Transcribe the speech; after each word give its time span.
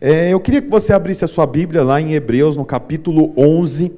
É, 0.00 0.30
eu 0.30 0.40
queria 0.40 0.60
que 0.60 0.68
você 0.68 0.92
abrisse 0.92 1.24
a 1.24 1.28
sua 1.28 1.46
Bíblia 1.46 1.82
lá 1.82 2.00
em 2.00 2.12
Hebreus, 2.12 2.56
no 2.56 2.64
capítulo 2.64 3.32
11. 3.36 3.90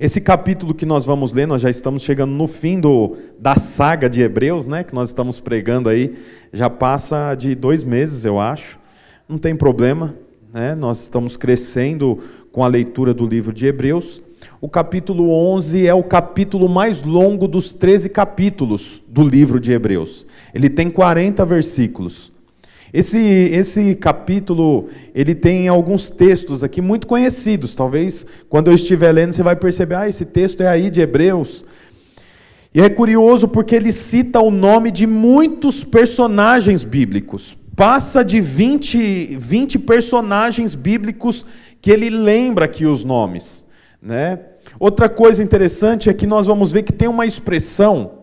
Esse 0.00 0.20
capítulo 0.20 0.74
que 0.74 0.84
nós 0.84 1.06
vamos 1.06 1.32
ler, 1.32 1.46
nós 1.46 1.62
já 1.62 1.70
estamos 1.70 2.02
chegando 2.02 2.32
no 2.32 2.48
fim 2.48 2.80
do, 2.80 3.16
da 3.38 3.56
saga 3.56 4.08
de 4.08 4.20
Hebreus, 4.20 4.66
né? 4.66 4.82
Que 4.82 4.94
nós 4.94 5.10
estamos 5.10 5.40
pregando 5.40 5.88
aí, 5.88 6.16
já 6.52 6.68
passa 6.68 7.34
de 7.36 7.54
dois 7.54 7.84
meses, 7.84 8.24
eu 8.24 8.40
acho. 8.40 8.78
Não 9.28 9.38
tem 9.38 9.54
problema, 9.54 10.16
né? 10.52 10.74
Nós 10.74 11.02
estamos 11.02 11.36
crescendo 11.36 12.18
com 12.50 12.64
a 12.64 12.68
leitura 12.68 13.14
do 13.14 13.26
livro 13.26 13.52
de 13.52 13.66
Hebreus. 13.66 14.20
O 14.60 14.68
capítulo 14.68 15.30
11 15.30 15.86
é 15.86 15.94
o 15.94 16.02
capítulo 16.02 16.68
mais 16.68 17.02
longo 17.02 17.46
dos 17.46 17.72
13 17.72 18.08
capítulos 18.08 19.00
do 19.06 19.22
livro 19.22 19.60
de 19.60 19.72
Hebreus. 19.72 20.26
Ele 20.52 20.68
tem 20.68 20.90
40 20.90 21.44
versículos. 21.44 22.32
Esse, 22.92 23.18
esse 23.18 23.94
capítulo, 23.94 24.88
ele 25.14 25.34
tem 25.34 25.68
alguns 25.68 26.08
textos 26.08 26.64
aqui 26.64 26.80
muito 26.80 27.06
conhecidos. 27.06 27.74
Talvez, 27.74 28.24
quando 28.48 28.68
eu 28.68 28.74
estiver 28.74 29.12
lendo, 29.12 29.32
você 29.32 29.42
vai 29.42 29.56
perceber, 29.56 29.94
ah, 29.94 30.08
esse 30.08 30.24
texto 30.24 30.62
é 30.62 30.68
aí 30.68 30.88
de 30.88 31.00
Hebreus. 31.00 31.64
E 32.74 32.80
é 32.80 32.88
curioso 32.88 33.48
porque 33.48 33.74
ele 33.74 33.92
cita 33.92 34.40
o 34.40 34.50
nome 34.50 34.90
de 34.90 35.06
muitos 35.06 35.84
personagens 35.84 36.84
bíblicos. 36.84 37.56
Passa 37.76 38.24
de 38.24 38.40
20, 38.40 39.36
20 39.36 39.78
personagens 39.80 40.74
bíblicos 40.74 41.44
que 41.80 41.90
ele 41.90 42.10
lembra 42.10 42.64
aqui 42.64 42.86
os 42.86 43.04
nomes. 43.04 43.66
Né? 44.00 44.38
Outra 44.78 45.08
coisa 45.08 45.42
interessante 45.42 46.08
é 46.08 46.14
que 46.14 46.26
nós 46.26 46.46
vamos 46.46 46.72
ver 46.72 46.82
que 46.82 46.92
tem 46.92 47.08
uma 47.08 47.26
expressão, 47.26 48.18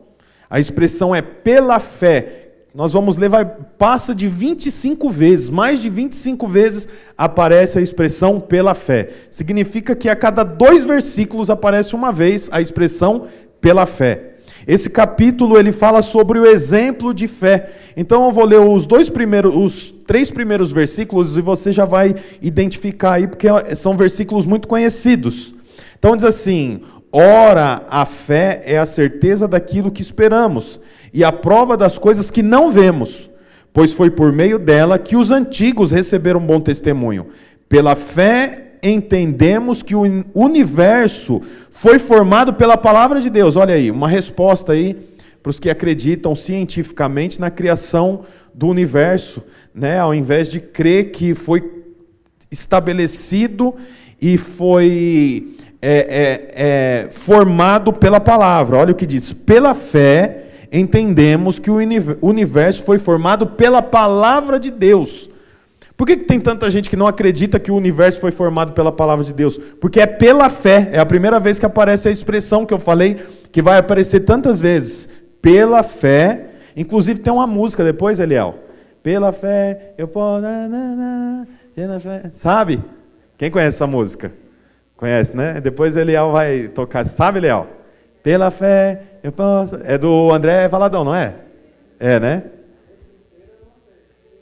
a 0.49 0.59
expressão 0.59 1.13
é 1.13 1.21
pela 1.21 1.79
fé, 1.79 2.44
nós 2.75 2.91
vamos 2.91 3.15
ler, 3.15 3.29
vai, 3.29 3.45
passa 3.45 4.13
de 4.13 4.27
25 4.27 5.09
vezes, 5.09 5.49
mais 5.49 5.81
de 5.81 5.89
25 5.89 6.45
vezes 6.45 6.89
aparece 7.17 7.79
a 7.79 7.81
expressão 7.81 8.37
pela 8.37 8.73
fé. 8.73 9.11
Significa 9.31 9.95
que 9.95 10.09
a 10.09 10.15
cada 10.15 10.43
dois 10.43 10.83
versículos 10.83 11.49
aparece 11.49 11.95
uma 11.95 12.11
vez 12.11 12.49
a 12.51 12.59
expressão 12.59 13.27
pela 13.61 13.85
fé. 13.85 14.33
Esse 14.67 14.89
capítulo 14.89 15.57
ele 15.57 15.71
fala 15.71 16.01
sobre 16.01 16.37
o 16.37 16.45
exemplo 16.45 17.13
de 17.13 17.29
fé. 17.29 17.69
Então 17.95 18.25
eu 18.25 18.31
vou 18.33 18.43
ler 18.43 18.59
os 18.59 18.85
dois 18.85 19.09
primeiros, 19.09 19.55
os 19.55 19.91
três 20.05 20.29
primeiros 20.29 20.73
versículos 20.73 21.37
e 21.37 21.41
você 21.41 21.71
já 21.71 21.85
vai 21.85 22.13
identificar 22.41 23.13
aí 23.13 23.27
porque 23.27 23.47
são 23.77 23.95
versículos 23.95 24.45
muito 24.45 24.67
conhecidos. 24.67 25.55
Então 25.97 26.13
diz 26.13 26.25
assim: 26.25 26.81
Ora, 27.09 27.83
a 27.89 28.05
fé 28.05 28.61
é 28.65 28.77
a 28.77 28.85
certeza 28.85 29.47
daquilo 29.47 29.89
que 29.89 30.01
esperamos 30.01 30.81
e 31.15 31.23
a 31.23 31.31
prova 31.31 31.77
das 31.77 31.97
coisas 31.97 32.29
que 32.29 32.43
não 32.43 32.69
vemos, 32.69 33.31
pois 33.71 33.93
foi 33.93 34.09
por 34.09 34.33
meio 34.33 34.59
dela 34.59 34.99
que 34.99 35.15
os 35.15 35.31
antigos 35.31 35.89
receberam 35.89 36.41
bom 36.41 36.59
testemunho. 36.59 37.27
Pela 37.69 37.95
fé 37.95 38.73
entendemos 38.83 39.81
que 39.81 39.95
o 39.95 40.01
universo 40.33 41.41
foi 41.71 41.99
formado 41.99 42.53
pela 42.55 42.75
palavra 42.75 43.21
de 43.21 43.29
Deus. 43.29 43.55
Olha 43.55 43.75
aí, 43.75 43.89
uma 43.89 44.09
resposta 44.09 44.73
aí 44.73 44.93
para 45.41 45.51
os 45.51 45.57
que 45.57 45.69
acreditam 45.69 46.35
cientificamente 46.35 47.39
na 47.39 47.49
criação 47.49 48.25
do 48.53 48.67
universo, 48.67 49.41
né? 49.73 49.97
Ao 49.97 50.13
invés 50.13 50.51
de 50.51 50.59
crer 50.59 51.11
que 51.11 51.33
foi 51.33 51.63
estabelecido 52.51 53.73
e 54.21 54.37
foi 54.37 55.55
é, 55.81 55.91
é, 55.91 57.05
é, 57.05 57.07
formado 57.09 57.93
pela 57.93 58.19
palavra. 58.19 58.79
Olha 58.79 58.91
o 58.91 58.95
que 58.95 59.05
diz: 59.05 59.31
pela 59.31 59.73
fé 59.73 60.44
entendemos 60.71 61.59
que 61.59 61.69
o 61.69 61.77
universo 62.21 62.83
foi 62.83 62.97
formado 62.97 63.47
pela 63.47 63.81
palavra 63.81 64.59
de 64.59 64.71
Deus. 64.71 65.29
Por 65.97 66.05
que, 66.05 66.17
que 66.17 66.25
tem 66.25 66.39
tanta 66.39 66.69
gente 66.69 66.89
que 66.89 66.95
não 66.95 67.07
acredita 67.07 67.59
que 67.59 67.71
o 67.71 67.75
universo 67.75 68.19
foi 68.19 68.31
formado 68.31 68.73
pela 68.73 68.91
palavra 68.91 69.23
de 69.23 69.33
Deus? 69.33 69.57
Porque 69.79 70.01
é 70.01 70.05
pela 70.05 70.49
fé. 70.49 70.89
É 70.91 70.99
a 70.99 71.05
primeira 71.05 71.39
vez 71.39 71.57
que 71.57 71.65
aparece 71.65 72.09
a 72.09 72.11
expressão 72.11 72.65
que 72.65 72.73
eu 72.73 72.79
falei, 72.79 73.17
que 73.51 73.61
vai 73.61 73.77
aparecer 73.77 74.21
tantas 74.21 74.59
vezes. 74.59 75.07
Pela 75.41 75.83
fé. 75.83 76.47
Inclusive 76.75 77.19
tem 77.19 77.31
uma 77.31 77.47
música 77.47 77.83
depois, 77.83 78.19
Eliel. 78.19 78.59
Pela 79.01 79.31
fé, 79.31 79.93
eu 79.97 80.07
posso. 80.07 80.43
Sabe? 82.33 82.83
Quem 83.37 83.49
conhece 83.49 83.77
essa 83.77 83.87
música? 83.87 84.33
Conhece, 84.97 85.35
né? 85.35 85.61
Depois 85.61 85.95
Eliel 85.95 86.31
vai 86.31 86.67
tocar. 86.67 87.05
Sabe, 87.05 87.39
Eliel? 87.39 87.67
Pela 88.25 88.49
fé, 88.49 89.19
eu 89.21 89.31
posso. 89.31 89.77
É 89.83 89.99
do 89.99 90.31
André 90.31 90.67
Valadão, 90.67 91.03
não 91.03 91.13
é? 91.13 91.35
É, 91.99 92.19
né? 92.19 92.43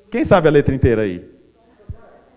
Quem 0.10 0.24
sabe 0.24 0.48
a 0.48 0.52
letra 0.52 0.74
inteira 0.74 1.02
aí? 1.02 1.26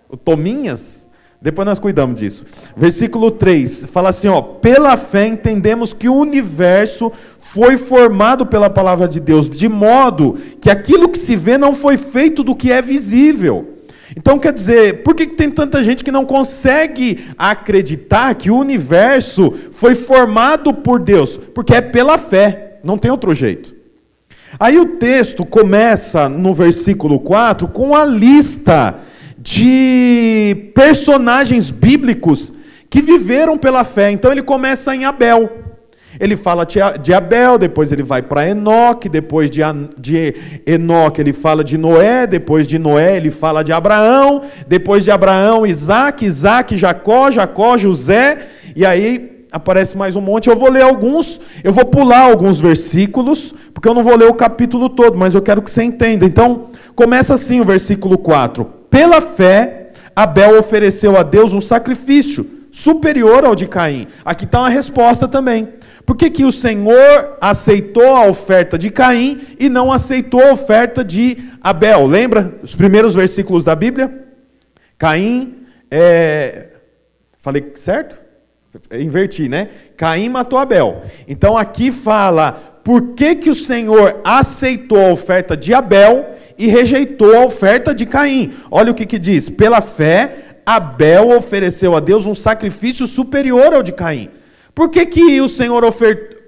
O 0.09 0.17
Tominhas? 0.17 1.07
Depois 1.41 1.65
nós 1.65 1.79
cuidamos 1.79 2.19
disso. 2.19 2.45
Versículo 2.77 3.31
3 3.31 3.87
fala 3.87 4.09
assim: 4.09 4.27
ó, 4.27 4.43
pela 4.43 4.97
fé 4.97 5.29
entendemos 5.29 5.95
que 5.95 6.09
o 6.09 6.17
universo 6.17 7.13
foi 7.39 7.77
formado 7.77 8.45
pela 8.45 8.69
palavra 8.69 9.07
de 9.07 9.21
Deus, 9.21 9.49
de 9.49 9.69
modo 9.69 10.35
que 10.61 10.69
aquilo 10.69 11.09
que 11.09 11.19
se 11.19 11.37
vê 11.37 11.57
não 11.57 11.77
foi 11.77 11.97
feito 11.97 12.43
do 12.43 12.57
que 12.57 12.73
é 12.73 12.83
visível. 12.83 13.76
Então 14.15 14.39
quer 14.39 14.53
dizer, 14.53 15.03
por 15.03 15.15
que 15.15 15.27
tem 15.27 15.51
tanta 15.51 15.83
gente 15.83 16.05
que 16.05 16.13
não 16.13 16.25
consegue 16.25 17.27
acreditar 17.37 18.35
que 18.35 18.51
o 18.51 18.59
universo 18.59 19.53
foi 19.73 19.95
formado 19.95 20.73
por 20.73 21.01
Deus? 21.01 21.37
Porque 21.37 21.75
é 21.75 21.81
pela 21.81 22.19
fé, 22.19 22.79
não 22.85 22.99
tem 22.99 23.11
outro 23.11 23.35
jeito. 23.35 23.75
Aí 24.61 24.79
o 24.79 24.97
texto 24.97 25.45
começa 25.45 26.29
no 26.29 26.55
versículo 26.55 27.19
4 27.19 27.69
com 27.69 27.95
a 27.95 28.05
lista 28.05 29.01
de 29.39 30.71
personagens 30.75 31.71
bíblicos 31.71 32.53
que 32.89 33.03
viveram 33.03 33.59
pela 33.59 33.85
fé. 33.85 34.11
Então 34.11 34.31
ele 34.31 34.43
começa 34.43 34.95
em 34.95 35.05
Abel. 35.05 35.66
Ele 36.19 36.37
fala 36.37 36.67
de 36.67 37.13
Abel, 37.13 37.59
depois 37.59 37.93
ele 37.93 38.03
vai 38.03 38.23
para 38.23 38.49
Enoque, 38.49 39.09
depois 39.09 39.51
de, 39.51 39.61
Enoque 40.67 41.21
ele 41.21 41.33
fala 41.33 41.63
de 41.63 41.77
Noé, 41.77 42.27
depois 42.27 42.67
de 42.67 42.79
Noé 42.79 43.17
ele 43.17 43.31
fala 43.31 43.63
de 43.63 43.73
Abraão, 43.73 44.43
depois 44.67 45.05
de 45.05 45.11
Abraão, 45.11 45.67
Isaac, 45.67 46.25
Isaac, 46.25 46.77
Jacó, 46.77 47.31
Jacó, 47.31 47.77
José, 47.77 48.47
e 48.75 48.85
aí 48.85 49.47
aparece 49.51 49.97
mais 49.97 50.17
um 50.17 50.21
monte. 50.21 50.49
Eu 50.49 50.57
vou 50.57 50.71
ler 50.71 50.83
alguns, 50.83 51.41
eu 51.63 51.73
vou 51.73 51.85
pular 51.85 52.21
alguns 52.21 52.61
versículos, 52.61 53.55
porque 53.73 53.89
eu 53.89 53.95
não 53.95 54.05
vou 54.05 54.17
ler 54.17 54.29
o 54.29 54.35
capítulo 54.35 54.89
todo, 54.89 55.17
mas 55.17 55.35
eu 55.35 55.43
quero 55.43 55.63
que 55.63 55.71
você 55.71 55.83
entenda. 55.83 56.25
Então, 56.25 56.67
começa 56.95 57.35
assim 57.35 57.61
o 57.61 57.65
versículo 57.65 58.19
4: 58.19 58.65
Pela 58.91 59.21
fé, 59.21 59.91
Abel 60.15 60.59
ofereceu 60.59 61.17
a 61.17 61.23
Deus 61.23 61.53
um 61.53 61.61
sacrifício 61.61 62.57
superior 62.71 63.45
ao 63.45 63.55
de 63.55 63.67
Caim. 63.67 64.07
Aqui 64.25 64.45
está 64.45 64.61
uma 64.61 64.69
resposta 64.69 65.27
também. 65.27 65.69
Por 66.07 66.17
que, 66.17 66.31
que 66.31 66.45
o 66.45 66.53
Senhor 66.53 67.37
aceitou 67.41 68.15
a 68.15 68.27
oferta 68.27 68.79
de 68.79 68.91
Caim 68.91 69.41
e 69.59 69.69
não 69.69 69.91
aceitou 69.91 70.41
a 70.41 70.53
oferta 70.53 71.03
de 71.03 71.37
Abel? 71.61 72.07
Lembra 72.07 72.55
os 72.63 72.77
primeiros 72.77 73.13
versículos 73.13 73.65
da 73.65 73.75
Bíblia? 73.75 74.25
Caim, 74.97 75.67
é... 75.91 76.69
falei 77.41 77.73
certo? 77.75 78.21
Inverti, 78.93 79.49
né? 79.49 79.69
Caim 79.97 80.29
matou 80.29 80.61
Abel. 80.61 81.03
Então 81.27 81.59
aqui 81.59 81.91
fala 81.91 82.53
por 82.85 83.15
que, 83.15 83.35
que 83.35 83.51
o 83.51 83.55
Senhor 83.55 84.21
aceitou 84.25 85.05
a 85.05 85.11
oferta 85.11 85.57
de 85.57 85.75
Abel 85.75 86.37
e 86.57 86.69
rejeitou 86.69 87.35
a 87.37 87.45
oferta 87.45 87.93
de 87.93 88.07
Caim. 88.07 88.55
Olha 88.71 88.93
o 88.93 88.95
que, 88.95 89.07
que 89.07 89.19
diz: 89.19 89.51
pela 89.51 89.81
fé, 89.81 90.61
Abel 90.65 91.31
ofereceu 91.31 91.97
a 91.97 92.01
Deus 92.01 92.27
um 92.27 92.35
sacrifício 92.35 93.09
superior 93.09 93.75
ao 93.75 93.83
de 93.83 93.93
Caim. 93.93 94.31
Por 94.77 94.91
que, 94.91 95.07
que 95.07 95.41
o 95.41 95.49
Senhor 95.49 95.83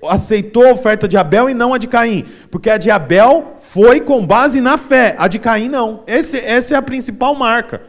aceitou 0.06 0.66
a 0.66 0.72
oferta 0.72 1.09
de 1.09 1.16
Abel 1.16 1.49
e 1.49 1.55
não 1.55 1.72
a 1.72 1.78
de 1.78 1.87
Caim? 1.87 2.27
Porque 2.50 2.69
a 2.69 2.77
de 2.77 2.91
Abel 2.91 3.55
foi 3.56 4.00
com 4.00 4.27
base 4.27 4.61
na 4.61 4.77
fé, 4.77 5.16
a 5.19 5.27
de 5.28 5.39
Caim 5.39 5.71
não. 5.71 6.03
Esse, 6.06 6.37
essa 6.37 6.75
é 6.75 6.77
a 6.77 6.83
principal 6.83 7.34
marca. 7.34 7.81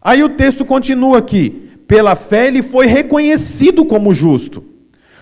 Aí 0.00 0.24
o 0.24 0.30
texto 0.30 0.64
continua 0.64 1.18
aqui. 1.18 1.70
Pela 1.86 2.16
fé 2.16 2.46
ele 2.46 2.62
foi 2.62 2.86
reconhecido 2.86 3.84
como 3.84 4.14
justo. 4.14 4.64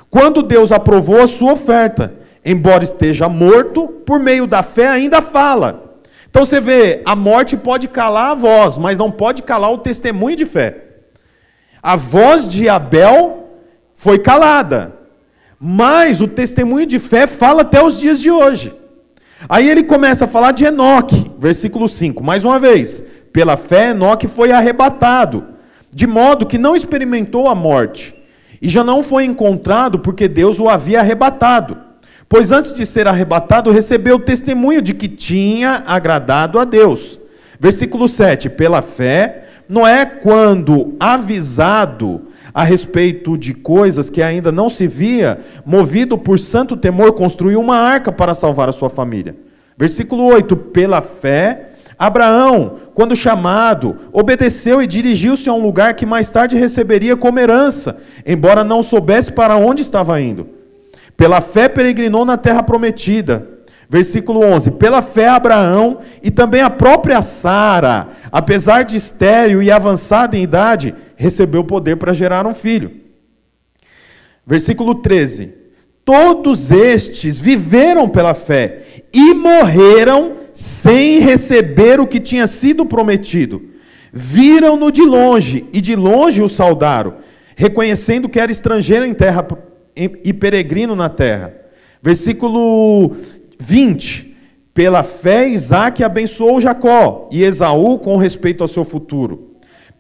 Quando 0.09 0.41
Deus 0.41 0.71
aprovou 0.71 1.21
a 1.21 1.27
sua 1.27 1.55
oferta, 1.55 2.15
embora 2.45 2.85
esteja 2.85 3.29
morto, 3.29 3.89
por 4.07 4.21
meio 4.21 4.47
da 4.47 4.63
fé 4.63 4.87
ainda 4.87 5.21
fala. 5.21 5.99
Então 6.31 6.45
você 6.45 6.61
vê, 6.61 7.03
a 7.05 7.17
morte 7.17 7.57
pode 7.57 7.89
calar 7.89 8.31
a 8.31 8.35
voz, 8.37 8.79
mas 8.79 8.97
não 8.97 9.11
pode 9.11 9.43
calar 9.43 9.73
o 9.73 9.79
testemunho 9.79 10.37
de 10.37 10.45
fé. 10.45 10.85
A 11.83 11.97
voz 11.97 12.47
de 12.47 12.69
Abel 12.69 13.42
foi 14.03 14.19
calada. 14.19 14.95
Mas 15.61 16.21
o 16.21 16.27
testemunho 16.27 16.85
de 16.85 16.99
fé 16.99 17.29
fala 17.29 17.63
até 17.63 17.81
os 17.81 18.01
dias 18.01 18.21
de 18.21 18.33
hoje. 18.33 18.75
Aí 19.49 19.71
ele 19.71 19.85
começa 19.85 20.25
a 20.25 20.29
falar 20.29 20.51
de 20.51 20.65
Enoque, 20.65 21.31
versículo 21.39 21.87
5. 21.87 22.21
Mais 22.21 22.45
uma 22.45 22.59
vez, 22.59 23.03
pela 23.33 23.57
fé 23.57 23.91
Enoque 23.91 24.27
foi 24.27 24.51
arrebatado, 24.51 25.45
de 25.89 26.05
modo 26.05 26.47
que 26.47 26.59
não 26.59 26.75
experimentou 26.75 27.49
a 27.49 27.55
morte, 27.55 28.13
e 28.61 28.69
já 28.69 28.83
não 28.83 29.05
foi 29.05 29.25
encontrado 29.25 30.01
porque 30.01 30.27
Deus 30.27 30.59
o 30.59 30.69
havia 30.69 30.99
arrebatado. 30.99 31.79
Pois 32.29 32.51
antes 32.51 32.75
de 32.75 32.85
ser 32.85 33.07
arrebatado, 33.07 33.71
recebeu 33.71 34.17
o 34.17 34.25
testemunho 34.25 34.83
de 34.83 34.95
que 34.95 35.07
tinha 35.07 35.85
agradado 35.87 36.59
a 36.59 36.65
Deus. 36.65 37.21
Versículo 37.61 38.09
7: 38.09 38.49
Pela 38.49 38.83
fé, 38.83 39.45
Noé, 39.69 40.05
quando 40.05 40.97
avisado 40.99 42.32
a 42.55 42.65
respeito 42.65 43.37
de 43.37 43.55
coisas 43.55 44.11
que 44.11 44.23
ainda 44.23 44.53
não 44.53 44.69
se 44.69 44.87
via, 44.87 45.41
movido 45.65 46.19
por 46.19 46.39
santo 46.39 46.77
temor, 46.77 47.13
construiu 47.13 47.61
uma 47.61 47.77
arca 47.77 48.13
para 48.13 48.35
salvar 48.35 48.69
a 48.69 48.73
sua 48.73 48.91
família. 48.91 49.35
Versículo 49.77 50.25
8: 50.25 50.57
Pela 50.57 51.01
fé, 51.01 51.71
Abraão, 51.99 52.79
quando 52.95 53.17
chamado, 53.17 53.97
obedeceu 54.13 54.83
e 54.83 54.87
dirigiu-se 54.87 55.49
a 55.49 55.53
um 55.53 55.63
lugar 55.63 55.95
que 55.95 56.05
mais 56.05 56.31
tarde 56.31 56.57
receberia 56.57 57.17
como 57.17 57.39
herança, 57.39 57.97
embora 58.27 58.65
não 58.65 58.83
soubesse 58.83 59.33
para 59.33 59.57
onde 59.57 59.83
estava 59.83 60.21
indo. 60.21 60.49
Pela 61.17 61.41
fé 61.41 61.69
peregrinou 61.69 62.25
na 62.25 62.37
terra 62.37 62.63
prometida. 62.63 63.49
Versículo 63.89 64.41
11: 64.45 64.73
Pela 64.73 65.03
fé, 65.03 65.29
Abraão 65.29 65.99
e 66.23 66.31
também 66.31 66.63
a 66.63 66.71
própria 66.71 67.21
Sara, 67.23 68.09
apesar 68.33 68.85
de 68.85 68.97
estéril 68.97 69.63
e 69.63 69.71
avançada 69.71 70.37
em 70.37 70.43
idade, 70.43 70.95
recebeu 71.23 71.63
poder 71.63 71.97
para 71.97 72.13
gerar 72.13 72.47
um 72.47 72.55
filho. 72.55 72.91
Versículo 74.47 74.97
13: 74.97 75.55
Todos 76.05 76.71
estes 76.71 77.39
viveram 77.39 78.09
pela 78.09 78.35
fé 78.35 79.05
e 79.13 79.33
morreram 79.33 80.33
sem 80.53 81.21
receber 81.21 82.01
o 82.01 82.07
que 82.07 82.21
tinha 82.21 82.47
sido 82.47 82.85
prometido. 82.85 83.63
Viram-no 84.13 84.91
de 84.91 85.03
longe 85.03 85.65
e 85.73 85.81
de 85.81 85.97
longe 85.97 86.43
o 86.43 86.49
saudaram, 86.49 87.17
reconhecendo 87.57 88.29
que 88.29 88.41
era 88.41 88.53
estrangeiro 88.53 89.07
em 89.07 89.15
terra 89.15 89.47
e 89.97 90.33
peregrino 90.33 90.95
na 90.97 91.09
terra. 91.09 91.55
Versículo 92.03 93.13
20. 93.59 94.37
Pela 94.75 95.03
fé, 95.03 95.49
Isaac 95.49 96.03
abençoou 96.03 96.61
Jacó 96.61 97.29
e 97.31 97.45
Esaú 97.45 97.99
com 97.99 98.17
respeito 98.17 98.63
ao 98.63 98.69
seu 98.69 98.85
futuro. 98.85 99.52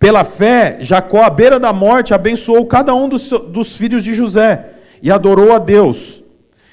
Pela 0.03 0.25
fé, 0.25 0.79
Jacó, 0.81 1.23
à 1.23 1.31
beira 1.31 1.61
da 1.61 1.73
morte, 1.73 2.13
abençoou 2.13 2.67
cada 2.67 2.93
um 2.93 3.09
dos, 3.09 3.31
dos 3.31 3.77
filhos 3.77 4.03
de 4.03 4.13
José 4.13 4.71
e 5.01 5.13
adorou 5.13 5.53
a 5.53 5.61
Deus. 5.61 6.21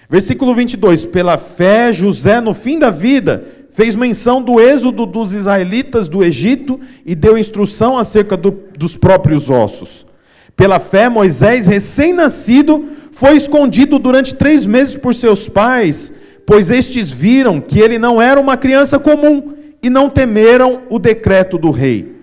Versículo 0.10 0.56
22. 0.56 1.06
Pela 1.06 1.38
fé, 1.38 1.94
José, 1.94 2.42
no 2.42 2.56
fim 2.56 2.80
da 2.80 2.90
vida, 2.90 3.46
fez 3.70 3.96
menção 3.96 4.42
do 4.42 4.60
êxodo 4.60 5.06
dos 5.06 5.36
israelitas 5.36 6.10
do 6.10 6.24
Egito 6.24 6.80
e 7.06 7.14
deu 7.14 7.38
instrução 7.38 8.00
acerca 8.00 8.36
do, 8.36 8.64
dos 8.76 8.98
próprios 8.98 9.48
ossos. 9.48 10.08
Pela 10.56 10.80
fé, 10.80 11.08
Moisés, 11.08 11.68
recém-nascido, 11.68 12.84
foi 13.12 13.36
escondido 13.36 14.00
durante 14.00 14.34
três 14.34 14.66
meses 14.66 14.96
por 14.96 15.14
seus 15.14 15.48
pais, 15.48 16.12
pois 16.48 16.72
estes 16.72 17.12
viram 17.12 17.62
que 17.62 17.78
ele 17.78 18.00
não 18.00 18.20
era 18.20 18.42
uma 18.42 18.58
criança 18.58 18.98
comum 18.98 19.54
e 19.84 19.88
não 19.88 20.10
temeram 20.10 20.82
o 20.90 20.98
decreto 20.98 21.60
do 21.60 21.70
rei. 21.70 22.18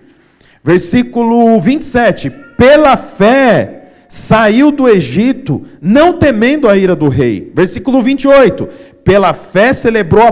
Versículo 0.67 1.61
27. 1.61 2.29
Pela 2.57 2.97
fé, 2.97 3.83
saiu 4.09 4.69
do 4.69 4.89
Egito, 4.89 5.61
não 5.81 6.11
temendo 6.11 6.67
a 6.67 6.75
ira 6.75 6.93
do 6.93 7.07
rei. 7.07 7.49
Versículo 7.55 8.01
28. 8.01 8.67
Pela 9.01 9.33
fé 9.33 9.71
celebrou 9.71 10.27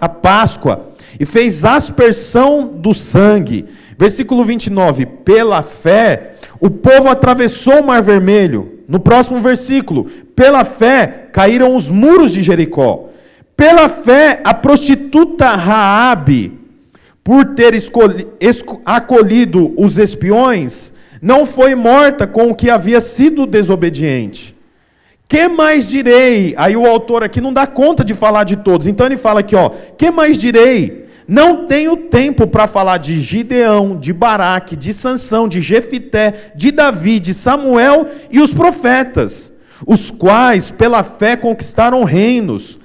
a 0.00 0.08
Páscoa 0.08 0.90
e 1.20 1.24
fez 1.24 1.64
aspersão 1.64 2.66
do 2.66 2.92
sangue. 2.92 3.66
Versículo 3.96 4.42
29. 4.42 5.06
Pela 5.06 5.62
fé, 5.62 6.32
o 6.58 6.68
povo 6.68 7.08
atravessou 7.08 7.80
o 7.80 7.86
mar 7.86 8.02
vermelho. 8.02 8.80
No 8.88 8.98
próximo 8.98 9.38
versículo, 9.38 10.06
pela 10.34 10.64
fé 10.64 11.28
caíram 11.32 11.76
os 11.76 11.88
muros 11.88 12.32
de 12.32 12.42
Jericó. 12.42 13.08
Pela 13.56 13.88
fé, 13.88 14.40
a 14.42 14.52
prostituta 14.52 15.46
Raabe, 15.46 16.58
por 17.30 17.44
ter 17.44 17.74
acolhido 18.84 19.72
os 19.76 19.98
espiões, 19.98 20.92
não 21.22 21.46
foi 21.46 21.76
morta 21.76 22.26
com 22.26 22.50
o 22.50 22.54
que 22.56 22.68
havia 22.68 23.00
sido 23.00 23.46
desobediente. 23.46 24.56
Que 25.28 25.46
mais 25.46 25.88
direi? 25.88 26.54
Aí 26.56 26.76
o 26.76 26.84
autor 26.84 27.22
aqui 27.22 27.40
não 27.40 27.52
dá 27.52 27.68
conta 27.68 28.02
de 28.02 28.14
falar 28.14 28.42
de 28.42 28.56
todos. 28.56 28.88
Então 28.88 29.06
ele 29.06 29.16
fala 29.16 29.38
aqui, 29.38 29.54
ó, 29.54 29.70
que 29.96 30.10
mais 30.10 30.38
direi? 30.38 31.06
Não 31.28 31.68
tenho 31.68 31.96
tempo 31.96 32.48
para 32.48 32.66
falar 32.66 32.96
de 32.96 33.20
Gideão, 33.20 33.96
de 33.96 34.12
Baraque, 34.12 34.74
de 34.74 34.92
Sansão, 34.92 35.46
de 35.46 35.60
Jefité, 35.60 36.50
de 36.56 36.72
Davi, 36.72 37.20
de 37.20 37.32
Samuel 37.32 38.08
e 38.28 38.40
os 38.40 38.52
profetas, 38.52 39.52
os 39.86 40.10
quais 40.10 40.72
pela 40.72 41.04
fé 41.04 41.36
conquistaram 41.36 42.02
reinos, 42.02 42.79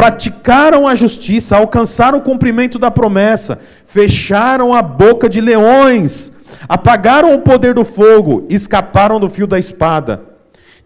praticaram 0.00 0.88
a 0.88 0.94
justiça, 0.94 1.58
alcançaram 1.58 2.20
o 2.20 2.22
cumprimento 2.22 2.78
da 2.78 2.90
promessa, 2.90 3.58
fecharam 3.84 4.72
a 4.72 4.80
boca 4.80 5.28
de 5.28 5.42
leões, 5.42 6.32
apagaram 6.66 7.34
o 7.34 7.40
poder 7.40 7.74
do 7.74 7.84
fogo, 7.84 8.46
escaparam 8.48 9.20
do 9.20 9.28
fio 9.28 9.46
da 9.46 9.58
espada. 9.58 10.22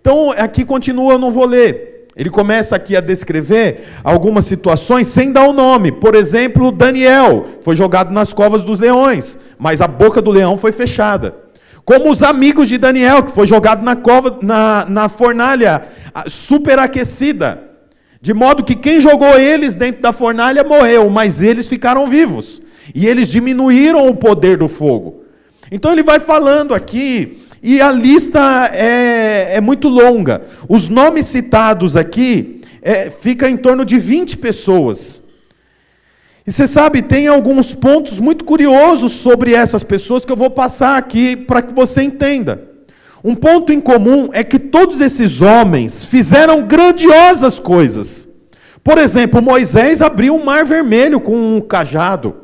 Então, 0.01 0.33
aqui 0.37 0.65
continua, 0.65 1.13
eu 1.13 1.19
não 1.21 1.31
vou 1.31 1.47
ler. 1.47 2.09
Ele 2.17 2.29
começa 2.29 2.75
aqui 2.75 2.97
a 2.97 3.01
descrever 3.01 3.85
algumas 4.03 4.47
situações 4.47 5.07
sem 5.07 5.31
dar 5.31 5.47
o 5.47 5.53
nome. 5.53 5.93
Por 5.93 6.17
exemplo, 6.17 6.73
Daniel 6.73 7.47
foi 7.61 7.77
jogado 7.77 8.11
nas 8.11 8.33
covas 8.33 8.65
dos 8.65 8.81
leões, 8.81 9.39
mas 9.57 9.81
a 9.81 9.87
boca 9.87 10.21
do 10.21 10.33
leão 10.33 10.57
foi 10.57 10.73
fechada. 10.73 11.37
Como 11.85 12.11
os 12.11 12.21
amigos 12.21 12.67
de 12.69 12.79
Daniel, 12.79 13.23
que 13.23 13.31
foi 13.31 13.47
jogado 13.47 13.85
na 13.85 13.95
cova, 13.95 14.39
na, 14.43 14.87
na 14.89 15.09
fornalha 15.09 15.85
superaquecida. 16.27 17.74
De 18.25 18.33
modo 18.33 18.65
que 18.65 18.75
quem 18.75 19.03
jogou 19.03 19.39
eles 19.39 19.75
dentro 19.75 20.01
da 20.01 20.11
fornalha 20.11 20.65
morreu, 20.65 21.11
mas 21.11 21.43
eles 21.43 21.69
ficaram 21.69 22.07
vivos. 22.07 22.63
E 22.95 23.07
eles 23.07 23.29
diminuíram 23.29 24.09
o 24.09 24.15
poder 24.15 24.57
do 24.57 24.67
fogo. 24.67 25.25
Então 25.71 25.93
ele 25.93 26.03
vai 26.03 26.19
falando 26.19 26.73
aqui, 26.73 27.43
e 27.63 27.83
a 27.83 27.93
lista 27.93 28.71
é, 28.73 29.57
é 29.57 29.61
muito 29.61 29.89
longa. 29.89 30.41
Os 30.67 30.89
nomes 30.89 31.27
citados 31.27 31.99
aqui 31.99 32.63
é, 32.81 33.11
fica 33.11 33.47
em 33.47 33.59
torno 33.59 33.85
de 33.85 33.99
20 33.99 34.39
pessoas. 34.39 35.23
E 36.47 36.51
você 36.51 36.67
sabe, 36.67 37.03
tem 37.03 37.27
alguns 37.27 37.75
pontos 37.75 38.19
muito 38.19 38.43
curiosos 38.43 39.13
sobre 39.13 39.53
essas 39.53 39.85
pessoas 39.85 40.25
que 40.25 40.33
eu 40.33 40.37
vou 40.37 40.49
passar 40.49 40.97
aqui 40.97 41.37
para 41.37 41.61
que 41.61 41.75
você 41.75 42.01
entenda. 42.01 42.74
Um 43.25 43.35
ponto 43.35 43.73
em 43.73 43.81
comum 43.81 44.29
é 44.35 44.45
que 44.45 44.59
todos 44.59 45.01
esses 45.01 45.41
homens 45.41 46.05
fizeram 46.05 46.67
grandiosas 46.67 47.59
coisas. 47.59 48.29
Por 48.83 48.99
exemplo, 48.99 49.41
Moisés 49.41 50.03
abriu 50.03 50.37
o 50.37 50.45
mar 50.45 50.67
vermelho 50.67 51.19
com 51.19 51.57
um 51.57 51.59
cajado. 51.59 52.37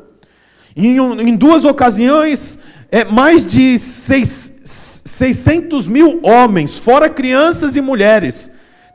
Em, 0.75 0.97
em 0.97 1.35
duas 1.35 1.65
ocasiões, 1.65 2.57
é, 2.91 3.05
mais 3.05 3.45
de 3.45 3.77
seis, 3.77 4.51
600 4.65 5.87
mil 5.87 6.19
homens, 6.23 6.79
fora 6.79 7.07
crianças 7.07 7.75
e 7.75 7.81
mulheres, 7.81 8.49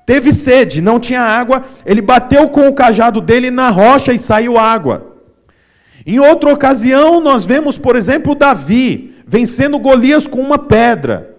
teve 0.05 0.33
sede, 0.33 0.81
não 0.81 0.99
tinha 0.99 1.21
água, 1.21 1.63
ele 1.85 2.03
bateu 2.03 2.49
com 2.49 2.67
o 2.67 2.75
cajado 2.75 3.21
dele 3.21 3.49
na 3.49 3.71
rocha 3.71 4.13
e 4.13 4.19
saiu 4.19 4.59
água. 4.59 5.19
Em 6.05 6.19
outra 6.19 6.53
ocasião, 6.53 7.21
nós 7.21 7.45
vemos, 7.45 7.79
por 7.79 7.95
exemplo, 7.95 8.35
Davi 8.35 9.15
vencendo 9.25 9.79
Golias 9.79 10.27
com 10.27 10.41
uma 10.41 10.59
pedra. 10.59 11.36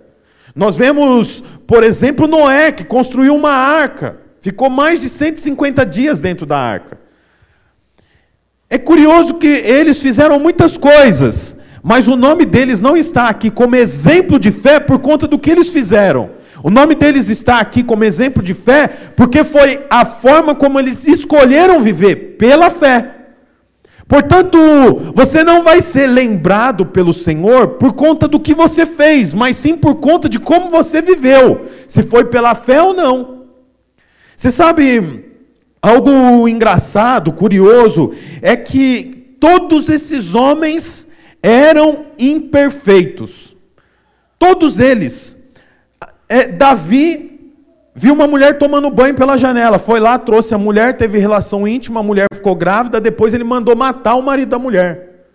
Nós 0.57 0.75
vemos, 0.75 1.43
por 1.67 1.83
exemplo, 1.83 2.27
Noé, 2.27 2.71
que 2.71 2.83
construiu 2.83 3.35
uma 3.35 3.51
arca, 3.51 4.17
ficou 4.41 4.71
mais 4.71 5.01
de 5.01 5.07
150 5.07 5.85
dias 5.85 6.19
dentro 6.19 6.47
da 6.47 6.57
arca. 6.57 6.97
É 8.67 8.79
curioso 8.79 9.35
que 9.35 9.47
eles 9.47 10.01
fizeram 10.01 10.39
muitas 10.39 10.75
coisas, 10.75 11.55
mas 11.83 12.07
o 12.07 12.15
nome 12.15 12.43
deles 12.43 12.81
não 12.81 12.97
está 12.97 13.29
aqui 13.29 13.51
como 13.51 13.75
exemplo 13.75 14.39
de 14.39 14.51
fé 14.51 14.79
por 14.79 14.97
conta 14.97 15.27
do 15.27 15.37
que 15.37 15.51
eles 15.51 15.69
fizeram. 15.69 16.31
O 16.63 16.71
nome 16.71 16.95
deles 16.95 17.29
está 17.29 17.59
aqui 17.59 17.83
como 17.83 18.03
exemplo 18.03 18.41
de 18.41 18.55
fé 18.55 18.87
porque 19.15 19.43
foi 19.43 19.85
a 19.91 20.03
forma 20.05 20.55
como 20.55 20.79
eles 20.79 21.05
escolheram 21.05 21.81
viver, 21.81 22.35
pela 22.39 22.71
fé. 22.71 23.16
Portanto, 24.07 24.57
você 25.13 25.43
não 25.43 25.63
vai 25.63 25.81
ser 25.81 26.07
lembrado 26.07 26.85
pelo 26.85 27.13
Senhor 27.13 27.69
por 27.71 27.93
conta 27.93 28.27
do 28.27 28.39
que 28.39 28.53
você 28.53 28.85
fez, 28.85 29.33
mas 29.33 29.57
sim 29.57 29.75
por 29.75 29.95
conta 29.95 30.29
de 30.29 30.39
como 30.39 30.69
você 30.69 31.01
viveu, 31.01 31.67
se 31.87 32.01
foi 32.03 32.25
pela 32.25 32.55
fé 32.55 32.81
ou 32.81 32.93
não. 32.93 33.45
Você 34.35 34.49
sabe, 34.49 35.25
algo 35.81 36.47
engraçado, 36.47 37.33
curioso, 37.33 38.13
é 38.41 38.55
que 38.55 39.35
todos 39.39 39.89
esses 39.89 40.33
homens 40.33 41.05
eram 41.43 42.05
imperfeitos. 42.17 43.55
Todos 44.39 44.79
eles. 44.79 45.37
É, 46.29 46.47
Davi 46.47 47.36
viu 47.97 48.13
uma 48.13 48.27
mulher 48.27 48.59
tomando 48.59 48.91
banho 48.91 49.15
pela 49.15 49.37
janela. 49.37 49.79
Foi 49.79 49.99
lá, 49.99 50.19
trouxe 50.19 50.53
a 50.53 50.57
mulher, 50.57 50.95
teve 50.95 51.17
relação 51.17 51.67
íntima, 51.67 51.99
a 51.99 52.03
mulher 52.03 52.27
ficou 52.31 52.55
grávida. 52.55 53.01
Depois 53.01 53.33
ele 53.33 53.43
mandou 53.43 53.75
matar 53.75 54.13
o 54.13 54.21
marido 54.21 54.49
da 54.49 54.59
mulher. 54.59 55.25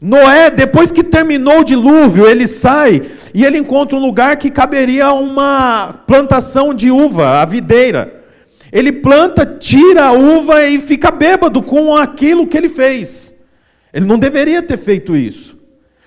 Noé, 0.00 0.48
depois 0.48 0.92
que 0.92 1.02
terminou 1.02 1.60
o 1.60 1.64
dilúvio, 1.64 2.26
ele 2.26 2.46
sai 2.46 3.02
e 3.34 3.44
ele 3.44 3.58
encontra 3.58 3.96
um 3.96 4.00
lugar 4.00 4.36
que 4.36 4.50
caberia 4.50 5.12
uma 5.12 5.94
plantação 6.06 6.72
de 6.72 6.92
uva, 6.92 7.40
a 7.40 7.44
videira. 7.44 8.22
Ele 8.70 8.92
planta, 8.92 9.44
tira 9.44 10.04
a 10.04 10.12
uva 10.12 10.64
e 10.64 10.78
fica 10.80 11.10
bêbado 11.10 11.60
com 11.60 11.96
aquilo 11.96 12.46
que 12.46 12.56
ele 12.56 12.68
fez. 12.68 13.34
Ele 13.92 14.06
não 14.06 14.18
deveria 14.18 14.62
ter 14.62 14.76
feito 14.76 15.16
isso. 15.16 15.56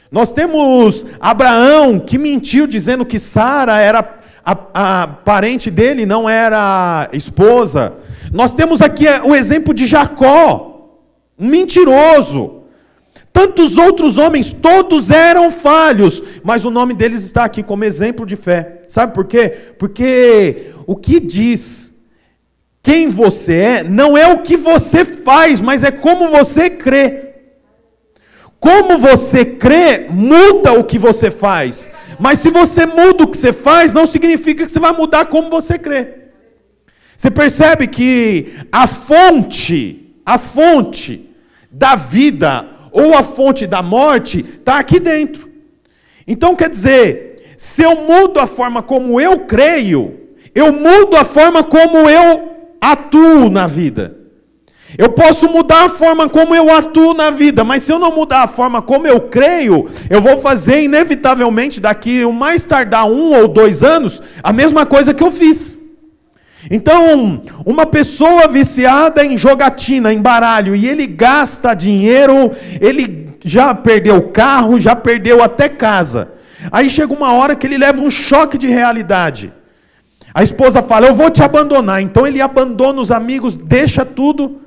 Nós 0.09 0.31
temos 0.31 1.05
Abraão 1.19 1.99
que 1.99 2.17
mentiu 2.17 2.67
dizendo 2.67 3.05
que 3.05 3.19
Sara 3.19 3.79
era 3.79 4.18
a, 4.49 5.03
a, 5.03 5.07
parente 5.07 5.69
dele, 5.69 6.05
não 6.05 6.27
era 6.27 7.07
esposa. 7.13 7.93
Nós 8.31 8.51
temos 8.51 8.81
aqui 8.81 9.05
o 9.23 9.35
exemplo 9.35 9.73
de 9.73 9.85
Jacó, 9.85 10.97
um 11.37 11.47
mentiroso. 11.47 12.55
Tantos 13.31 13.77
outros 13.77 14.17
homens, 14.17 14.51
todos 14.51 15.11
eram 15.11 15.51
falhos, 15.51 16.23
mas 16.43 16.65
o 16.65 16.71
nome 16.71 16.95
deles 16.95 17.23
está 17.23 17.45
aqui 17.45 17.61
como 17.61 17.83
exemplo 17.83 18.25
de 18.25 18.35
fé. 18.35 18.81
Sabe 18.87 19.13
por 19.13 19.25
quê? 19.25 19.53
Porque 19.77 20.71
o 20.87 20.95
que 20.95 21.19
diz 21.19 21.93
quem 22.81 23.07
você 23.07 23.53
é 23.53 23.83
não 23.83 24.17
é 24.17 24.27
o 24.27 24.41
que 24.41 24.57
você 24.57 25.05
faz, 25.05 25.61
mas 25.61 25.83
é 25.83 25.91
como 25.91 26.29
você 26.29 26.71
crê. 26.71 27.35
Como 28.59 28.97
você 28.97 29.45
crê, 29.45 30.07
muda 30.09 30.73
o 30.73 30.83
que 30.83 30.97
você 30.97 31.29
faz. 31.29 31.89
Mas 32.19 32.39
se 32.39 32.49
você 32.49 32.85
muda 32.85 33.23
o 33.23 33.27
que 33.27 33.37
você 33.37 33.53
faz, 33.53 33.93
não 33.93 34.05
significa 34.05 34.65
que 34.65 34.71
você 34.71 34.79
vai 34.79 34.91
mudar 34.91 35.27
como 35.27 35.49
você 35.49 35.79
crê. 35.79 36.15
Você 37.15 37.31
percebe 37.31 37.87
que 37.87 38.53
a 38.71 38.85
fonte, 38.87 40.13
a 40.25 40.37
fonte 40.37 41.29
da 41.71 41.95
vida, 41.95 42.67
ou 42.91 43.15
a 43.15 43.23
fonte 43.23 43.65
da 43.65 43.81
morte 43.81 44.39
está 44.39 44.79
aqui 44.79 44.99
dentro. 44.99 45.49
Então 46.27 46.55
quer 46.55 46.69
dizer, 46.69 47.55
se 47.57 47.83
eu 47.83 47.95
mudo 47.95 48.39
a 48.39 48.47
forma 48.47 48.83
como 48.83 49.19
eu 49.19 49.39
creio, 49.41 50.19
eu 50.53 50.73
mudo 50.73 51.15
a 51.15 51.23
forma 51.23 51.63
como 51.63 52.09
eu 52.09 52.67
atuo 52.81 53.49
na 53.49 53.65
vida. 53.65 54.18
Eu 54.97 55.09
posso 55.09 55.47
mudar 55.47 55.85
a 55.85 55.89
forma 55.89 56.27
como 56.27 56.55
eu 56.55 56.73
atuo 56.75 57.13
na 57.13 57.29
vida, 57.29 57.63
mas 57.63 57.83
se 57.83 57.91
eu 57.91 57.99
não 57.99 58.13
mudar 58.13 58.43
a 58.43 58.47
forma 58.47 58.81
como 58.81 59.05
eu 59.05 59.21
creio, 59.21 59.87
eu 60.09 60.21
vou 60.21 60.39
fazer 60.39 60.83
inevitavelmente 60.83 61.79
daqui 61.79 62.25
o 62.25 62.33
mais 62.33 62.65
tardar 62.65 63.05
um 63.05 63.33
ou 63.39 63.47
dois 63.47 63.83
anos 63.83 64.21
a 64.41 64.51
mesma 64.51 64.85
coisa 64.85 65.13
que 65.13 65.23
eu 65.23 65.31
fiz. 65.31 65.79
Então, 66.69 67.41
uma 67.65 67.85
pessoa 67.85 68.47
viciada 68.47 69.23
em 69.23 69.37
jogatina, 69.37 70.11
em 70.11 70.21
baralho, 70.21 70.75
e 70.75 70.87
ele 70.87 71.07
gasta 71.07 71.73
dinheiro, 71.73 72.51
ele 72.81 73.29
já 73.45 73.73
perdeu 73.73 74.29
carro, 74.29 74.79
já 74.79 74.95
perdeu 74.95 75.41
até 75.41 75.69
casa. 75.69 76.31
Aí 76.71 76.89
chega 76.89 77.13
uma 77.13 77.31
hora 77.31 77.55
que 77.55 77.65
ele 77.65 77.77
leva 77.77 78.01
um 78.01 78.11
choque 78.11 78.57
de 78.57 78.67
realidade. 78.67 79.53
A 80.33 80.43
esposa 80.43 80.81
fala: 80.83 81.07
Eu 81.07 81.15
vou 81.15 81.29
te 81.29 81.41
abandonar. 81.41 82.01
Então 82.01 82.27
ele 82.27 82.41
abandona 82.41 82.99
os 82.99 83.11
amigos, 83.11 83.55
deixa 83.55 84.03
tudo 84.03 84.59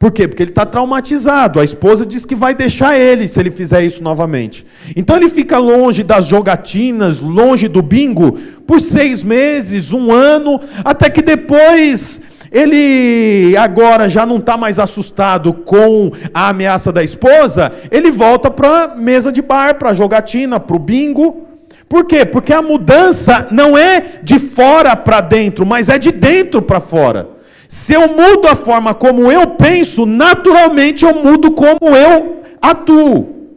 por 0.00 0.10
quê? 0.10 0.26
Porque 0.26 0.42
ele 0.42 0.50
está 0.50 0.64
traumatizado. 0.64 1.60
A 1.60 1.64
esposa 1.64 2.06
diz 2.06 2.24
que 2.24 2.34
vai 2.34 2.54
deixar 2.54 2.98
ele 2.98 3.28
se 3.28 3.38
ele 3.38 3.50
fizer 3.50 3.82
isso 3.82 4.02
novamente. 4.02 4.64
Então 4.96 5.14
ele 5.14 5.28
fica 5.28 5.58
longe 5.58 6.02
das 6.02 6.24
jogatinas, 6.24 7.20
longe 7.20 7.68
do 7.68 7.82
bingo, 7.82 8.32
por 8.66 8.80
seis 8.80 9.22
meses, 9.22 9.92
um 9.92 10.10
ano, 10.10 10.58
até 10.82 11.10
que 11.10 11.20
depois 11.20 12.18
ele 12.50 13.54
agora 13.58 14.08
já 14.08 14.24
não 14.24 14.38
está 14.38 14.56
mais 14.56 14.78
assustado 14.78 15.52
com 15.52 16.10
a 16.32 16.48
ameaça 16.48 16.90
da 16.90 17.04
esposa, 17.04 17.70
ele 17.90 18.10
volta 18.10 18.50
para 18.50 18.84
a 18.84 18.96
mesa 18.96 19.30
de 19.30 19.42
bar, 19.42 19.74
para 19.74 19.90
a 19.90 19.94
jogatina, 19.94 20.58
para 20.58 20.76
o 20.76 20.78
bingo. 20.78 21.46
Por 21.86 22.06
quê? 22.06 22.24
Porque 22.24 22.54
a 22.54 22.62
mudança 22.62 23.48
não 23.50 23.76
é 23.76 24.20
de 24.22 24.38
fora 24.38 24.96
para 24.96 25.20
dentro, 25.20 25.66
mas 25.66 25.90
é 25.90 25.98
de 25.98 26.10
dentro 26.10 26.62
para 26.62 26.80
fora. 26.80 27.39
Se 27.70 27.92
eu 27.92 28.08
mudo 28.08 28.48
a 28.48 28.56
forma 28.56 28.92
como 28.92 29.30
eu 29.30 29.46
penso, 29.46 30.04
naturalmente 30.04 31.04
eu 31.04 31.14
mudo 31.14 31.52
como 31.52 31.94
eu 31.96 32.42
atuo. 32.60 33.52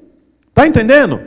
Está 0.50 0.68
entendendo? 0.68 1.20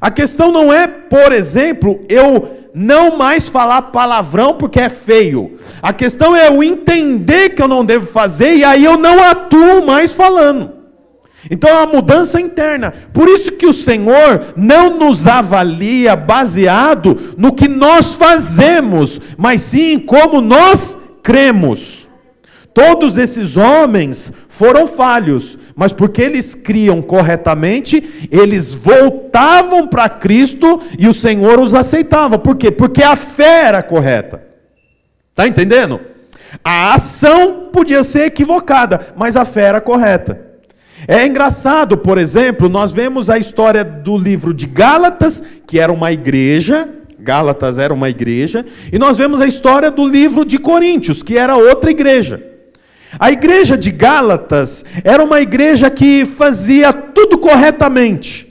A 0.00 0.12
questão 0.12 0.52
não 0.52 0.72
é, 0.72 0.86
por 0.86 1.32
exemplo, 1.32 1.98
eu 2.08 2.68
não 2.72 3.16
mais 3.16 3.48
falar 3.48 3.82
palavrão 3.82 4.54
porque 4.54 4.78
é 4.78 4.88
feio. 4.88 5.56
A 5.82 5.92
questão 5.92 6.36
é 6.36 6.46
eu 6.46 6.62
entender 6.62 7.48
que 7.48 7.60
eu 7.60 7.66
não 7.66 7.84
devo 7.84 8.06
fazer 8.06 8.54
e 8.54 8.62
aí 8.62 8.84
eu 8.84 8.96
não 8.96 9.20
atuo 9.20 9.84
mais 9.84 10.14
falando. 10.14 10.70
Então 11.50 11.68
é 11.68 11.74
uma 11.74 11.94
mudança 11.94 12.40
interna. 12.40 12.94
Por 13.12 13.28
isso 13.28 13.50
que 13.50 13.66
o 13.66 13.72
Senhor 13.72 14.54
não 14.56 14.96
nos 14.96 15.26
avalia 15.26 16.14
baseado 16.14 17.34
no 17.36 17.52
que 17.52 17.66
nós 17.66 18.14
fazemos, 18.14 19.20
mas 19.36 19.62
sim 19.62 19.98
como 19.98 20.40
nós 20.40 20.96
cremos. 21.24 21.99
Todos 22.72 23.18
esses 23.18 23.56
homens 23.56 24.32
foram 24.48 24.86
falhos, 24.86 25.58
mas 25.74 25.92
porque 25.92 26.22
eles 26.22 26.54
criam 26.54 27.02
corretamente, 27.02 28.28
eles 28.30 28.72
voltavam 28.72 29.88
para 29.88 30.08
Cristo 30.08 30.80
e 30.98 31.08
o 31.08 31.14
Senhor 31.14 31.58
os 31.58 31.74
aceitava. 31.74 32.38
Por 32.38 32.56
quê? 32.56 32.70
Porque 32.70 33.02
a 33.02 33.16
fé 33.16 33.64
era 33.64 33.82
correta. 33.82 34.42
Está 35.30 35.48
entendendo? 35.48 36.00
A 36.64 36.94
ação 36.94 37.70
podia 37.72 38.02
ser 38.02 38.26
equivocada, 38.26 39.14
mas 39.16 39.36
a 39.36 39.44
fé 39.44 39.62
era 39.62 39.80
correta. 39.80 40.48
É 41.08 41.26
engraçado, 41.26 41.96
por 41.96 42.18
exemplo, 42.18 42.68
nós 42.68 42.92
vemos 42.92 43.30
a 43.30 43.38
história 43.38 43.82
do 43.82 44.18
livro 44.18 44.52
de 44.52 44.66
Gálatas, 44.66 45.42
que 45.66 45.80
era 45.80 45.92
uma 45.92 46.12
igreja, 46.12 46.88
Gálatas 47.18 47.78
era 47.78 47.92
uma 47.92 48.10
igreja, 48.10 48.64
e 48.92 48.98
nós 48.98 49.16
vemos 49.16 49.40
a 49.40 49.46
história 49.46 49.90
do 49.90 50.06
livro 50.06 50.44
de 50.44 50.58
Coríntios, 50.58 51.22
que 51.22 51.38
era 51.38 51.56
outra 51.56 51.90
igreja. 51.90 52.49
A 53.18 53.30
igreja 53.30 53.76
de 53.76 53.90
Gálatas 53.90 54.84
era 55.02 55.22
uma 55.22 55.40
igreja 55.40 55.90
que 55.90 56.24
fazia 56.24 56.92
tudo 56.92 57.38
corretamente. 57.38 58.46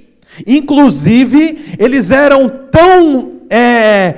Inclusive, 0.46 1.76
eles 1.78 2.12
eram 2.12 2.50
tão 2.72 3.40
é, 3.50 4.16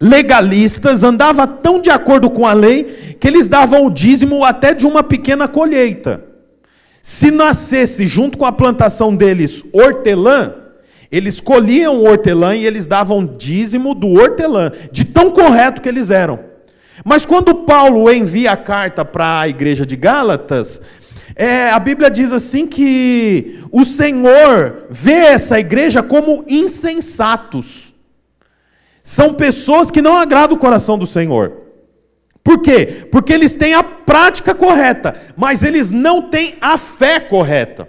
legalistas, 0.00 1.02
andavam 1.02 1.46
tão 1.46 1.80
de 1.80 1.90
acordo 1.90 2.30
com 2.30 2.46
a 2.46 2.52
lei, 2.52 3.16
que 3.20 3.28
eles 3.28 3.48
davam 3.48 3.86
o 3.86 3.90
dízimo 3.90 4.44
até 4.44 4.74
de 4.74 4.86
uma 4.86 5.02
pequena 5.02 5.46
colheita. 5.46 6.24
Se 7.00 7.30
nascesse 7.30 8.06
junto 8.06 8.38
com 8.38 8.44
a 8.44 8.52
plantação 8.52 9.14
deles 9.14 9.64
hortelã, 9.72 10.54
eles 11.10 11.40
colhiam 11.40 12.02
hortelã 12.02 12.56
e 12.56 12.64
eles 12.64 12.86
davam 12.86 13.26
dízimo 13.26 13.94
do 13.94 14.08
hortelã, 14.08 14.72
de 14.90 15.04
tão 15.04 15.30
correto 15.30 15.82
que 15.82 15.88
eles 15.88 16.10
eram. 16.10 16.51
Mas 17.04 17.26
quando 17.26 17.54
Paulo 17.54 18.10
envia 18.10 18.52
a 18.52 18.56
carta 18.56 19.04
para 19.04 19.40
a 19.40 19.48
igreja 19.48 19.84
de 19.84 19.96
Gálatas, 19.96 20.80
é, 21.34 21.68
a 21.68 21.78
Bíblia 21.78 22.10
diz 22.10 22.32
assim 22.32 22.66
que 22.66 23.60
o 23.70 23.84
Senhor 23.84 24.84
vê 24.90 25.12
essa 25.12 25.58
igreja 25.58 26.02
como 26.02 26.44
insensatos. 26.46 27.92
São 29.02 29.34
pessoas 29.34 29.90
que 29.90 30.02
não 30.02 30.16
agradam 30.16 30.56
o 30.56 30.60
coração 30.60 30.96
do 30.96 31.06
Senhor. 31.06 31.62
Por 32.44 32.60
quê? 32.60 33.06
Porque 33.10 33.32
eles 33.32 33.54
têm 33.54 33.74
a 33.74 33.82
prática 33.82 34.54
correta, 34.54 35.14
mas 35.36 35.62
eles 35.62 35.90
não 35.90 36.22
têm 36.22 36.56
a 36.60 36.76
fé 36.76 37.18
correta. 37.18 37.88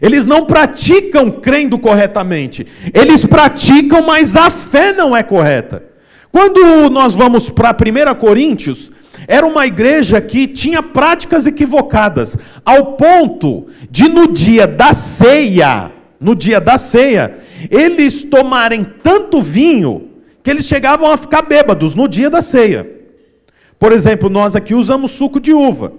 Eles 0.00 0.26
não 0.26 0.44
praticam 0.44 1.30
crendo 1.30 1.78
corretamente. 1.78 2.66
Eles 2.92 3.24
praticam, 3.24 4.02
mas 4.02 4.36
a 4.36 4.50
fé 4.50 4.92
não 4.92 5.16
é 5.16 5.22
correta. 5.22 5.89
Quando 6.32 6.88
nós 6.90 7.14
vamos 7.14 7.50
para 7.50 7.70
1 7.70 8.14
Coríntios, 8.14 8.90
era 9.26 9.46
uma 9.46 9.66
igreja 9.66 10.20
que 10.20 10.46
tinha 10.46 10.82
práticas 10.82 11.46
equivocadas, 11.46 12.36
ao 12.64 12.92
ponto 12.94 13.66
de 13.90 14.08
no 14.08 14.28
dia 14.32 14.66
da 14.66 14.94
ceia, 14.94 15.90
no 16.20 16.34
dia 16.34 16.60
da 16.60 16.78
ceia, 16.78 17.38
eles 17.70 18.24
tomarem 18.24 18.84
tanto 19.02 19.40
vinho 19.40 20.08
que 20.42 20.50
eles 20.50 20.66
chegavam 20.66 21.10
a 21.10 21.16
ficar 21.16 21.42
bêbados 21.42 21.94
no 21.94 22.08
dia 22.08 22.30
da 22.30 22.40
ceia. 22.40 22.88
Por 23.78 23.92
exemplo, 23.92 24.28
nós 24.28 24.54
aqui 24.54 24.74
usamos 24.74 25.12
suco 25.12 25.40
de 25.40 25.52
uva. 25.52 25.92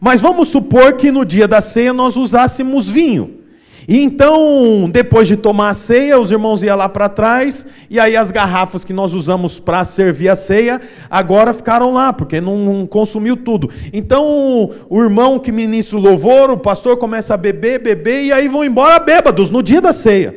Mas 0.00 0.20
vamos 0.20 0.48
supor 0.48 0.94
que 0.94 1.10
no 1.10 1.24
dia 1.24 1.48
da 1.48 1.60
ceia 1.60 1.92
nós 1.92 2.16
usássemos 2.16 2.88
vinho. 2.88 3.43
E 3.86 4.02
então, 4.02 4.88
depois 4.90 5.28
de 5.28 5.36
tomar 5.36 5.70
a 5.70 5.74
ceia, 5.74 6.18
os 6.18 6.30
irmãos 6.30 6.62
iam 6.62 6.76
lá 6.76 6.88
para 6.88 7.08
trás, 7.08 7.66
e 7.90 8.00
aí 8.00 8.16
as 8.16 8.30
garrafas 8.30 8.84
que 8.84 8.92
nós 8.92 9.12
usamos 9.12 9.60
para 9.60 9.84
servir 9.84 10.28
a 10.28 10.36
ceia, 10.36 10.80
agora 11.10 11.52
ficaram 11.52 11.92
lá, 11.92 12.12
porque 12.12 12.40
não, 12.40 12.56
não, 12.58 12.86
consumiu 12.86 13.36
tudo. 13.36 13.70
Então, 13.92 14.70
o 14.88 15.02
irmão 15.02 15.38
que 15.38 15.52
ministra 15.52 15.98
o 15.98 16.00
louvor, 16.00 16.50
o 16.50 16.58
pastor 16.58 16.96
começa 16.96 17.34
a 17.34 17.36
beber, 17.36 17.80
beber, 17.80 18.24
e 18.24 18.32
aí 18.32 18.48
vão 18.48 18.64
embora 18.64 18.98
bêbados 18.98 19.50
no 19.50 19.62
dia 19.62 19.80
da 19.80 19.92
ceia. 19.92 20.34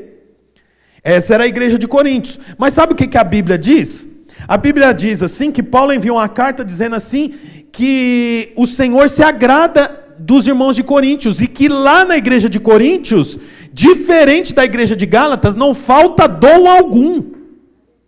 Essa 1.02 1.36
era 1.36 1.46
a 1.46 1.48
igreja 1.48 1.80
de 1.80 1.88
Coríntios. 1.88 2.38
Mas 2.58 2.74
sabe 2.74 2.92
o 2.92 2.96
que, 2.96 3.08
que 3.08 3.18
a 3.18 3.24
Bíblia 3.24 3.58
diz? 3.58 4.06
A 4.46 4.58
Bíblia 4.58 4.94
diz 4.94 5.24
assim, 5.24 5.52
que 5.52 5.64
Paulo 5.64 5.94
enviou 5.94 6.18
uma 6.18 6.28
carta 6.28 6.66
dizendo 6.66 6.96
assim, 6.98 7.34
que 7.72 8.52
o 8.58 8.68
Senhor 8.68 9.10
se 9.10 9.24
agrada 9.24 10.07
dos 10.28 10.46
irmãos 10.46 10.76
de 10.76 10.84
Coríntios, 10.84 11.42
e 11.42 11.48
que 11.48 11.70
lá 11.70 12.04
na 12.04 12.18
igreja 12.18 12.50
de 12.50 12.60
Coríntios, 12.60 13.40
diferente 13.72 14.54
da 14.54 14.66
igreja 14.66 14.94
de 14.94 15.06
Gálatas, 15.06 15.56
não 15.56 15.74
falta 15.74 16.28
dom 16.28 16.70
algum. 16.70 17.24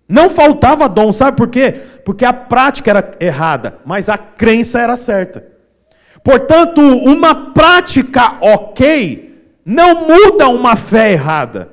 Não 0.06 0.30
faltava 0.30 0.90
dom, 0.90 1.14
sabe 1.14 1.38
por 1.38 1.48
quê? 1.48 1.72
Porque 2.04 2.26
a 2.26 2.34
prática 2.34 2.90
era 2.90 3.12
errada, 3.22 3.80
mas 3.86 4.10
a 4.10 4.18
crença 4.18 4.80
era 4.80 4.98
certa. 4.98 5.48
Portanto, 6.22 6.82
uma 6.82 7.54
prática 7.54 8.36
ok 8.42 9.30
não 9.64 10.06
muda 10.06 10.50
uma 10.50 10.76
fé 10.76 11.14
errada. 11.14 11.70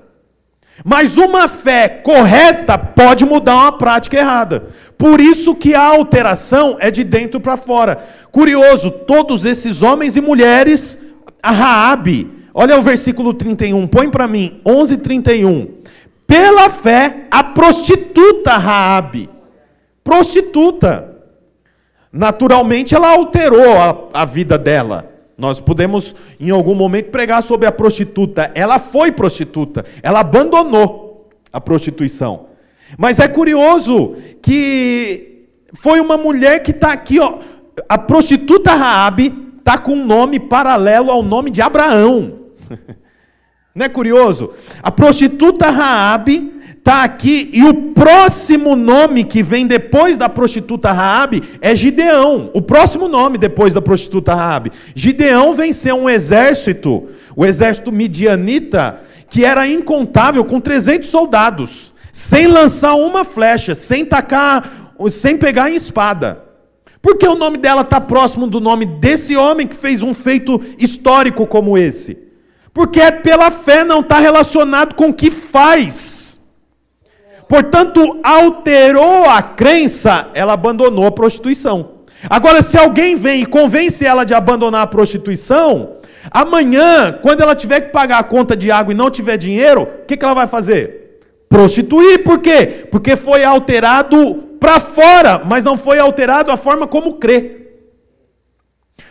Mas 0.85 1.17
uma 1.17 1.49
fé 1.49 1.89
correta 1.89 2.77
pode 2.77 3.25
mudar 3.25 3.55
uma 3.55 3.73
prática 3.73 4.19
errada. 4.19 4.69
Por 4.99 5.21
isso 5.21 5.55
que 5.55 5.75
a 5.75 5.83
alteração 5.83 6.77
é 6.79 6.91
de 6.91 7.03
dentro 7.03 7.41
para 7.41 7.57
fora. 7.57 8.05
Curioso, 8.31 8.91
todos 8.91 9.45
esses 9.45 9.83
homens 9.83 10.17
e 10.17 10.21
mulheres, 10.21 10.99
a 11.43 11.51
Raabe, 11.51 12.31
olha 12.53 12.79
o 12.79 12.83
versículo 12.83 13.33
31, 13.33 13.87
põe 13.87 14.09
para 14.09 14.29
mim, 14.29 14.61
11:31. 14.65 15.69
Pela 16.27 16.69
fé, 16.69 17.27
a 17.31 17.43
prostituta 17.43 18.57
Raabe, 18.57 19.31
prostituta. 20.03 21.17
Naturalmente 22.13 22.95
ela 22.95 23.13
alterou 23.13 23.79
a, 23.79 24.23
a 24.23 24.25
vida 24.25 24.57
dela. 24.57 25.16
Nós 25.37 25.61
podemos, 25.61 26.15
em 26.41 26.51
algum 26.51 26.75
momento, 26.75 27.11
pregar 27.11 27.43
sobre 27.43 27.67
a 27.67 27.73
prostituta. 27.73 28.51
Ela 28.55 28.79
foi 28.79 29.13
prostituta, 29.13 29.85
ela 30.03 30.21
abandonou 30.21 31.29
a 31.53 31.61
prostituição. 31.61 32.47
Mas 32.97 33.19
é 33.19 33.29
curioso 33.29 34.17
que 34.41 35.47
foi 35.75 36.01
uma 36.01 36.17
mulher 36.17 36.63
que 36.63 36.71
está 36.71 36.93
aqui, 36.93 37.19
ó. 37.19 37.39
A 37.89 37.99
prostituta 37.99 38.73
Raabe 38.75 39.53
está 39.59 39.77
com 39.77 39.93
um 39.93 40.07
nome 40.07 40.41
paralelo 40.41 41.11
ao 41.11 41.23
nome 41.23 41.51
de 41.51 41.61
Abraão. 41.61 42.47
Não 43.75 43.85
é 43.85 43.89
curioso? 43.89 44.55
A 44.83 44.91
prostituta 44.91 45.69
Raabe 45.69 46.56
está 46.87 47.03
aqui 47.03 47.51
e 47.53 47.65
o 47.65 47.75
próximo 47.93 48.77
nome 48.77 49.25
que 49.25 49.43
vem 49.43 49.67
depois 49.67 50.17
da 50.17 50.29
prostituta 50.29 50.93
Raabe 50.93 51.43
é 51.61 51.75
Gideão. 51.75 52.49
O 52.55 52.63
próximo 52.63 53.09
nome 53.09 53.39
depois 53.39 53.75
da 53.75 53.83
prostituta 53.83 54.33
Raabe. 54.37 54.71
Gideão 54.95 55.53
venceu 55.53 55.97
um 55.97 56.09
exército, 56.09 57.09
o 57.35 57.45
exército 57.45 57.91
midianita, 57.91 59.01
que 59.29 59.45
era 59.45 59.67
incontável, 59.67 60.45
com 60.45 60.61
300 60.61 61.09
soldados, 61.09 61.93
sem 62.13 62.47
lançar 62.47 62.95
uma 62.95 63.25
flecha, 63.25 63.75
sem 63.75 64.05
tacar, 64.05 64.95
sem 65.11 65.37
pegar 65.37 65.69
em 65.69 65.75
espada. 65.75 66.45
Por 67.03 67.17
que 67.17 67.27
o 67.27 67.35
nome 67.35 67.59
dela 67.59 67.83
está 67.83 68.01
próximo 68.01 68.47
do 68.47 68.61
nome 68.61 68.87
desse 68.87 69.37
homem 69.37 69.67
que 69.67 69.75
fez 69.75 70.05
um 70.05 70.15
feito 70.15 70.63
histórico 70.79 71.49
como 71.49 71.77
esse? 71.77 72.17
Porque 72.73 73.01
é 73.01 73.11
pela 73.11 73.51
fé, 73.51 73.83
não 73.83 74.01
está 74.01 74.21
relacionado 74.21 74.95
com 74.95 75.09
o 75.09 75.15
que 75.15 75.33
faz. 75.33 76.26
Portanto, 77.49 78.19
alterou 78.23 79.25
a 79.25 79.41
crença, 79.43 80.29
ela 80.35 80.53
abandonou 80.55 81.07
a 81.07 81.13
prostituição. 81.13 81.97
Agora, 82.29 82.63
se 82.63 82.77
alguém 82.77 83.15
vem 83.15 83.43
e 83.43 83.47
convence 83.47 84.05
ela 84.05 84.25
de 84.25 84.35
abandonar 84.35 84.83
a 84.83 84.87
prostituição, 84.87 85.99
amanhã, 86.31 87.19
quando 87.23 87.43
ela 87.43 87.55
tiver 87.55 87.83
que 87.83 87.93
pagar 87.93 88.19
a 88.19 88.25
conta 88.25 88.57
de 88.57 88.71
água 88.71 88.93
e 88.93 88.97
não 88.97 89.11
tiver 89.11 89.37
dinheiro, 89.37 89.83
o 89.83 90.07
que, 90.07 90.17
que 90.17 90.25
ela 90.25 90.35
vai 90.35 90.49
fazer? 90.49 91.21
Prostituir, 91.49 92.25
por 92.25 92.41
quê? 92.41 92.87
Porque 92.91 93.15
foi 93.15 93.45
alterado 93.45 94.35
para 94.59 94.81
fora, 94.81 95.43
mas 95.45 95.63
não 95.63 95.77
foi 95.77 95.99
alterado 95.99 96.51
a 96.51 96.57
forma 96.57 96.87
como 96.87 97.15
crê. 97.15 97.67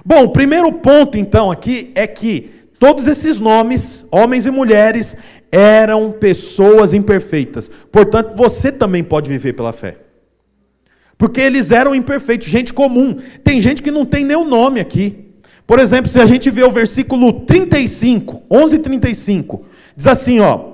Bom, 0.04 0.26
o 0.26 0.30
primeiro 0.30 0.72
ponto 0.74 1.18
então 1.18 1.50
aqui 1.50 1.92
é 1.96 2.06
que 2.06 2.52
todos 2.78 3.08
esses 3.08 3.40
nomes, 3.40 4.06
homens 4.12 4.46
e 4.46 4.52
mulheres, 4.52 5.16
eram 5.56 6.12
pessoas 6.12 6.94
imperfeitas. 6.94 7.72
Portanto, 7.90 8.36
você 8.36 8.74
também 8.74 9.02
pode 9.02 9.30
viver 9.30 9.54
pela 9.54 9.72
fé. 9.72 10.00
Porque 11.18 11.40
eles 11.40 11.72
eram 11.72 11.96
imperfeitos, 11.96 12.50
gente 12.50 12.74
comum. 12.74 13.18
Tem 13.42 13.62
gente 13.62 13.82
que 13.82 13.90
não 13.90 14.06
tem 14.06 14.26
nem 14.26 14.36
o 14.36 14.44
nome 14.44 14.82
aqui. 14.82 15.30
Por 15.66 15.80
exemplo, 15.80 16.12
se 16.12 16.20
a 16.20 16.26
gente 16.26 16.52
vê 16.52 16.64
o 16.64 16.72
versículo 16.72 17.32
35, 17.32 18.44
11 18.52 18.80
35, 18.80 19.66
diz 19.96 20.08
assim, 20.08 20.42
ó: 20.42 20.72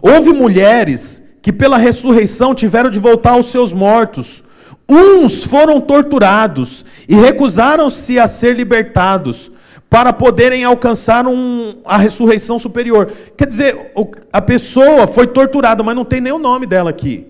Houve 0.00 0.32
mulheres 0.32 1.22
que 1.42 1.52
pela 1.52 1.76
ressurreição 1.76 2.54
tiveram 2.54 2.88
de 2.88 2.98
voltar 2.98 3.32
aos 3.32 3.50
seus 3.50 3.74
mortos. 3.74 4.42
Uns 4.88 5.44
foram 5.44 5.78
torturados 5.78 6.86
e 7.06 7.14
recusaram-se 7.14 8.18
a 8.18 8.26
ser 8.26 8.56
libertados 8.56 9.52
para 9.90 10.12
poderem 10.12 10.62
alcançar 10.62 11.26
um, 11.26 11.80
a 11.84 11.96
ressurreição 11.96 12.60
superior. 12.60 13.12
Quer 13.36 13.48
dizer, 13.48 13.92
a 14.32 14.40
pessoa 14.40 15.08
foi 15.08 15.26
torturada, 15.26 15.82
mas 15.82 15.96
não 15.96 16.04
tem 16.04 16.20
nem 16.20 16.32
o 16.32 16.38
nome 16.38 16.64
dela 16.64 16.90
aqui. 16.90 17.26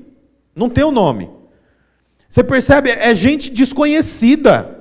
Não 0.54 0.68
tem 0.68 0.84
o 0.84 0.90
nome. 0.90 1.30
Você 2.28 2.44
percebe? 2.44 2.90
É 2.90 3.14
gente 3.14 3.50
desconhecida. 3.50 4.78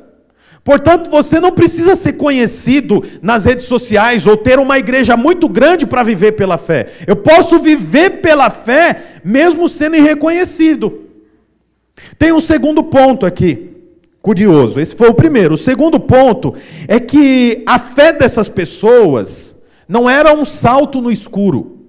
Portanto, 0.62 1.10
você 1.10 1.40
não 1.40 1.54
precisa 1.54 1.96
ser 1.96 2.14
conhecido 2.14 3.02
nas 3.22 3.46
redes 3.46 3.66
sociais 3.66 4.28
ou 4.28 4.36
ter 4.36 4.60
uma 4.60 4.78
igreja 4.78 5.16
muito 5.16 5.48
grande 5.48 5.88
para 5.88 6.04
viver 6.04 6.34
pela 6.34 6.58
fé. 6.58 6.90
Eu 7.08 7.16
posso 7.16 7.58
viver 7.60 8.22
pela 8.22 8.50
fé 8.50 9.22
mesmo 9.24 9.70
sendo 9.70 9.96
irreconhecido. 9.96 11.06
Tem 12.18 12.34
um 12.34 12.42
segundo 12.42 12.84
ponto 12.84 13.26
aqui. 13.26 13.70
Curioso, 14.22 14.80
esse 14.80 14.96
foi 14.96 15.10
o 15.10 15.14
primeiro. 15.14 15.54
O 15.54 15.58
segundo 15.58 16.00
ponto 16.00 16.54
é 16.88 17.00
que 17.00 17.64
a 17.66 17.80
fé 17.80 18.12
dessas 18.12 18.50
pessoas 18.50 19.56
não 19.88 20.10
era 20.10 20.34
um 20.34 20.44
salto 20.44 21.02
no 21.02 21.12
escuro. 21.12 21.80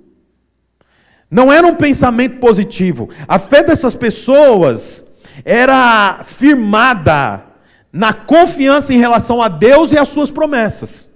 Não 1.31 1.53
era 1.53 1.67
um 1.67 1.75
pensamento 1.75 2.39
positivo. 2.39 3.09
A 3.27 3.39
fé 3.39 3.63
dessas 3.63 3.95
pessoas 3.95 5.05
era 5.45 6.21
firmada 6.25 7.45
na 7.93 8.13
confiança 8.13 8.95
em 8.95 8.99
relação 8.99 9.43
a 9.43 9.49
Deus 9.49 9.93
e 9.93 9.99
às 9.99 10.09
suas 10.09 10.31
promessas. 10.31 11.11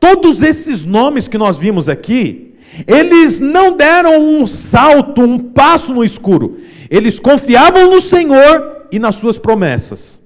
Todos 0.00 0.42
esses 0.42 0.84
nomes 0.84 1.28
que 1.28 1.38
nós 1.38 1.58
vimos 1.58 1.88
aqui, 1.88 2.54
eles 2.86 3.40
não 3.40 3.76
deram 3.76 4.18
um 4.20 4.46
salto, 4.46 5.22
um 5.22 5.38
passo 5.38 5.94
no 5.94 6.04
escuro. 6.04 6.58
Eles 6.90 7.18
confiavam 7.18 7.90
no 7.90 8.00
Senhor 8.00 8.73
e 8.94 8.98
nas 9.00 9.16
suas 9.16 9.36
promessas. 9.38 10.20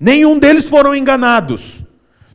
Nenhum 0.00 0.38
deles 0.38 0.66
foram 0.66 0.96
enganados. 0.96 1.84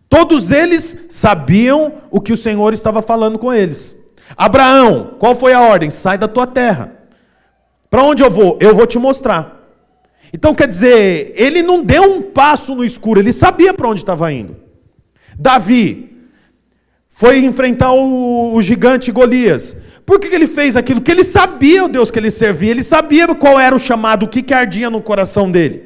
Todos 0.08 0.52
eles 0.52 0.96
sabiam 1.10 1.94
o 2.12 2.22
que 2.22 2.32
o 2.32 2.38
Senhor 2.38 2.74
estava 2.74 3.02
falando 3.02 3.40
com 3.40 3.52
eles. 3.52 3.96
Abraão, 4.38 5.16
qual 5.18 5.34
foi 5.34 5.52
a 5.52 5.62
ordem? 5.62 5.90
Sai 5.90 6.16
da 6.16 6.28
tua 6.28 6.46
terra. 6.46 6.94
Para 7.90 8.04
onde 8.04 8.22
eu 8.22 8.30
vou? 8.30 8.56
Eu 8.62 8.76
vou 8.76 8.86
te 8.86 9.00
mostrar. 9.00 9.68
Então 10.32 10.54
quer 10.54 10.68
dizer, 10.68 11.34
ele 11.36 11.64
não 11.64 11.82
deu 11.84 12.04
um 12.04 12.22
passo 12.22 12.76
no 12.76 12.86
escuro, 12.86 13.20
ele 13.20 13.34
sabia 13.34 13.74
para 13.74 13.88
onde 13.88 14.02
estava 14.02 14.32
indo. 14.32 14.58
Davi 15.40 16.16
foi 17.08 17.44
enfrentar 17.44 17.94
o, 17.94 18.54
o 18.54 18.62
gigante 18.62 19.12
Golias. 19.12 19.76
Por 20.10 20.20
que, 20.20 20.28
que 20.28 20.34
ele 20.34 20.48
fez 20.48 20.76
aquilo? 20.76 21.02
Porque 21.02 21.12
ele 21.12 21.24
sabia 21.24 21.86
o 21.86 21.88
Deus 21.88 22.10
que 22.10 22.18
ele 22.18 22.32
servia, 22.32 22.72
ele 22.72 22.82
sabia 22.82 23.28
qual 23.36 23.60
era 23.60 23.76
o 23.76 23.78
chamado, 23.78 24.24
o 24.24 24.28
que, 24.28 24.42
que 24.42 24.56
ardia 24.56 24.90
no 24.90 25.04
coração 25.04 25.52
dele. 25.52 25.84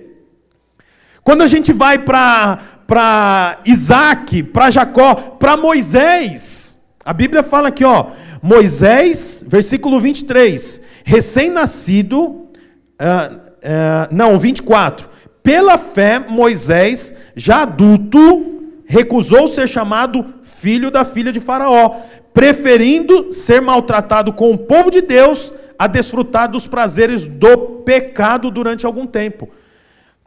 Quando 1.26 1.42
a 1.42 1.48
gente 1.48 1.74
vai 1.74 2.00
para 2.00 3.60
Isaac, 3.66 4.42
para 4.44 4.72
Jacó, 4.72 5.14
para 5.14 5.58
Moisés, 5.58 6.80
a 7.04 7.12
Bíblia 7.12 7.44
fala 7.44 7.68
aqui, 7.68 7.84
ó, 7.84 8.12
Moisés, 8.42 9.44
versículo 9.46 10.00
23, 10.00 10.82
recém-nascido, 11.04 12.22
uh, 12.22 12.48
uh, 13.02 14.08
não, 14.10 14.40
24, 14.40 15.10
pela 15.44 15.78
fé, 15.78 16.20
Moisés, 16.20 17.14
já 17.36 17.64
adulto, 17.64 18.72
recusou 18.86 19.50
ser 19.50 19.68
chamado 19.68 20.26
filho 20.42 20.90
da 20.90 21.04
filha 21.04 21.30
de 21.30 21.42
Faraó, 21.42 21.98
preferindo 22.34 23.32
ser 23.32 23.62
maltratado 23.62 24.34
com 24.34 24.52
o 24.52 24.58
povo 24.58 24.90
de 24.90 25.02
Deus 25.02 25.54
a 25.78 25.88
desfrutar 25.88 26.50
dos 26.50 26.68
prazeres 26.68 27.28
do 27.28 27.58
pecado 27.58 28.50
durante 28.50 28.86
algum 28.86 29.06
tempo. 29.06 29.50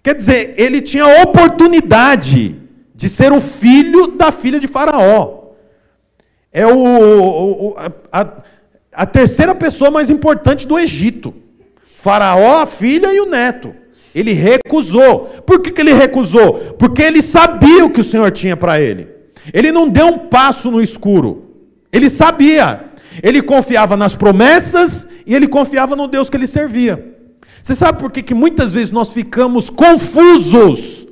Quer 0.02 0.14
dizer, 0.14 0.54
ele 0.56 0.80
tinha 0.80 1.22
oportunidade 1.22 2.56
de 2.94 3.08
ser 3.08 3.32
o 3.32 3.40
filho 3.40 4.08
da 4.08 4.30
filha 4.30 4.60
de 4.60 4.68
Faraó. 4.68 5.46
É 6.52 6.66
o, 6.66 6.78
o 6.78 7.74
a, 8.12 8.26
a, 8.92 9.04
terceira 9.06 9.54
pessoa 9.54 9.90
mais 9.90 10.08
importante 10.08 10.66
do 10.66 10.78
Egito. 10.78 11.34
Faraó, 11.96 12.62
a 12.62 12.66
filha 12.66 13.12
e 13.12 13.20
o 13.20 13.26
neto. 13.26 13.74
Ele 14.14 14.32
recusou. 14.32 15.26
Por 15.44 15.60
que, 15.60 15.70
que 15.70 15.80
ele 15.80 15.92
recusou? 15.92 16.74
Porque 16.78 17.02
ele 17.02 17.20
sabia 17.20 17.84
o 17.84 17.90
que 17.90 18.00
o 18.00 18.04
Senhor 18.04 18.30
tinha 18.30 18.56
para 18.56 18.80
ele. 18.80 19.08
Ele 19.52 19.70
não 19.70 19.88
deu 19.88 20.06
um 20.06 20.18
passo 20.18 20.70
no 20.70 20.80
escuro. 20.80 21.45
Ele 21.96 22.10
sabia. 22.10 22.90
Ele 23.22 23.40
confiava 23.40 23.96
nas 23.96 24.14
promessas 24.14 25.08
e 25.26 25.34
ele 25.34 25.48
confiava 25.48 25.96
no 25.96 26.06
Deus 26.06 26.28
que 26.28 26.36
ele 26.36 26.46
servia. 26.46 27.14
Você 27.62 27.74
sabe 27.74 27.98
por 27.98 28.10
que, 28.12 28.22
que 28.22 28.34
muitas 28.34 28.74
vezes 28.74 28.90
nós 28.90 29.10
ficamos 29.10 29.70
confusos 29.70 31.06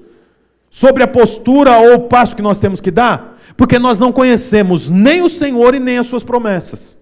sobre 0.70 1.02
a 1.02 1.08
postura 1.08 1.78
ou 1.78 1.94
o 1.94 2.00
passo 2.00 2.36
que 2.36 2.42
nós 2.42 2.60
temos 2.60 2.80
que 2.80 2.90
dar? 2.90 3.40
Porque 3.56 3.78
nós 3.78 3.98
não 3.98 4.12
conhecemos 4.12 4.90
nem 4.90 5.22
o 5.22 5.28
Senhor 5.30 5.74
e 5.74 5.80
nem 5.80 5.96
as 5.96 6.06
suas 6.06 6.22
promessas. 6.22 6.98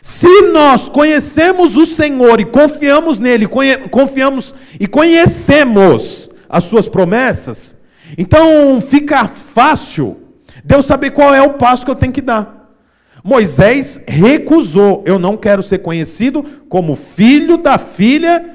Se 0.00 0.42
nós 0.52 0.88
conhecemos 0.88 1.76
o 1.76 1.86
Senhor 1.86 2.40
e 2.40 2.44
confiamos 2.44 3.20
nele, 3.20 3.46
confiamos 3.90 4.54
e 4.80 4.88
conhecemos 4.88 6.28
as 6.48 6.64
suas 6.64 6.88
promessas, 6.88 7.76
então 8.18 8.80
fica 8.80 9.28
fácil 9.28 10.16
Deus 10.64 10.86
saber 10.86 11.10
qual 11.10 11.34
é 11.34 11.42
o 11.42 11.54
passo 11.54 11.84
que 11.84 11.90
eu 11.90 11.96
tenho 11.96 12.12
que 12.12 12.20
dar. 12.20 12.61
Moisés 13.22 14.00
recusou. 14.06 15.02
Eu 15.06 15.18
não 15.18 15.36
quero 15.36 15.62
ser 15.62 15.78
conhecido 15.78 16.44
como 16.68 16.96
filho 16.96 17.56
da 17.56 17.78
filha 17.78 18.52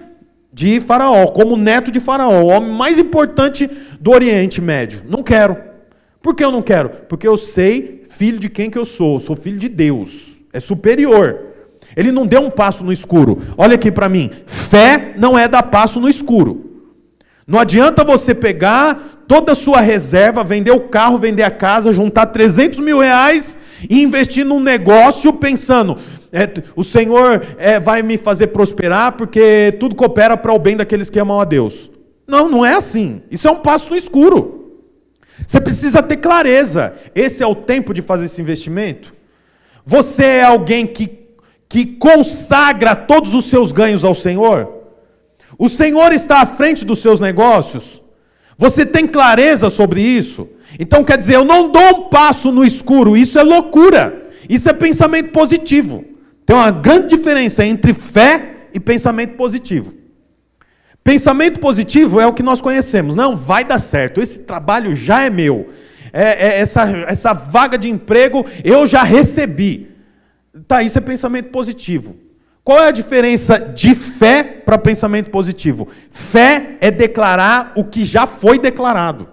de 0.51 0.79
Faraó, 0.79 1.27
como 1.27 1.55
neto 1.55 1.91
de 1.91 1.99
Faraó, 1.99 2.41
o 2.41 2.47
homem 2.47 2.71
mais 2.71 2.97
importante 2.97 3.69
do 3.99 4.11
Oriente 4.11 4.59
Médio. 4.59 5.03
Não 5.07 5.21
quero. 5.21 5.55
Por 6.21 6.35
que 6.35 6.43
eu 6.43 6.51
não 6.51 6.61
quero? 6.61 6.89
Porque 7.07 7.27
eu 7.27 7.37
sei 7.37 8.03
filho 8.09 8.39
de 8.39 8.49
quem 8.49 8.69
que 8.69 8.77
eu 8.77 8.85
sou. 8.85 9.15
Eu 9.15 9.19
sou 9.19 9.35
filho 9.35 9.59
de 9.59 9.69
Deus. 9.69 10.29
É 10.51 10.59
superior. 10.59 11.47
Ele 11.95 12.11
não 12.11 12.25
deu 12.25 12.41
um 12.41 12.49
passo 12.49 12.83
no 12.83 12.91
escuro. 12.91 13.39
Olha 13.57 13.75
aqui 13.75 13.91
para 13.91 14.09
mim. 14.09 14.31
Fé 14.45 15.13
não 15.17 15.37
é 15.37 15.47
dar 15.47 15.63
passo 15.63 15.99
no 15.99 16.09
escuro. 16.09 16.66
Não 17.47 17.59
adianta 17.59 18.03
você 18.03 18.35
pegar 18.35 19.23
toda 19.25 19.53
a 19.53 19.55
sua 19.55 19.79
reserva, 19.79 20.43
vender 20.43 20.71
o 20.71 20.81
carro, 20.81 21.17
vender 21.17 21.43
a 21.43 21.51
casa, 21.51 21.93
juntar 21.93 22.25
300 22.25 22.79
mil 22.79 22.99
reais 22.99 23.57
e 23.89 24.03
investir 24.03 24.45
num 24.45 24.59
negócio 24.59 25.31
pensando, 25.31 25.97
é, 26.31 26.61
o 26.75 26.83
Senhor 26.83 27.41
é, 27.57 27.79
vai 27.79 28.01
me 28.01 28.17
fazer 28.17 28.47
prosperar 28.47 29.13
porque 29.13 29.73
tudo 29.79 29.95
coopera 29.95 30.35
para 30.35 30.51
o 30.51 30.59
bem 30.59 30.75
daqueles 30.75 31.09
que 31.09 31.19
amam 31.19 31.39
a 31.39 31.45
Deus. 31.45 31.89
Não, 32.27 32.49
não 32.49 32.65
é 32.65 32.73
assim. 32.73 33.21
Isso 33.31 33.47
é 33.47 33.51
um 33.51 33.59
passo 33.59 33.91
no 33.91 33.95
escuro. 33.95 34.81
Você 35.45 35.61
precisa 35.61 36.03
ter 36.03 36.17
clareza. 36.17 36.95
Esse 37.15 37.41
é 37.41 37.47
o 37.47 37.55
tempo 37.55 37.93
de 37.93 38.01
fazer 38.01 38.25
esse 38.25 38.41
investimento? 38.41 39.13
Você 39.85 40.23
é 40.23 40.43
alguém 40.43 40.85
que, 40.85 41.09
que 41.69 41.85
consagra 41.85 42.93
todos 42.93 43.33
os 43.33 43.45
seus 43.45 43.71
ganhos 43.71 44.03
ao 44.03 44.13
Senhor? 44.13 44.76
O 45.57 45.69
Senhor 45.69 46.11
está 46.13 46.41
à 46.41 46.45
frente 46.45 46.83
dos 46.83 46.99
seus 46.99 47.19
negócios? 47.19 48.01
Você 48.57 48.85
tem 48.85 49.05
clareza 49.05 49.69
sobre 49.69 50.01
isso? 50.01 50.47
Então 50.79 51.03
quer 51.03 51.17
dizer, 51.17 51.35
eu 51.35 51.45
não 51.45 51.71
dou 51.71 51.99
um 51.99 52.09
passo 52.09 52.51
no 52.51 52.65
escuro, 52.65 53.15
isso 53.15 53.37
é 53.37 53.43
loucura. 53.43 54.27
Isso 54.49 54.69
é 54.69 54.73
pensamento 54.73 55.31
positivo. 55.31 56.03
Tem 56.45 56.55
uma 56.55 56.71
grande 56.71 57.15
diferença 57.15 57.65
entre 57.65 57.93
fé 57.93 58.67
e 58.73 58.79
pensamento 58.79 59.35
positivo. 59.35 59.93
Pensamento 61.03 61.59
positivo 61.59 62.19
é 62.19 62.25
o 62.25 62.33
que 62.33 62.43
nós 62.43 62.61
conhecemos. 62.61 63.15
Não, 63.15 63.35
vai 63.35 63.63
dar 63.63 63.79
certo. 63.79 64.21
Esse 64.21 64.39
trabalho 64.39 64.95
já 64.95 65.23
é 65.23 65.29
meu. 65.29 65.69
É, 66.11 66.47
é, 66.47 66.59
essa, 66.59 66.83
essa 67.07 67.33
vaga 67.33 67.77
de 67.77 67.89
emprego 67.89 68.45
eu 68.63 68.87
já 68.87 69.03
recebi. 69.03 69.91
Tá, 70.67 70.81
isso 70.81 70.97
é 70.97 71.01
pensamento 71.01 71.49
positivo. 71.49 72.15
Qual 72.67 72.83
é 72.83 72.89
a 72.89 72.91
diferença 72.91 73.57
de 73.57 73.95
fé 73.95 74.43
para 74.43 74.77
pensamento 74.77 75.31
positivo? 75.31 75.87
Fé 76.11 76.75
é 76.81 76.91
declarar 76.91 77.71
o 77.77 77.85
que 77.85 78.03
já 78.03 78.27
foi 78.27 78.59
declarado. 78.59 79.25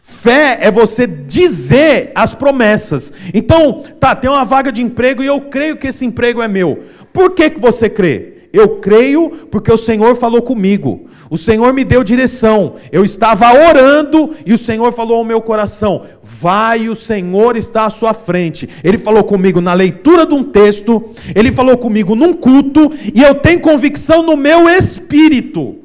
Fé 0.00 0.58
é 0.60 0.70
você 0.70 1.08
dizer 1.08 2.12
as 2.14 2.36
promessas. 2.36 3.12
Então, 3.34 3.82
tá, 3.98 4.14
tem 4.14 4.30
uma 4.30 4.44
vaga 4.44 4.70
de 4.70 4.80
emprego 4.80 5.24
e 5.24 5.26
eu 5.26 5.40
creio 5.40 5.76
que 5.76 5.88
esse 5.88 6.06
emprego 6.06 6.40
é 6.40 6.46
meu. 6.46 6.84
Por 7.12 7.32
que, 7.32 7.50
que 7.50 7.60
você 7.60 7.90
crê? 7.90 8.37
Eu 8.60 8.76
creio 8.80 9.30
porque 9.50 9.72
o 9.72 9.76
Senhor 9.76 10.16
falou 10.16 10.42
comigo. 10.42 11.08
O 11.30 11.36
Senhor 11.36 11.72
me 11.72 11.84
deu 11.84 12.02
direção. 12.02 12.74
Eu 12.90 13.04
estava 13.04 13.52
orando 13.52 14.34
e 14.46 14.52
o 14.52 14.58
Senhor 14.58 14.92
falou 14.92 15.18
ao 15.18 15.24
meu 15.24 15.40
coração: 15.40 16.04
Vai, 16.22 16.88
o 16.88 16.94
Senhor 16.94 17.56
está 17.56 17.86
à 17.86 17.90
sua 17.90 18.14
frente. 18.14 18.68
Ele 18.82 18.98
falou 18.98 19.24
comigo 19.24 19.60
na 19.60 19.74
leitura 19.74 20.26
de 20.26 20.34
um 20.34 20.42
texto, 20.42 21.10
ele 21.34 21.52
falou 21.52 21.76
comigo 21.76 22.14
num 22.14 22.32
culto, 22.32 22.90
e 23.14 23.22
eu 23.22 23.34
tenho 23.34 23.60
convicção 23.60 24.22
no 24.22 24.36
meu 24.36 24.68
espírito. 24.68 25.76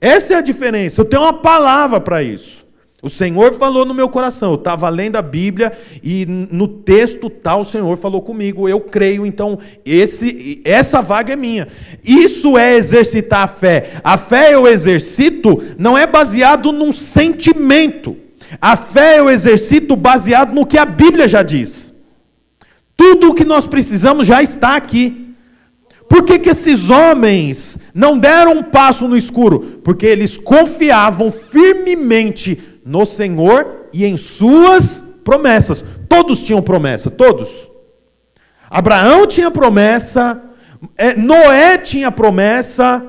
Essa 0.00 0.34
é 0.34 0.36
a 0.36 0.42
diferença. 0.42 1.00
Eu 1.00 1.04
tenho 1.04 1.22
uma 1.22 1.32
palavra 1.32 2.00
para 2.00 2.22
isso. 2.22 2.67
O 3.00 3.08
Senhor 3.08 3.54
falou 3.54 3.84
no 3.84 3.94
meu 3.94 4.08
coração. 4.08 4.50
Eu 4.50 4.56
estava 4.56 4.88
lendo 4.88 5.14
a 5.14 5.22
Bíblia 5.22 5.72
e 6.02 6.26
no 6.26 6.66
texto 6.66 7.30
tal 7.30 7.60
o 7.60 7.64
Senhor 7.64 7.96
falou 7.96 8.20
comigo. 8.22 8.68
Eu 8.68 8.80
creio, 8.80 9.24
então 9.24 9.56
esse, 9.84 10.60
essa 10.64 11.00
vaga 11.00 11.32
é 11.32 11.36
minha. 11.36 11.68
Isso 12.02 12.58
é 12.58 12.74
exercitar 12.74 13.42
a 13.42 13.46
fé. 13.48 14.00
A 14.02 14.18
fé 14.18 14.52
eu 14.52 14.66
exercito 14.66 15.62
não 15.78 15.96
é 15.96 16.08
baseado 16.08 16.72
num 16.72 16.90
sentimento. 16.90 18.16
A 18.60 18.76
fé 18.76 19.20
eu 19.20 19.30
exercito 19.30 19.94
baseado 19.94 20.52
no 20.52 20.66
que 20.66 20.76
a 20.76 20.84
Bíblia 20.84 21.28
já 21.28 21.44
diz. 21.44 21.94
Tudo 22.96 23.30
o 23.30 23.34
que 23.34 23.44
nós 23.44 23.64
precisamos 23.68 24.26
já 24.26 24.42
está 24.42 24.74
aqui. 24.74 25.28
Por 26.08 26.24
que, 26.24 26.38
que 26.38 26.48
esses 26.48 26.88
homens 26.88 27.78
não 27.94 28.18
deram 28.18 28.54
um 28.54 28.62
passo 28.62 29.06
no 29.06 29.16
escuro? 29.16 29.80
Porque 29.84 30.06
eles 30.06 30.38
confiavam 30.38 31.30
firmemente 31.30 32.58
no 32.88 33.04
Senhor 33.04 33.88
e 33.92 34.06
em 34.06 34.16
suas 34.16 35.04
promessas. 35.22 35.84
Todos 36.08 36.40
tinham 36.40 36.62
promessa, 36.62 37.10
todos. 37.10 37.70
Abraão 38.70 39.26
tinha 39.26 39.50
promessa, 39.50 40.40
é, 40.96 41.14
Noé 41.14 41.76
tinha 41.76 42.10
promessa, 42.10 43.04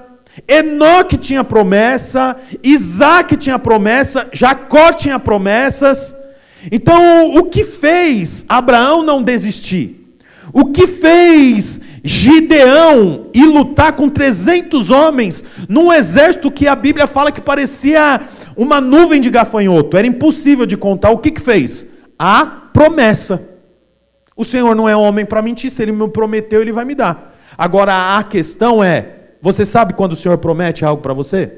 Enoque 0.46 1.18
tinha 1.18 1.44
promessa, 1.46 2.36
Isaac 2.62 3.38
tinha 3.38 3.58
promessa, 3.58 4.28
Jacó 4.34 4.92
tinha 4.92 5.18
promessas. 5.18 6.15
Então, 6.70 7.36
o 7.36 7.44
que 7.44 7.63
fez 7.63 8.46
Abraão 8.50 9.02
não 9.02 9.24
desistir? 9.24 10.13
O 10.52 10.65
que 10.65 10.88
fez 10.88 11.80
Gideão 12.04 13.28
ir 13.34 13.46
lutar 13.46 13.94
com 13.94 14.10
300 14.10 14.89
homens 14.89 15.44
num 15.68 15.92
exército 15.92 16.52
que 16.52 16.68
a 16.68 16.76
Bíblia 16.76 17.08
fala 17.08 17.32
que 17.32 17.42
parecia 17.42 18.22
uma 18.62 18.82
nuvem 18.82 19.22
de 19.22 19.30
gafanhoto, 19.30 19.95
era 19.95 20.06
impossível 20.06 20.65
de 20.65 20.76
contar. 20.76 21.12
O 21.12 21.17
que, 21.17 21.32
que 21.32 21.39
fez? 21.39 21.86
A 22.17 22.45
promessa. 22.45 23.41
O 24.36 24.43
Senhor 24.43 24.76
não 24.76 24.88
é 24.88 24.95
homem 24.95 25.26
para 25.26 25.41
mentir, 25.41 25.72
se 25.72 25.82
ele 25.82 25.93
me 25.93 26.10
prometeu, 26.10 26.62
ele 26.62 26.74
vai 26.74 26.84
me 26.84 26.93
dar. 26.93 27.36
Agora 27.58 28.17
a 28.17 28.24
questão 28.24 28.84
é: 28.84 29.32
você 29.41 29.65
sabe 29.65 29.93
quando 29.93 30.12
o 30.12 30.15
Senhor 30.17 30.38
promete 30.39 30.84
algo 30.84 31.02
para 31.02 31.13
você? 31.13 31.52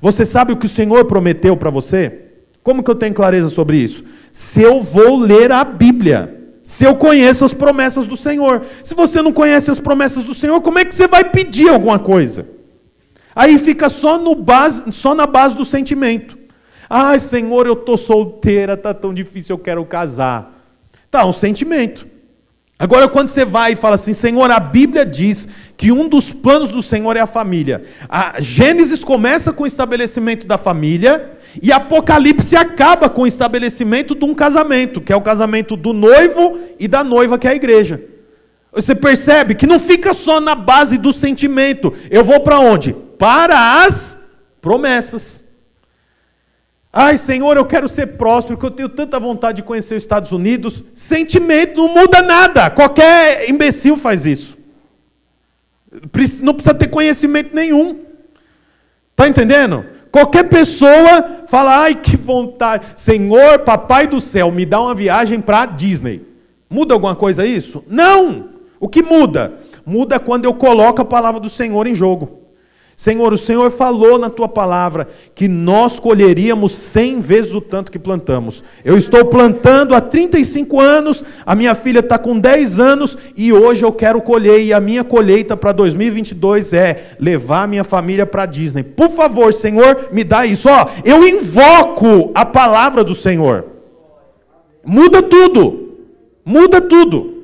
Você 0.00 0.24
sabe 0.24 0.52
o 0.52 0.56
que 0.56 0.66
o 0.66 0.68
Senhor 0.68 1.04
prometeu 1.04 1.56
para 1.56 1.70
você? 1.70 2.22
Como 2.60 2.82
que 2.82 2.90
eu 2.90 2.96
tenho 2.96 3.14
clareza 3.14 3.48
sobre 3.48 3.76
isso? 3.76 4.02
Se 4.32 4.60
eu 4.60 4.80
vou 4.80 5.16
ler 5.16 5.52
a 5.52 5.62
Bíblia 5.62 6.36
se 6.66 6.82
eu 6.82 6.96
conheço 6.96 7.44
as 7.44 7.54
promessas 7.54 8.08
do 8.08 8.16
Senhor. 8.16 8.62
Se 8.82 8.92
você 8.92 9.22
não 9.22 9.32
conhece 9.32 9.70
as 9.70 9.78
promessas 9.78 10.24
do 10.24 10.34
Senhor, 10.34 10.60
como 10.60 10.80
é 10.80 10.84
que 10.84 10.92
você 10.92 11.06
vai 11.06 11.22
pedir 11.22 11.68
alguma 11.68 11.96
coisa? 11.96 12.44
Aí 13.36 13.58
fica 13.58 13.90
só, 13.90 14.16
no 14.16 14.34
base, 14.34 14.90
só 14.90 15.14
na 15.14 15.26
base 15.26 15.54
do 15.54 15.62
sentimento. 15.62 16.38
Ai, 16.88 17.18
Senhor, 17.18 17.66
eu 17.66 17.74
estou 17.74 17.98
solteira, 17.98 18.72
está 18.72 18.94
tão 18.94 19.12
difícil, 19.12 19.54
eu 19.54 19.58
quero 19.58 19.84
casar. 19.84 20.58
Tá, 21.10 21.26
um 21.26 21.34
sentimento. 21.34 22.08
Agora, 22.78 23.08
quando 23.08 23.28
você 23.28 23.44
vai 23.44 23.72
e 23.72 23.76
fala 23.76 23.96
assim, 23.96 24.14
Senhor, 24.14 24.50
a 24.50 24.58
Bíblia 24.58 25.04
diz 25.04 25.46
que 25.76 25.92
um 25.92 26.08
dos 26.08 26.32
planos 26.32 26.70
do 26.70 26.80
Senhor 26.80 27.14
é 27.14 27.20
a 27.20 27.26
família. 27.26 27.84
A 28.08 28.40
Gênesis 28.40 29.04
começa 29.04 29.52
com 29.52 29.64
o 29.64 29.66
estabelecimento 29.66 30.46
da 30.46 30.56
família, 30.56 31.32
e 31.62 31.70
Apocalipse 31.70 32.56
acaba 32.56 33.08
com 33.10 33.22
o 33.22 33.26
estabelecimento 33.26 34.14
de 34.14 34.24
um 34.24 34.34
casamento, 34.34 35.00
que 35.00 35.12
é 35.12 35.16
o 35.16 35.22
casamento 35.22 35.76
do 35.76 35.92
noivo 35.92 36.58
e 36.78 36.88
da 36.88 37.04
noiva, 37.04 37.38
que 37.38 37.46
é 37.46 37.50
a 37.50 37.54
igreja. 37.54 38.00
Você 38.76 38.94
percebe 38.94 39.54
que 39.54 39.66
não 39.66 39.80
fica 39.80 40.12
só 40.12 40.38
na 40.38 40.54
base 40.54 40.98
do 40.98 41.10
sentimento. 41.10 41.94
Eu 42.10 42.22
vou 42.22 42.40
para 42.40 42.60
onde? 42.60 42.92
Para 42.92 43.82
as 43.82 44.18
promessas. 44.60 45.42
Ai, 46.92 47.16
Senhor, 47.16 47.56
eu 47.56 47.64
quero 47.64 47.88
ser 47.88 48.18
próspero, 48.18 48.58
porque 48.58 48.66
eu 48.66 48.76
tenho 48.76 48.88
tanta 48.90 49.18
vontade 49.18 49.56
de 49.56 49.62
conhecer 49.62 49.94
os 49.94 50.02
Estados 50.02 50.30
Unidos. 50.30 50.84
Sentimento 50.92 51.78
não 51.78 51.94
muda 51.94 52.20
nada. 52.20 52.68
Qualquer 52.68 53.48
imbecil 53.48 53.96
faz 53.96 54.26
isso. 54.26 54.58
Não 56.42 56.52
precisa 56.52 56.74
ter 56.74 56.88
conhecimento 56.88 57.56
nenhum. 57.56 58.04
Está 59.12 59.26
entendendo? 59.26 59.86
Qualquer 60.12 60.50
pessoa 60.50 61.46
fala, 61.46 61.78
ai 61.78 61.94
que 61.94 62.14
vontade, 62.14 62.86
Senhor, 62.96 63.60
papai 63.60 64.06
do 64.06 64.20
céu, 64.20 64.52
me 64.52 64.66
dá 64.66 64.82
uma 64.82 64.94
viagem 64.94 65.40
para 65.40 65.64
Disney. 65.64 66.26
Muda 66.68 66.92
alguma 66.92 67.16
coisa 67.16 67.46
isso? 67.46 67.82
Não! 67.88 68.55
O 68.78 68.88
que 68.88 69.02
muda? 69.02 69.54
Muda 69.84 70.18
quando 70.18 70.44
eu 70.44 70.54
coloco 70.54 71.00
a 71.00 71.04
palavra 71.04 71.40
do 71.40 71.48
Senhor 71.48 71.86
em 71.86 71.94
jogo. 71.94 72.46
Senhor, 72.96 73.30
o 73.30 73.36
Senhor 73.36 73.70
falou 73.70 74.18
na 74.18 74.30
tua 74.30 74.48
palavra 74.48 75.08
que 75.34 75.46
nós 75.46 76.00
colheríamos 76.00 76.72
cem 76.72 77.20
vezes 77.20 77.52
o 77.52 77.60
tanto 77.60 77.92
que 77.92 77.98
plantamos. 77.98 78.64
Eu 78.82 78.96
estou 78.96 79.22
plantando 79.26 79.94
há 79.94 80.00
35 80.00 80.80
anos, 80.80 81.22
a 81.44 81.54
minha 81.54 81.74
filha 81.74 81.98
está 81.98 82.16
com 82.16 82.38
10 82.38 82.80
anos 82.80 83.18
e 83.36 83.52
hoje 83.52 83.84
eu 83.84 83.92
quero 83.92 84.22
colher. 84.22 84.62
E 84.62 84.72
a 84.72 84.80
minha 84.80 85.04
colheita 85.04 85.54
para 85.54 85.72
2022 85.72 86.72
é 86.72 87.16
levar 87.20 87.68
minha 87.68 87.84
família 87.84 88.24
para 88.24 88.46
Disney. 88.46 88.82
Por 88.82 89.10
favor, 89.10 89.52
Senhor, 89.52 90.08
me 90.10 90.24
dá 90.24 90.46
isso. 90.46 90.66
Ó, 90.66 90.88
eu 91.04 91.28
invoco 91.28 92.30
a 92.34 92.46
palavra 92.46 93.04
do 93.04 93.14
Senhor. 93.14 93.66
Muda 94.82 95.20
tudo. 95.20 95.98
Muda 96.42 96.80
tudo. 96.80 97.35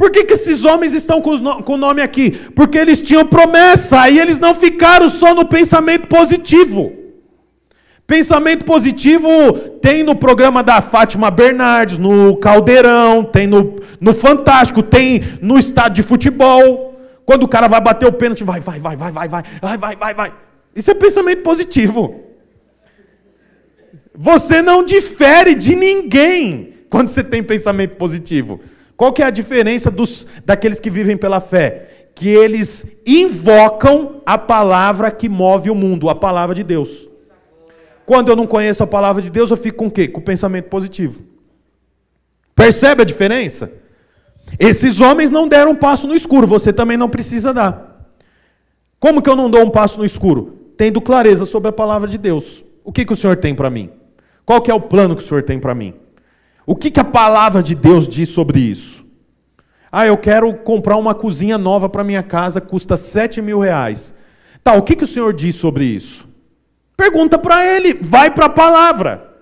Por 0.00 0.10
que, 0.10 0.24
que 0.24 0.32
esses 0.32 0.64
homens 0.64 0.94
estão 0.94 1.20
com 1.20 1.74
o 1.74 1.76
nome 1.76 2.00
aqui? 2.00 2.30
Porque 2.30 2.78
eles 2.78 3.02
tinham 3.02 3.26
promessa 3.26 4.08
e 4.08 4.18
eles 4.18 4.38
não 4.38 4.54
ficaram 4.54 5.10
só 5.10 5.34
no 5.34 5.44
pensamento 5.44 6.08
positivo. 6.08 6.90
Pensamento 8.06 8.64
positivo 8.64 9.52
tem 9.82 10.02
no 10.02 10.16
programa 10.16 10.62
da 10.62 10.80
Fátima 10.80 11.30
Bernardes, 11.30 11.98
no 11.98 12.34
Caldeirão, 12.38 13.22
tem 13.22 13.46
no, 13.46 13.76
no 14.00 14.14
Fantástico, 14.14 14.82
tem 14.82 15.20
no 15.42 15.58
estádio 15.58 16.02
de 16.02 16.08
futebol. 16.08 16.98
Quando 17.26 17.42
o 17.42 17.48
cara 17.48 17.68
vai 17.68 17.82
bater 17.82 18.08
o 18.08 18.12
pênalti, 18.12 18.42
vai, 18.42 18.58
vai, 18.58 18.80
vai, 18.80 18.96
vai, 18.96 19.12
vai, 19.12 19.28
vai, 19.28 19.42
vai, 19.60 19.76
vai, 19.76 19.96
vai, 19.96 20.14
vai. 20.14 20.32
Isso 20.74 20.90
é 20.90 20.94
pensamento 20.94 21.42
positivo. 21.42 22.24
Você 24.14 24.62
não 24.62 24.82
difere 24.82 25.54
de 25.54 25.76
ninguém 25.76 26.72
quando 26.88 27.08
você 27.08 27.22
tem 27.22 27.42
pensamento 27.42 27.96
positivo. 27.96 28.62
Qual 29.00 29.14
que 29.14 29.22
é 29.22 29.24
a 29.24 29.30
diferença 29.30 29.90
dos, 29.90 30.26
daqueles 30.44 30.78
que 30.78 30.90
vivem 30.90 31.16
pela 31.16 31.40
fé? 31.40 32.10
Que 32.14 32.28
eles 32.28 32.84
invocam 33.06 34.20
a 34.26 34.36
palavra 34.36 35.10
que 35.10 35.26
move 35.26 35.70
o 35.70 35.74
mundo, 35.74 36.10
a 36.10 36.14
palavra 36.14 36.54
de 36.54 36.62
Deus. 36.62 37.08
Quando 38.04 38.28
eu 38.28 38.36
não 38.36 38.46
conheço 38.46 38.82
a 38.82 38.86
palavra 38.86 39.22
de 39.22 39.30
Deus, 39.30 39.50
eu 39.50 39.56
fico 39.56 39.78
com 39.78 39.86
o 39.86 39.90
quê? 39.90 40.06
Com 40.06 40.20
o 40.20 40.22
pensamento 40.22 40.66
positivo. 40.66 41.22
Percebe 42.54 43.00
a 43.00 43.06
diferença? 43.06 43.72
Esses 44.58 45.00
homens 45.00 45.30
não 45.30 45.48
deram 45.48 45.70
um 45.70 45.76
passo 45.76 46.06
no 46.06 46.14
escuro, 46.14 46.46
você 46.46 46.70
também 46.70 46.98
não 46.98 47.08
precisa 47.08 47.54
dar. 47.54 48.12
Como 48.98 49.22
que 49.22 49.30
eu 49.30 49.34
não 49.34 49.48
dou 49.48 49.62
um 49.62 49.70
passo 49.70 49.98
no 49.98 50.04
escuro? 50.04 50.74
Tendo 50.76 51.00
clareza 51.00 51.46
sobre 51.46 51.70
a 51.70 51.72
palavra 51.72 52.06
de 52.06 52.18
Deus. 52.18 52.62
O 52.84 52.92
que, 52.92 53.06
que 53.06 53.14
o 53.14 53.16
Senhor 53.16 53.36
tem 53.36 53.54
para 53.54 53.70
mim? 53.70 53.88
Qual 54.44 54.60
que 54.60 54.70
é 54.70 54.74
o 54.74 54.78
plano 54.78 55.16
que 55.16 55.22
o 55.22 55.26
Senhor 55.26 55.42
tem 55.42 55.58
para 55.58 55.74
mim? 55.74 55.94
O 56.70 56.76
que, 56.76 56.88
que 56.88 57.00
a 57.00 57.04
palavra 57.04 57.64
de 57.64 57.74
Deus 57.74 58.06
diz 58.06 58.28
sobre 58.28 58.60
isso? 58.60 59.04
Ah, 59.90 60.06
eu 60.06 60.16
quero 60.16 60.54
comprar 60.54 60.96
uma 60.96 61.16
cozinha 61.16 61.58
nova 61.58 61.88
para 61.88 62.04
minha 62.04 62.22
casa, 62.22 62.60
custa 62.60 62.96
7 62.96 63.42
mil 63.42 63.58
reais. 63.58 64.14
Tá, 64.62 64.74
o 64.74 64.82
que, 64.82 64.94
que 64.94 65.02
o 65.02 65.06
Senhor 65.08 65.34
diz 65.34 65.56
sobre 65.56 65.84
isso? 65.84 66.28
Pergunta 66.96 67.36
para 67.36 67.66
ele, 67.66 67.94
vai 67.94 68.30
para 68.30 68.46
a 68.46 68.48
palavra. 68.48 69.34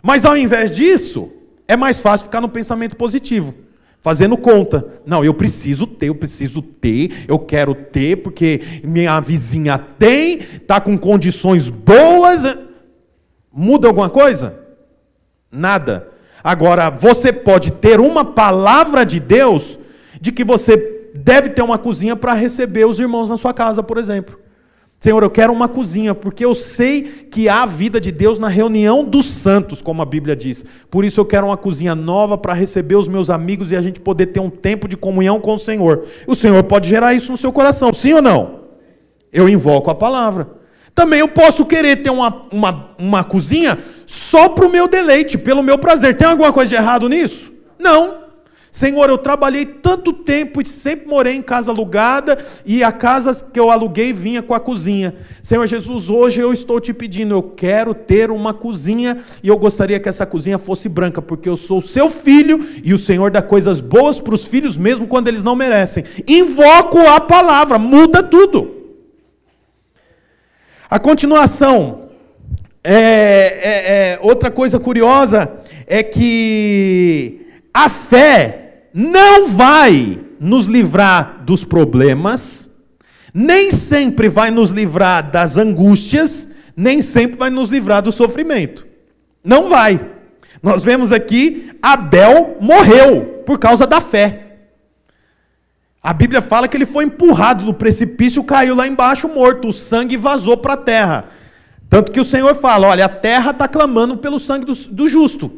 Mas 0.00 0.24
ao 0.24 0.36
invés 0.36 0.76
disso, 0.76 1.32
é 1.66 1.76
mais 1.76 2.00
fácil 2.00 2.26
ficar 2.26 2.40
no 2.40 2.48
pensamento 2.48 2.96
positivo, 2.96 3.52
fazendo 4.00 4.36
conta. 4.36 4.86
Não, 5.04 5.24
eu 5.24 5.34
preciso 5.34 5.88
ter, 5.88 6.06
eu 6.06 6.14
preciso 6.14 6.62
ter, 6.62 7.24
eu 7.26 7.40
quero 7.40 7.74
ter, 7.74 8.22
porque 8.22 8.80
minha 8.84 9.18
vizinha 9.18 9.76
tem, 9.76 10.38
está 10.38 10.80
com 10.80 10.96
condições 10.96 11.68
boas. 11.68 12.42
Muda 13.52 13.88
alguma 13.88 14.08
coisa? 14.08 14.56
Nada. 15.50 16.13
Agora, 16.44 16.90
você 16.90 17.32
pode 17.32 17.70
ter 17.70 17.98
uma 17.98 18.22
palavra 18.22 19.02
de 19.02 19.18
Deus 19.18 19.78
de 20.20 20.30
que 20.30 20.44
você 20.44 21.10
deve 21.14 21.48
ter 21.48 21.62
uma 21.62 21.78
cozinha 21.78 22.14
para 22.14 22.34
receber 22.34 22.84
os 22.84 23.00
irmãos 23.00 23.30
na 23.30 23.38
sua 23.38 23.54
casa, 23.54 23.82
por 23.82 23.96
exemplo. 23.96 24.38
Senhor, 25.00 25.22
eu 25.22 25.30
quero 25.30 25.52
uma 25.52 25.68
cozinha, 25.68 26.14
porque 26.14 26.44
eu 26.44 26.54
sei 26.54 27.02
que 27.30 27.48
há 27.48 27.62
a 27.62 27.66
vida 27.66 27.98
de 27.98 28.12
Deus 28.12 28.38
na 28.38 28.48
reunião 28.48 29.04
dos 29.04 29.26
santos, 29.26 29.80
como 29.80 30.02
a 30.02 30.06
Bíblia 30.06 30.36
diz. 30.36 30.64
Por 30.90 31.02
isso 31.02 31.18
eu 31.18 31.24
quero 31.24 31.46
uma 31.46 31.56
cozinha 31.56 31.94
nova 31.94 32.36
para 32.36 32.52
receber 32.52 32.96
os 32.96 33.08
meus 33.08 33.30
amigos 33.30 33.72
e 33.72 33.76
a 33.76 33.82
gente 33.82 33.98
poder 34.00 34.26
ter 34.26 34.40
um 34.40 34.50
tempo 34.50 34.86
de 34.86 34.98
comunhão 34.98 35.40
com 35.40 35.54
o 35.54 35.58
Senhor. 35.58 36.04
O 36.26 36.34
Senhor 36.34 36.62
pode 36.64 36.88
gerar 36.88 37.14
isso 37.14 37.32
no 37.32 37.38
seu 37.38 37.52
coração, 37.52 37.92
sim 37.92 38.12
ou 38.12 38.22
não? 38.22 38.60
Eu 39.32 39.48
invoco 39.48 39.90
a 39.90 39.94
palavra. 39.94 40.63
Também 40.94 41.20
eu 41.20 41.28
posso 41.28 41.64
querer 41.64 42.02
ter 42.02 42.10
uma, 42.10 42.46
uma, 42.52 42.90
uma 42.96 43.24
cozinha 43.24 43.78
só 44.06 44.48
para 44.48 44.66
o 44.66 44.70
meu 44.70 44.86
deleite, 44.86 45.36
pelo 45.36 45.62
meu 45.62 45.76
prazer. 45.76 46.16
Tem 46.16 46.28
alguma 46.28 46.52
coisa 46.52 46.68
de 46.68 46.76
errado 46.76 47.08
nisso? 47.08 47.52
Não. 47.78 48.24
Senhor, 48.70 49.08
eu 49.08 49.16
trabalhei 49.16 49.64
tanto 49.64 50.12
tempo 50.12 50.60
e 50.60 50.66
sempre 50.66 51.06
morei 51.06 51.36
em 51.36 51.42
casa 51.42 51.70
alugada 51.70 52.44
e 52.66 52.82
a 52.82 52.90
casa 52.90 53.32
que 53.52 53.58
eu 53.58 53.70
aluguei 53.70 54.12
vinha 54.12 54.42
com 54.42 54.52
a 54.52 54.58
cozinha. 54.58 55.14
Senhor 55.42 55.64
Jesus, 55.64 56.10
hoje 56.10 56.40
eu 56.40 56.52
estou 56.52 56.80
te 56.80 56.92
pedindo, 56.92 57.34
eu 57.34 57.42
quero 57.42 57.94
ter 57.94 58.32
uma 58.32 58.52
cozinha 58.52 59.18
e 59.44 59.48
eu 59.48 59.56
gostaria 59.56 60.00
que 60.00 60.08
essa 60.08 60.26
cozinha 60.26 60.58
fosse 60.58 60.88
branca, 60.88 61.22
porque 61.22 61.48
eu 61.48 61.56
sou 61.56 61.80
seu 61.80 62.10
filho 62.10 62.66
e 62.82 62.92
o 62.92 62.98
Senhor 62.98 63.30
dá 63.30 63.40
coisas 63.40 63.80
boas 63.80 64.20
para 64.20 64.34
os 64.34 64.44
filhos 64.44 64.76
mesmo 64.76 65.06
quando 65.06 65.28
eles 65.28 65.44
não 65.44 65.54
merecem. 65.54 66.02
Invoco 66.26 66.98
a 66.98 67.20
palavra, 67.20 67.78
muda 67.78 68.24
tudo. 68.24 68.83
A 70.88 70.98
continuação, 70.98 72.08
é, 72.82 72.94
é, 72.94 74.12
é, 74.12 74.18
outra 74.20 74.50
coisa 74.50 74.78
curiosa 74.78 75.50
é 75.86 76.02
que 76.02 77.46
a 77.72 77.88
fé 77.88 78.88
não 78.92 79.48
vai 79.48 80.20
nos 80.38 80.66
livrar 80.66 81.42
dos 81.44 81.64
problemas, 81.64 82.68
nem 83.32 83.70
sempre 83.70 84.28
vai 84.28 84.50
nos 84.50 84.70
livrar 84.70 85.30
das 85.30 85.56
angústias, 85.56 86.46
nem 86.76 87.00
sempre 87.00 87.38
vai 87.38 87.50
nos 87.50 87.70
livrar 87.70 88.02
do 88.02 88.12
sofrimento. 88.12 88.86
Não 89.42 89.68
vai. 89.68 90.00
Nós 90.62 90.84
vemos 90.84 91.12
aqui 91.12 91.72
Abel 91.82 92.56
morreu 92.60 93.42
por 93.44 93.58
causa 93.58 93.86
da 93.86 94.00
fé. 94.00 94.53
A 96.04 96.12
Bíblia 96.12 96.42
fala 96.42 96.68
que 96.68 96.76
ele 96.76 96.84
foi 96.84 97.04
empurrado 97.04 97.64
do 97.64 97.72
precipício, 97.72 98.44
caiu 98.44 98.74
lá 98.74 98.86
embaixo 98.86 99.26
morto, 99.26 99.68
o 99.68 99.72
sangue 99.72 100.18
vazou 100.18 100.54
para 100.54 100.74
a 100.74 100.76
terra. 100.76 101.30
Tanto 101.88 102.12
que 102.12 102.20
o 102.20 102.24
Senhor 102.24 102.54
fala: 102.56 102.88
olha, 102.88 103.06
a 103.06 103.08
terra 103.08 103.52
está 103.52 103.66
clamando 103.66 104.18
pelo 104.18 104.38
sangue 104.38 104.66
do, 104.66 104.74
do 104.74 105.08
justo. 105.08 105.50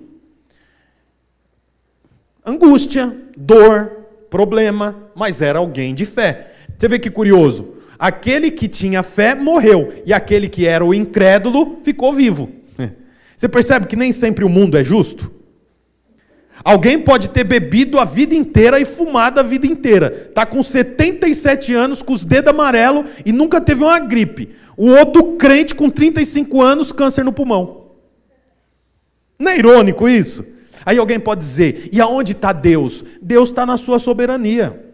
Angústia, 2.47 3.13
dor, 3.37 3.91
problema, 4.31 4.95
mas 5.17 5.43
era 5.43 5.59
alguém 5.59 5.93
de 5.93 6.07
fé. 6.07 6.53
Você 6.79 6.87
vê 6.87 7.01
que 7.01 7.11
curioso. 7.11 7.75
Aquele 7.99 8.49
que 8.53 8.69
tinha 8.69 9.03
fé 9.03 9.35
morreu, 9.35 10.01
e 10.07 10.13
aquele 10.13 10.49
que 10.49 10.65
era 10.65 10.85
o 10.85 10.95
incrédulo 10.95 11.81
ficou 11.83 12.13
vivo. 12.13 12.51
Você 13.37 13.49
percebe 13.49 13.89
que 13.89 13.97
nem 13.97 14.13
sempre 14.13 14.45
o 14.45 14.49
mundo 14.49 14.79
é 14.79 14.85
justo? 14.85 15.35
Alguém 16.67 16.99
pode 16.99 17.29
ter 17.29 17.45
bebido 17.45 17.97
a 17.97 18.05
vida 18.05 18.35
inteira 18.35 18.81
e 18.81 18.85
fumado 18.85 19.39
a 19.39 19.43
vida 19.45 19.69
inteira. 19.69 20.27
Está 20.29 20.45
com 20.45 20.61
77 20.65 21.73
anos, 21.73 22.03
com 22.03 22.13
os 22.13 22.25
dedos 22.25 22.53
amarelos 22.53 23.09
e 23.25 23.31
nunca 23.31 23.61
teve 23.61 23.85
uma 23.85 24.01
gripe. 24.01 24.49
O 24.77 24.89
outro 24.89 25.37
crente 25.37 25.77
com 25.77 25.89
35 25.89 26.61
anos, 26.61 26.91
câncer 26.91 27.25
no 27.25 27.33
pulmão. 27.33 27.93
Não 29.39 29.53
é 29.53 29.59
irônico 29.59 30.09
isso? 30.09 30.45
Aí 30.85 30.99
alguém 30.99 31.21
pode 31.21 31.43
dizer: 31.43 31.89
e 31.93 32.01
aonde 32.01 32.33
está 32.33 32.53
Deus? 32.53 33.05
Deus 33.23 33.51
está 33.51 33.65
na 33.65 33.77
sua 33.77 34.01
soberania. 34.01 34.93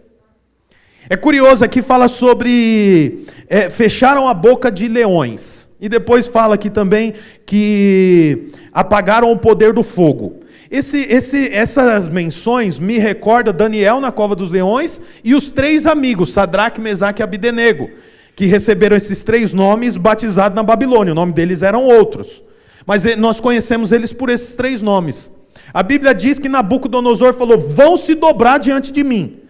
É 1.08 1.16
curioso 1.16 1.64
aqui 1.64 1.80
fala 1.80 2.06
sobre 2.06 3.24
é, 3.48 3.70
fecharam 3.70 4.28
a 4.28 4.34
boca 4.34 4.70
de 4.70 4.88
leões. 4.88 5.70
E 5.80 5.88
depois 5.88 6.28
fala 6.28 6.54
aqui 6.54 6.68
também 6.68 7.14
que 7.46 8.52
apagaram 8.74 9.32
o 9.32 9.38
poder 9.38 9.72
do 9.72 9.82
fogo. 9.82 10.41
Esse, 10.72 11.00
esse, 11.00 11.50
essas 11.52 12.08
menções 12.08 12.78
me 12.78 12.96
recorda 12.96 13.52
Daniel 13.52 14.00
na 14.00 14.10
cova 14.10 14.34
dos 14.34 14.50
leões 14.50 15.02
e 15.22 15.34
os 15.34 15.50
três 15.50 15.86
amigos, 15.86 16.32
Sadraque, 16.32 16.80
Mesaque 16.80 17.20
e 17.20 17.22
Abidenego, 17.22 17.90
que 18.34 18.46
receberam 18.46 18.96
esses 18.96 19.22
três 19.22 19.52
nomes 19.52 19.98
batizados 19.98 20.56
na 20.56 20.62
Babilônia. 20.62 21.12
O 21.12 21.14
nome 21.14 21.34
deles 21.34 21.62
eram 21.62 21.84
outros. 21.84 22.42
Mas 22.86 23.04
eh, 23.04 23.16
nós 23.16 23.38
conhecemos 23.38 23.92
eles 23.92 24.14
por 24.14 24.30
esses 24.30 24.54
três 24.54 24.80
nomes. 24.80 25.30
A 25.74 25.82
Bíblia 25.82 26.14
diz 26.14 26.38
que 26.38 26.48
Nabucodonosor 26.48 27.34
falou: 27.34 27.60
vão 27.60 27.98
se 27.98 28.14
dobrar 28.14 28.58
diante 28.58 28.90
de 28.90 29.04
mim. 29.04 29.40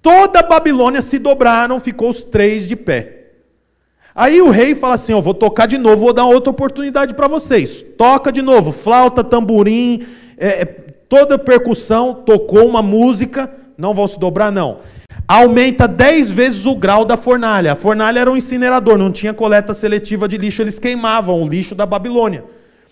Toda 0.00 0.38
a 0.38 0.44
Babilônia 0.44 1.02
se 1.02 1.18
dobraram, 1.18 1.80
ficou 1.80 2.10
os 2.10 2.22
três 2.22 2.68
de 2.68 2.76
pé. 2.76 3.16
Aí 4.14 4.40
o 4.40 4.48
rei 4.48 4.76
fala 4.76 4.94
assim: 4.94 5.10
Eu 5.10 5.20
vou 5.20 5.34
tocar 5.34 5.66
de 5.66 5.76
novo, 5.76 6.02
vou 6.02 6.12
dar 6.12 6.24
outra 6.24 6.50
oportunidade 6.50 7.14
para 7.14 7.26
vocês. 7.26 7.84
Toca 7.96 8.30
de 8.30 8.42
novo, 8.42 8.70
flauta, 8.70 9.24
tamborim, 9.24 10.06
é, 10.38 10.62
é, 10.62 10.64
toda 11.08 11.38
percussão 11.38 12.14
tocou 12.14 12.66
uma 12.66 12.82
música, 12.82 13.50
não 13.76 13.94
vão 13.94 14.06
se 14.06 14.18
dobrar, 14.18 14.50
não. 14.52 14.78
Aumenta 15.26 15.86
10 15.86 16.30
vezes 16.30 16.64
o 16.64 16.74
grau 16.74 17.04
da 17.04 17.16
fornalha. 17.16 17.72
A 17.72 17.76
fornalha 17.76 18.20
era 18.20 18.30
um 18.30 18.36
incinerador, 18.36 18.96
não 18.96 19.12
tinha 19.12 19.34
coleta 19.34 19.74
seletiva 19.74 20.26
de 20.26 20.38
lixo, 20.38 20.62
eles 20.62 20.78
queimavam 20.78 21.42
o 21.42 21.48
lixo 21.48 21.74
da 21.74 21.84
Babilônia. 21.84 22.44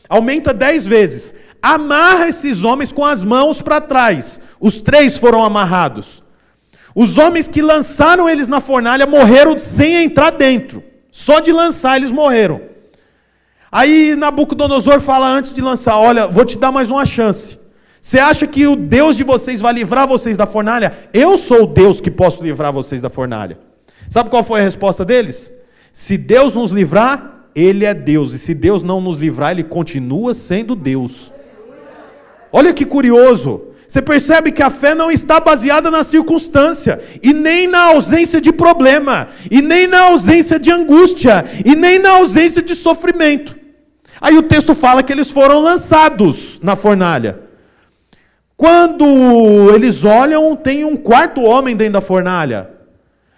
Aumenta 0.08 0.52
10 0.52 0.86
vezes. 0.86 1.34
Amarra 1.62 2.28
esses 2.28 2.62
homens 2.62 2.92
com 2.92 3.04
as 3.04 3.24
mãos 3.24 3.62
para 3.62 3.80
trás. 3.80 4.40
Os 4.60 4.80
três 4.80 5.18
foram 5.18 5.42
amarrados. 5.42 6.22
Os 6.94 7.18
homens 7.18 7.48
que 7.48 7.60
lançaram 7.60 8.28
eles 8.28 8.48
na 8.48 8.60
fornalha 8.60 9.06
morreram 9.06 9.58
sem 9.58 10.04
entrar 10.04 10.30
dentro. 10.30 10.82
Só 11.10 11.40
de 11.40 11.52
lançar 11.52 11.96
eles 11.96 12.10
morreram. 12.10 12.60
Aí 13.76 14.16
Nabucodonosor 14.16 15.00
fala 15.00 15.28
antes 15.28 15.52
de 15.52 15.60
lançar: 15.60 15.98
Olha, 15.98 16.26
vou 16.26 16.46
te 16.46 16.56
dar 16.56 16.72
mais 16.72 16.90
uma 16.90 17.04
chance. 17.04 17.58
Você 18.00 18.18
acha 18.18 18.46
que 18.46 18.66
o 18.66 18.74
Deus 18.74 19.18
de 19.18 19.22
vocês 19.22 19.60
vai 19.60 19.74
livrar 19.74 20.08
vocês 20.08 20.34
da 20.34 20.46
fornalha? 20.46 20.96
Eu 21.12 21.36
sou 21.36 21.64
o 21.64 21.66
Deus 21.66 22.00
que 22.00 22.10
posso 22.10 22.42
livrar 22.42 22.72
vocês 22.72 23.02
da 23.02 23.10
fornalha. 23.10 23.58
Sabe 24.08 24.30
qual 24.30 24.42
foi 24.42 24.60
a 24.60 24.64
resposta 24.64 25.04
deles? 25.04 25.52
Se 25.92 26.16
Deus 26.16 26.54
nos 26.54 26.70
livrar, 26.70 27.48
Ele 27.54 27.84
é 27.84 27.92
Deus. 27.92 28.32
E 28.32 28.38
se 28.38 28.54
Deus 28.54 28.82
não 28.82 28.98
nos 28.98 29.18
livrar, 29.18 29.50
Ele 29.50 29.62
continua 29.62 30.32
sendo 30.32 30.74
Deus. 30.74 31.30
Olha 32.50 32.72
que 32.72 32.86
curioso. 32.86 33.60
Você 33.86 34.00
percebe 34.00 34.52
que 34.52 34.62
a 34.62 34.70
fé 34.70 34.94
não 34.94 35.10
está 35.10 35.38
baseada 35.38 35.90
na 35.90 36.02
circunstância, 36.02 36.98
e 37.22 37.34
nem 37.34 37.68
na 37.68 37.82
ausência 37.88 38.40
de 38.40 38.52
problema, 38.52 39.28
e 39.50 39.60
nem 39.60 39.86
na 39.86 40.04
ausência 40.04 40.58
de 40.58 40.70
angústia, 40.70 41.44
e 41.62 41.76
nem 41.76 41.98
na 41.98 42.12
ausência 42.12 42.62
de 42.62 42.74
sofrimento. 42.74 43.65
Aí 44.20 44.36
o 44.36 44.42
texto 44.42 44.74
fala 44.74 45.02
que 45.02 45.12
eles 45.12 45.30
foram 45.30 45.60
lançados 45.60 46.58
na 46.62 46.76
fornalha. 46.76 47.40
Quando 48.56 49.70
eles 49.74 50.04
olham, 50.04 50.56
tem 50.56 50.84
um 50.84 50.96
quarto 50.96 51.42
homem 51.42 51.76
dentro 51.76 51.94
da 51.94 52.00
fornalha. 52.00 52.70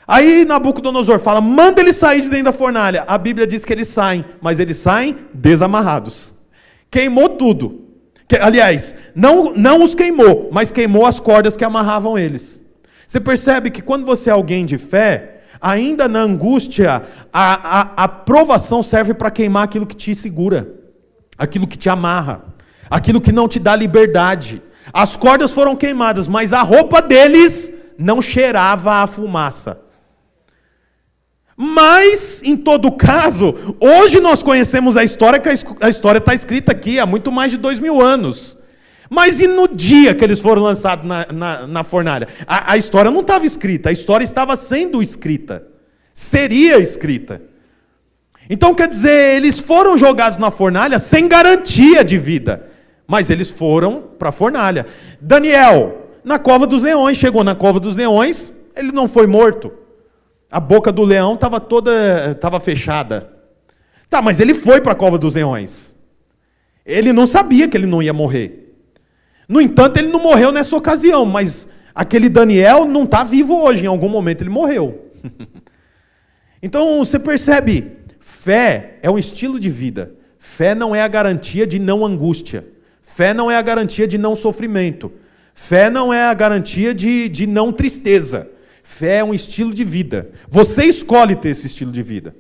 Aí 0.07 0.45
Nabucodonosor 0.45 1.19
fala: 1.19 1.41
manda 1.41 1.81
eles 1.81 1.97
sair 1.97 2.23
de 2.23 2.29
dentro 2.29 2.47
da 2.47 2.53
fornalha. 2.53 3.05
A 3.07 3.19
Bíblia 3.19 3.47
diz 3.47 3.65
que 3.65 3.73
eles 3.73 3.89
saem, 3.89 4.25
mas 4.41 4.61
eles 4.61 4.77
saem 4.77 5.19
desamarrados. 5.35 6.33
Queimou 6.91 7.31
tudo. 7.31 7.85
Que, 8.29 8.37
aliás, 8.37 8.95
não, 9.15 9.53
não 9.55 9.83
os 9.83 9.95
queimou, 9.95 10.49
mas 10.53 10.71
queimou 10.71 11.07
as 11.07 11.19
cordas 11.19 11.57
que 11.57 11.65
amarravam 11.65 12.19
eles. 12.19 12.63
Você 13.07 13.19
percebe 13.19 13.71
que 13.71 13.83
quando 13.83 14.05
você 14.05 14.29
é 14.29 14.33
alguém 14.33 14.67
de 14.67 14.77
fé, 14.77 15.38
ainda 15.61 16.09
na 16.09 16.21
angústia, 16.21 17.03
a, 17.33 17.81
a, 17.81 18.05
a 18.05 18.09
provação 18.09 18.83
serve 18.83 19.15
para 19.15 19.31
queimar 19.31 19.65
aquilo 19.65 19.87
que 19.87 19.97
te 19.97 20.15
segura, 20.15 20.69
aquilo 21.37 21.67
que 21.67 21.79
te 21.79 21.89
amarra, 21.89 22.43
aquilo 22.91 23.21
que 23.21 23.33
não 23.33 23.49
te 23.49 23.59
dá 23.59 23.75
liberdade. 23.75 24.63
As 24.93 25.17
cordas 25.17 25.51
foram 25.51 25.77
queimadas, 25.77 26.27
mas 26.29 26.53
a 26.53 26.63
roupa 26.63 27.01
deles 27.01 27.73
não 27.99 28.21
cheirava 28.21 29.03
a 29.03 29.07
fumaça. 29.07 29.81
Mas, 31.57 32.41
em 32.45 32.57
todo 32.57 32.93
caso, 32.93 33.55
hoje 33.81 34.21
nós 34.21 34.43
conhecemos 34.45 34.97
a 34.97 35.03
história, 35.03 35.41
que 35.41 35.49
a 35.81 35.89
história 35.89 36.19
está 36.19 36.33
escrita 36.33 36.71
aqui 36.71 37.01
há 37.01 37.07
muito 37.07 37.33
mais 37.33 37.51
de 37.51 37.59
dois 37.59 37.81
mil 37.81 38.01
anos. 38.01 38.58
Mas 39.09 39.41
e 39.41 39.47
no 39.47 39.67
dia 39.67 40.15
que 40.15 40.23
eles 40.23 40.41
foram 40.41 40.63
lançados 40.63 41.07
na, 41.07 41.27
na, 41.33 41.67
na 41.67 41.85
fornalha? 41.85 42.29
A, 42.47 42.73
a 42.73 42.77
história 42.77 43.11
não 43.11 43.21
estava 43.21 43.47
escrita, 43.47 43.89
a 43.89 43.93
história 43.93 44.25
estava 44.25 44.55
sendo 44.57 45.03
escrita. 45.03 45.67
Seria 46.13 46.79
escrita. 46.79 47.41
Então 48.51 48.75
quer 48.75 48.89
dizer, 48.89 49.37
eles 49.37 49.61
foram 49.61 49.97
jogados 49.97 50.39
na 50.39 50.51
fornalha 50.51 50.99
sem 50.99 51.29
garantia 51.29 52.05
de 52.05 52.19
vida. 52.19 52.67
Mas 53.07 53.31
eles 53.31 53.51
foram 53.51 54.03
para 54.19 54.29
a 54.29 54.33
fornalha. 54.33 54.87
Daniel, 55.21 56.11
na 56.23 56.39
cova 56.39 56.67
dos 56.67 56.83
leões, 56.83 57.17
chegou 57.17 57.43
na 57.43 57.55
cova 57.55 57.81
dos 57.81 57.97
leões, 57.97 58.53
ele 58.77 58.93
não 58.93 59.09
foi 59.09 59.27
morto. 59.27 59.73
A 60.51 60.61
boca 60.61 60.93
do 60.93 61.03
leão 61.03 61.35
estava 61.35 61.61
toda 61.61 62.33
estava 62.33 62.61
fechada. 62.61 63.33
Tá, 64.11 64.23
mas 64.23 64.41
ele 64.41 64.55
foi 64.55 64.81
para 64.81 64.93
a 64.93 64.97
cova 64.97 65.19
dos 65.19 65.35
leões. 65.35 65.97
Ele 66.85 67.13
não 67.13 67.27
sabia 67.27 67.69
que 67.69 67.77
ele 67.77 67.87
não 67.87 68.03
ia 68.03 68.13
morrer. 68.13 68.68
No 69.49 69.61
entanto, 69.61 69.97
ele 69.97 70.09
não 70.09 70.21
morreu 70.21 70.53
nessa 70.53 70.77
ocasião, 70.77 71.25
mas 71.25 71.67
aquele 71.95 72.29
Daniel 72.29 72.85
não 72.85 73.05
está 73.05 73.25
vivo 73.25 73.63
hoje, 73.63 73.85
em 73.85 73.89
algum 73.89 74.09
momento 74.09 74.43
ele 74.43 74.51
morreu. 74.51 75.11
então 76.63 76.99
você 76.99 77.19
percebe, 77.19 77.93
fé 78.21 78.99
é 79.03 79.11
um 79.11 79.19
estilo 79.19 79.59
de 79.59 79.71
vida. 79.71 80.13
Fé 80.39 80.75
não 80.75 80.95
é 80.95 81.01
a 81.01 81.09
garantia 81.09 81.67
de 81.67 81.79
não 81.79 82.05
angústia. 82.05 82.67
Fé 83.03 83.33
não 83.33 83.51
é 83.51 83.57
a 83.57 83.63
garantia 83.63 84.07
de 84.07 84.19
não 84.19 84.37
sofrimento. 84.37 85.11
Fé 85.55 85.91
não 85.91 86.13
é 86.13 86.25
a 86.27 86.35
garantia 86.35 86.95
de, 86.95 87.29
de 87.29 87.47
não 87.47 87.73
tristeza. 87.73 88.49
Fé 88.85 89.17
é 89.17 89.25
um 89.25 89.35
estilo 89.35 89.73
de 89.73 89.83
vida. 89.83 90.31
Você 90.49 90.85
escolhe 90.85 91.35
ter 91.35 91.51
esse 91.51 91.67
estilo 91.67 91.91
de 91.91 92.03
vida. 92.03 92.35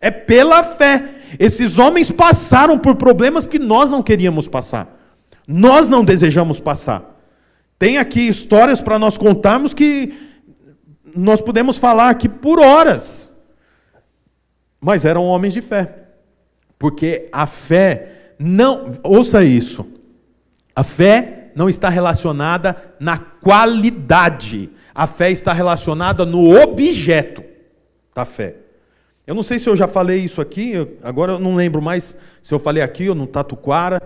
É 0.00 0.10
pela 0.10 0.62
fé. 0.62 1.02
Esses 1.38 1.78
homens 1.78 2.10
passaram 2.10 2.78
por 2.78 2.96
problemas 2.96 3.46
que 3.46 3.58
nós 3.58 3.90
não 3.90 4.02
queríamos 4.02 4.48
passar. 4.48 4.97
Nós 5.50 5.88
não 5.88 6.04
desejamos 6.04 6.60
passar. 6.60 7.18
Tem 7.78 7.96
aqui 7.96 8.28
histórias 8.28 8.82
para 8.82 8.98
nós 8.98 9.16
contarmos 9.16 9.72
que 9.72 10.12
nós 11.16 11.40
podemos 11.40 11.78
falar 11.78 12.10
aqui 12.10 12.28
por 12.28 12.60
horas. 12.60 13.34
Mas 14.78 15.06
eram 15.06 15.24
homens 15.24 15.54
de 15.54 15.62
fé. 15.62 15.94
Porque 16.78 17.30
a 17.32 17.46
fé 17.46 18.32
não, 18.38 18.92
ouça 19.02 19.42
isso. 19.42 19.86
A 20.76 20.84
fé 20.84 21.50
não 21.54 21.68
está 21.68 21.88
relacionada 21.88 22.76
na 23.00 23.18
qualidade, 23.18 24.70
a 24.94 25.08
fé 25.08 25.30
está 25.30 25.52
relacionada 25.52 26.24
no 26.24 26.56
objeto 26.62 27.42
da 28.14 28.24
fé. 28.24 28.54
Eu 29.26 29.34
não 29.34 29.42
sei 29.42 29.58
se 29.58 29.68
eu 29.68 29.74
já 29.74 29.88
falei 29.88 30.20
isso 30.20 30.40
aqui, 30.40 30.74
agora 31.02 31.32
eu 31.32 31.38
não 31.40 31.56
lembro 31.56 31.82
mais 31.82 32.16
se 32.42 32.54
eu 32.54 32.58
falei 32.58 32.82
aqui 32.82 33.08
ou 33.08 33.14
no 33.14 33.26
Tatuquara, 33.26 34.00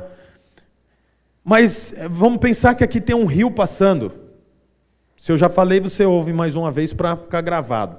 mas 1.44 1.94
eh, 1.96 2.09
vamos 2.09 2.38
pensar 2.38 2.74
que 2.74 2.85
aqui 2.85 3.00
tem 3.00 3.16
um 3.16 3.26
rio 3.26 3.50
passando. 3.50 4.12
Se 5.16 5.31
eu 5.31 5.38
já 5.38 5.48
falei, 5.48 5.81
você 5.81 6.05
ouve 6.05 6.33
mais 6.33 6.57
uma 6.57 6.70
vez 6.70 6.92
para 6.92 7.16
ficar 7.16 7.40
gravado. 7.40 7.96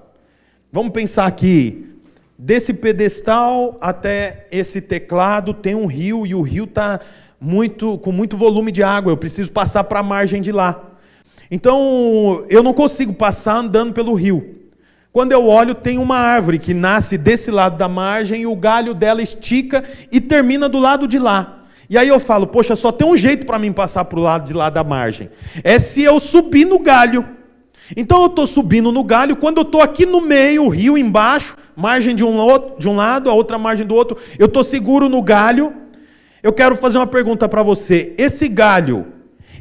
Vamos 0.72 0.92
pensar 0.92 1.26
aqui, 1.26 1.88
desse 2.38 2.74
pedestal 2.74 3.78
até 3.80 4.48
esse 4.52 4.82
teclado 4.82 5.54
tem 5.54 5.76
um 5.76 5.86
rio 5.86 6.26
e 6.26 6.34
o 6.34 6.42
rio 6.42 6.64
está 6.66 7.00
muito, 7.40 7.98
com 8.00 8.12
muito 8.12 8.38
volume 8.38 8.72
de 8.72 8.82
água, 8.82 9.12
eu 9.12 9.18
preciso 9.18 9.52
passar 9.52 9.84
para 9.84 10.00
a 10.00 10.04
margem 10.04 10.42
de 10.42 10.52
lá. 10.52 10.92
Então, 11.52 12.46
eu 12.50 12.64
não 12.64 12.74
consigo 12.74 13.14
passar 13.14 13.58
andando 13.58 13.94
pelo 13.94 14.14
rio. 14.14 14.62
Quando 15.12 15.32
eu 15.32 15.46
olho, 15.46 15.76
tem 15.76 16.00
uma 16.00 16.18
árvore 16.18 16.58
que 16.58 16.74
nasce 16.74 17.18
desse 17.18 17.52
lado 17.52 17.78
da 17.78 17.88
margem 17.88 18.42
e 18.42 18.48
o 18.48 18.56
galho 18.56 18.94
dela 18.96 19.22
estica 19.22 19.84
e 20.12 20.20
termina 20.20 20.68
do 20.68 20.80
lado 20.80 21.08
de 21.08 21.20
lá. 21.20 21.63
E 21.90 21.98
aí 21.98 22.08
eu 22.08 22.20
falo, 22.20 22.48
poxa, 22.48 22.76
só 22.76 22.92
tem 22.92 23.08
um 23.08 23.16
jeito 23.16 23.46
para 23.46 23.60
mim 23.60 23.72
passar 23.72 24.06
para 24.06 24.20
o 24.20 24.22
lado 24.22 24.46
de 24.46 24.54
lá 24.54 24.70
da 24.70 24.84
margem. 24.84 25.30
É 25.64 25.78
se 25.78 26.02
eu 26.02 26.20
subir 26.20 26.66
no 26.66 26.80
galho. 26.80 27.26
Então 27.96 28.22
eu 28.22 28.28
estou 28.28 28.48
subindo 28.48 28.92
no 28.92 29.04
galho, 29.04 29.36
quando 29.36 29.58
eu 29.58 29.64
estou 29.64 29.82
aqui 29.82 30.06
no 30.06 30.22
meio, 30.22 30.64
o 30.66 30.70
rio 30.70 30.98
embaixo, 30.98 31.58
margem 31.76 32.16
de 32.16 32.24
um, 32.24 32.36
outro, 32.38 32.80
de 32.80 32.90
um 32.90 32.96
lado, 32.96 33.30
a 33.30 33.34
outra 33.34 33.58
margem 33.58 33.86
do 33.86 33.94
outro, 33.94 34.18
eu 34.40 34.46
estou 34.46 34.64
seguro 34.64 35.10
no 35.10 35.22
galho, 35.22 35.74
eu 36.42 36.54
quero 36.54 36.76
fazer 36.76 36.98
uma 36.98 37.08
pergunta 37.08 37.48
para 37.48 37.62
você. 37.62 38.16
Esse 38.18 38.48
galho, 38.48 39.08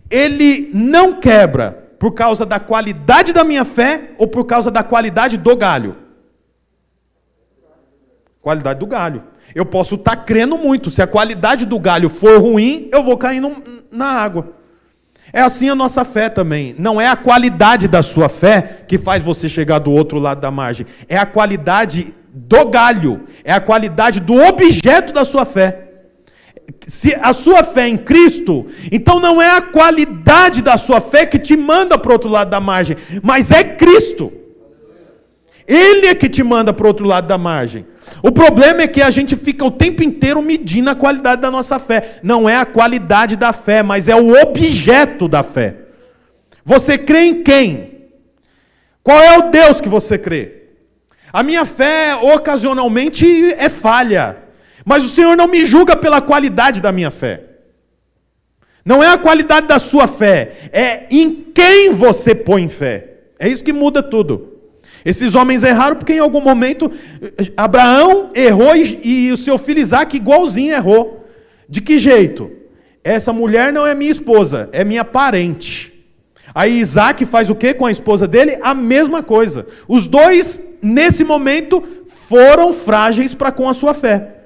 ele 0.08 0.70
não 0.72 1.14
quebra 1.14 1.82
por 1.98 2.12
causa 2.12 2.46
da 2.46 2.58
qualidade 2.58 3.32
da 3.32 3.44
minha 3.44 3.64
fé 3.64 4.11
ou 4.18 4.26
por 4.26 4.44
causa 4.44 4.70
da 4.70 4.82
qualidade 4.82 5.37
do 5.37 5.56
galho? 5.56 5.96
Qualidade 8.40 8.80
do 8.80 8.87
galho. 8.87 9.22
Eu 9.55 9.67
posso 9.67 9.97
estar 9.97 10.17
tá 10.17 10.23
crendo 10.23 10.57
muito. 10.57 10.91
Se 10.91 11.03
a 11.03 11.07
qualidade 11.07 11.67
do 11.67 11.79
galho 11.79 12.09
for 12.09 12.41
ruim, 12.41 12.88
eu 12.93 13.03
vou 13.03 13.17
cair 13.17 13.43
na 13.91 14.07
água. 14.07 14.53
É 15.33 15.41
assim 15.41 15.69
a 15.69 15.75
nossa 15.75 16.05
fé 16.05 16.29
também. 16.29 16.75
Não 16.79 17.01
é 17.01 17.07
a 17.07 17.17
qualidade 17.17 17.88
da 17.88 18.03
sua 18.03 18.29
fé 18.29 18.85
que 18.87 18.99
faz 18.99 19.23
você 19.23 19.49
chegar 19.49 19.79
do 19.79 19.91
outro 19.91 20.19
lado 20.19 20.41
da 20.41 20.51
margem. 20.51 20.87
É 21.09 21.17
a 21.17 21.27
qualidade 21.27 22.15
do 22.33 22.65
galho. 22.67 23.23
É 23.45 23.53
a 23.53 23.61
qualidade 23.61 24.21
do 24.21 24.35
objeto 24.35 25.12
da 25.12 25.25
sua 25.25 25.45
fé 25.45 25.93
se 26.87 27.15
a 27.21 27.33
sua 27.33 27.62
fé 27.62 27.83
é 27.83 27.88
em 27.88 27.97
Cristo, 27.97 28.67
então 28.91 29.21
não 29.21 29.41
é 29.41 29.51
a 29.51 29.62
qualidade 29.62 30.62
da 30.62 30.77
sua 30.77 31.01
fé 31.01 31.27
que 31.27 31.38
te 31.38 31.57
manda 31.57 31.99
para 31.99 32.11
o 32.11 32.12
outro 32.12 32.31
lado 32.31 32.51
da 32.51 32.61
margem, 32.61 32.97
mas 33.23 33.51
é 33.51 33.62
Cristo. 33.62 34.33
Ele 35.67 36.07
é 36.07 36.15
que 36.15 36.29
te 36.29 36.43
manda 36.43 36.73
para 36.73 36.85
o 36.85 36.88
outro 36.88 37.07
lado 37.07 37.27
da 37.27 37.38
margem. 37.38 37.87
O 38.20 38.33
problema 38.33 38.83
é 38.83 38.88
que 38.88 39.01
a 39.01 39.11
gente 39.11 39.37
fica 39.37 39.64
o 39.64 39.70
tempo 39.70 40.03
inteiro 40.03 40.42
medindo 40.42 40.90
a 40.90 40.94
qualidade 40.94 41.40
da 41.40 41.51
nossa 41.51 41.79
fé. 41.79 42.18
Não 42.22 42.48
é 42.48 42.57
a 42.57 42.66
qualidade 42.66 43.37
da 43.37 43.53
fé, 43.53 43.83
mas 43.83 44.09
é 44.09 44.16
o 44.16 44.40
objeto 44.40 45.29
da 45.29 45.42
fé. 45.42 45.77
Você 46.64 46.98
crê 46.98 47.27
em 47.27 47.42
quem? 47.42 48.09
Qual 49.03 49.20
é 49.20 49.38
o 49.38 49.51
Deus 49.51 49.81
que 49.81 49.88
você 49.88 50.18
crê? 50.18 50.62
A 51.33 51.42
minha 51.42 51.64
fé 51.64 52.14
ocasionalmente 52.14 53.55
é 53.55 53.68
falha. 53.68 54.37
Mas 54.85 55.05
o 55.05 55.09
Senhor 55.09 55.37
não 55.37 55.46
me 55.46 55.64
julga 55.64 55.96
pela 55.96 56.20
qualidade 56.20 56.81
da 56.81 56.92
minha 56.92 57.11
fé. 57.11 57.44
Não 58.85 59.03
é 59.03 59.09
a 59.09 59.18
qualidade 59.18 59.68
da 59.68 59.79
sua 59.79 60.09
fé, 60.09 60.70
é 60.72 61.07
em 61.09 61.33
quem 61.55 61.92
você 61.92 62.35
põe 62.35 62.68
fé. 62.68 63.11
É 63.38 63.48
isso 63.48 63.62
que 63.62 63.72
muda 63.72 64.03
tudo. 64.03 64.52
Esses 65.05 65.35
homens 65.35 65.62
erraram 65.62 65.97
porque 65.97 66.15
em 66.15 66.19
algum 66.19 66.41
momento 66.41 66.91
Abraão 67.57 68.31
errou 68.35 68.77
e, 68.77 69.01
e 69.03 69.33
o 69.33 69.37
seu 69.37 69.59
filho 69.59 69.81
Isaac 69.81 70.17
igualzinho 70.17 70.75
errou. 70.75 71.27
De 71.69 71.81
que 71.81 71.99
jeito? 71.99 72.50
Essa 73.03 73.33
mulher 73.33 73.73
não 73.73 73.87
é 73.87 73.94
minha 73.94 74.13
esposa, 74.13 74.69
é 74.73 74.85
minha 74.85 75.05
parente. 75.05 75.92
Aí 76.55 76.79
Isaac 76.79 77.25
faz 77.25 77.50
o 77.50 77.55
que 77.55 77.75
com 77.75 77.87
a 77.87 77.90
esposa 77.90 78.29
dele? 78.29 78.59
A 78.63 78.75
mesma 78.75 79.23
coisa. 79.23 79.67
Os 79.88 80.07
dois, 80.07 80.63
nesse 80.83 81.25
momento, 81.25 81.83
foram 82.07 82.73
frágeis 82.73 83.35
para 83.35 83.50
com 83.50 83.69
a 83.69 83.75
sua 83.75 83.94
fé. 83.94 84.37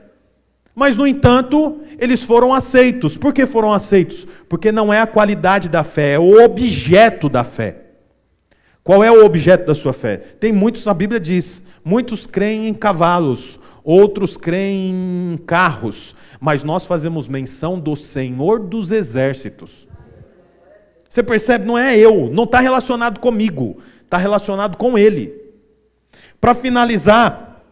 Mas, 0.75 0.97
no 0.97 1.07
entanto, 1.07 1.81
eles 1.99 2.23
foram 2.23 2.55
aceitos. 2.55 3.17
Por 3.17 3.33
que 3.33 3.47
foram 3.47 3.73
aceitos? 3.73 4.27
Porque 4.49 4.71
não 4.71 4.93
é 4.93 5.01
a 5.01 5.07
qualidade 5.07 5.69
da 5.69 5.83
fé, 5.83 6.13
é 6.13 6.19
o 6.19 6.45
objeto 6.45 7.29
da 7.29 7.43
fé. 7.45 7.86
Qual 8.87 9.03
é 9.03 9.11
o 9.11 9.25
objeto 9.25 9.67
da 9.67 9.75
sua 9.75 9.93
fé? 9.93 10.17
Tem 10.17 10.53
muitos, 10.53 10.87
a 10.87 10.95
Bíblia 10.95 11.19
diz, 11.19 11.61
muitos 11.85 12.25
creem 12.25 12.69
em 12.69 12.73
cavalos, 12.73 13.59
outros 13.83 14.37
creem 14.37 15.33
em 15.33 15.37
carros, 15.39 16.15
mas 16.39 16.63
nós 16.63 16.87
fazemos 16.87 17.27
menção 17.27 17.81
do 17.81 17.97
Senhor 17.97 18.61
dos 18.61 18.93
exércitos. 18.93 19.89
Você 21.11 21.21
percebe? 21.21 21.67
Não 21.67 21.77
é 21.77 21.99
eu, 21.99 22.31
não 22.33 22.45
está 22.45 22.61
relacionado 22.61 23.19
comigo, 23.19 23.79
está 24.05 24.19
relacionado 24.19 24.77
com 24.77 24.97
Ele. 24.97 25.35
Para 26.41 26.55
finalizar, 26.55 27.65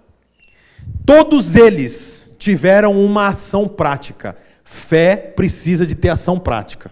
todos 1.06 1.54
eles 1.54 2.28
tiveram 2.40 2.92
uma 2.92 3.28
ação 3.28 3.68
prática. 3.68 4.36
Fé 4.64 5.14
precisa 5.14 5.86
de 5.86 5.94
ter 5.94 6.08
ação 6.08 6.40
prática. 6.40 6.90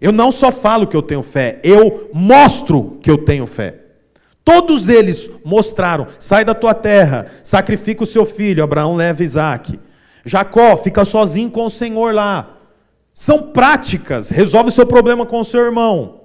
Eu 0.00 0.12
não 0.12 0.30
só 0.30 0.52
falo 0.52 0.86
que 0.86 0.96
eu 0.96 1.02
tenho 1.02 1.22
fé, 1.22 1.58
eu 1.62 2.10
mostro 2.12 2.98
que 3.02 3.10
eu 3.10 3.18
tenho 3.18 3.46
fé. 3.46 3.74
Todos 4.44 4.88
eles 4.88 5.30
mostraram: 5.44 6.06
sai 6.18 6.44
da 6.44 6.54
tua 6.54 6.72
terra, 6.72 7.26
sacrifica 7.42 8.04
o 8.04 8.06
seu 8.06 8.24
filho. 8.24 8.64
Abraão 8.64 8.96
leva 8.96 9.22
Isaac. 9.22 9.78
Jacó 10.24 10.76
fica 10.76 11.04
sozinho 11.04 11.50
com 11.50 11.66
o 11.66 11.70
Senhor 11.70 12.14
lá. 12.14 12.56
São 13.12 13.38
práticas, 13.38 14.30
resolve 14.30 14.68
o 14.68 14.72
seu 14.72 14.86
problema 14.86 15.26
com 15.26 15.40
o 15.40 15.44
seu 15.44 15.64
irmão. 15.64 16.20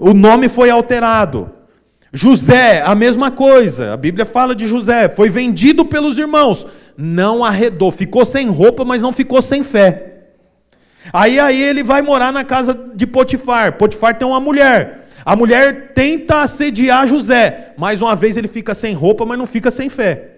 O 0.00 0.12
nome 0.12 0.48
foi 0.48 0.70
alterado. 0.70 1.50
José, 2.12 2.82
a 2.82 2.94
mesma 2.94 3.30
coisa. 3.30 3.92
A 3.92 3.96
Bíblia 3.96 4.26
fala 4.26 4.54
de 4.54 4.66
José, 4.66 5.08
foi 5.08 5.30
vendido 5.30 5.84
pelos 5.84 6.18
irmãos, 6.18 6.66
não 6.96 7.44
arredou, 7.44 7.92
ficou 7.92 8.24
sem 8.24 8.48
roupa, 8.48 8.84
mas 8.84 9.02
não 9.02 9.12
ficou 9.12 9.40
sem 9.40 9.62
fé. 9.62 10.17
Aí 11.12 11.38
aí 11.38 11.62
ele 11.62 11.82
vai 11.82 12.02
morar 12.02 12.32
na 12.32 12.44
casa 12.44 12.78
de 12.94 13.06
Potifar. 13.06 13.76
Potifar 13.76 14.16
tem 14.16 14.26
uma 14.26 14.40
mulher. 14.40 15.06
A 15.24 15.36
mulher 15.36 15.92
tenta 15.92 16.42
assediar 16.42 17.06
José. 17.06 17.74
Mais 17.76 18.00
uma 18.00 18.16
vez 18.16 18.36
ele 18.36 18.48
fica 18.48 18.74
sem 18.74 18.94
roupa, 18.94 19.26
mas 19.26 19.38
não 19.38 19.46
fica 19.46 19.70
sem 19.70 19.88
fé. 19.88 20.36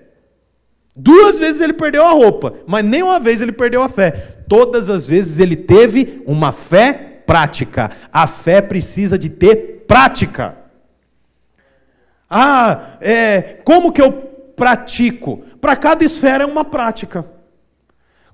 Duas 0.95 1.39
vezes 1.39 1.61
ele 1.61 1.73
perdeu 1.73 2.05
a 2.05 2.11
roupa, 2.11 2.55
mas 2.67 2.85
nem 2.85 3.03
uma 3.03 3.21
vez 3.21 3.41
ele 3.41 3.53
perdeu 3.53 3.83
a 3.83 3.89
fé. 3.89 4.39
Todas 4.49 4.91
as 4.91 5.07
vezes 5.07 5.39
ele 5.39 5.57
teve 5.57 6.23
uma 6.27 6.53
fé 6.53 7.23
prática. 7.25 7.91
A 8.13 8.27
fé 8.27 8.61
precisa 8.61 9.19
de 9.19 9.31
ter 9.31 9.85
prática. 9.87 10.57
Ah, 12.29 12.97
é, 13.01 13.59
como 13.65 13.93
que 13.93 14.03
eu 14.03 14.13
pratico? 14.57 15.45
Para 15.61 15.77
cada 15.77 16.05
esfera 16.05 16.45
é 16.45 16.47
uma 16.47 16.65
prática. 16.65 17.25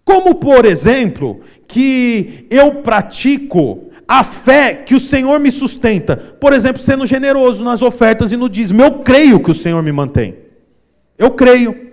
Como, 0.07 0.36
por 0.36 0.64
exemplo, 0.64 1.40
que 1.66 2.46
eu 2.48 2.76
pratico 2.76 3.90
a 4.07 4.22
fé 4.22 4.72
que 4.72 4.94
o 4.94 5.00
Senhor 5.00 5.40
me 5.40 5.50
sustenta. 5.50 6.16
Por 6.16 6.52
exemplo, 6.52 6.80
sendo 6.80 7.04
generoso 7.04 7.64
nas 7.64 7.82
ofertas 7.82 8.30
e 8.30 8.36
no 8.36 8.48
dízimo. 8.48 8.80
Eu 8.80 9.00
creio 9.00 9.40
que 9.40 9.50
o 9.50 9.54
Senhor 9.54 9.82
me 9.82 9.90
mantém. 9.90 10.36
Eu 11.18 11.32
creio. 11.32 11.90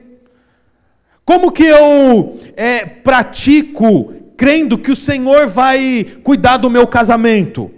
Como 1.26 1.52
que 1.52 1.64
eu 1.64 2.38
é, 2.56 2.86
pratico 2.86 4.14
crendo 4.38 4.78
que 4.78 4.92
o 4.92 4.96
Senhor 4.96 5.48
vai 5.48 6.06
cuidar 6.24 6.58
do 6.58 6.70
meu 6.70 6.86
casamento? 6.86 7.72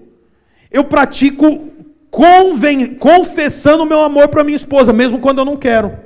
Eu 0.70 0.84
pratico 0.84 1.70
conven, 2.12 2.96
confessando 2.96 3.84
o 3.84 3.86
meu 3.86 4.02
amor 4.02 4.28
para 4.28 4.44
minha 4.44 4.58
esposa, 4.58 4.92
mesmo 4.92 5.20
quando 5.20 5.40
eu 5.40 5.46
não 5.46 5.56
quero. 5.56 5.98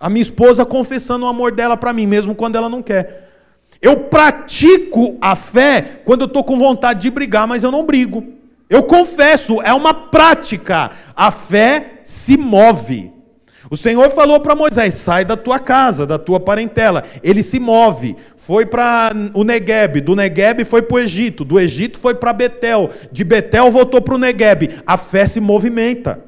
A 0.00 0.08
minha 0.08 0.22
esposa 0.22 0.64
confessando 0.64 1.26
o 1.26 1.28
amor 1.28 1.52
dela 1.52 1.76
para 1.76 1.92
mim, 1.92 2.06
mesmo 2.06 2.34
quando 2.34 2.56
ela 2.56 2.70
não 2.70 2.80
quer. 2.80 3.27
Eu 3.80 3.96
pratico 3.96 5.16
a 5.20 5.36
fé 5.36 6.00
quando 6.04 6.22
eu 6.22 6.26
estou 6.26 6.42
com 6.42 6.58
vontade 6.58 7.02
de 7.02 7.10
brigar, 7.10 7.46
mas 7.46 7.62
eu 7.62 7.70
não 7.70 7.86
brigo. 7.86 8.24
Eu 8.68 8.82
confesso, 8.82 9.62
é 9.62 9.72
uma 9.72 9.94
prática. 9.94 10.90
A 11.16 11.30
fé 11.30 12.00
se 12.04 12.36
move. 12.36 13.12
O 13.70 13.76
Senhor 13.76 14.10
falou 14.10 14.40
para 14.40 14.54
Moisés: 14.54 14.94
sai 14.94 15.24
da 15.24 15.36
tua 15.36 15.58
casa, 15.58 16.06
da 16.06 16.18
tua 16.18 16.40
parentela. 16.40 17.04
Ele 17.22 17.42
se 17.42 17.58
move 17.60 18.16
foi 18.36 18.64
para 18.64 19.10
o 19.34 19.44
Negueb, 19.44 20.00
do 20.00 20.16
Negueb 20.16 20.64
foi 20.64 20.80
para 20.80 20.94
o 20.94 20.98
Egito, 20.98 21.44
do 21.44 21.60
Egito 21.60 21.98
foi 21.98 22.14
para 22.14 22.32
Betel, 22.32 22.90
de 23.12 23.22
Betel 23.22 23.70
voltou 23.70 24.00
para 24.00 24.14
o 24.14 24.18
Negueb. 24.18 24.80
A 24.86 24.96
fé 24.96 25.26
se 25.26 25.38
movimenta. 25.38 26.24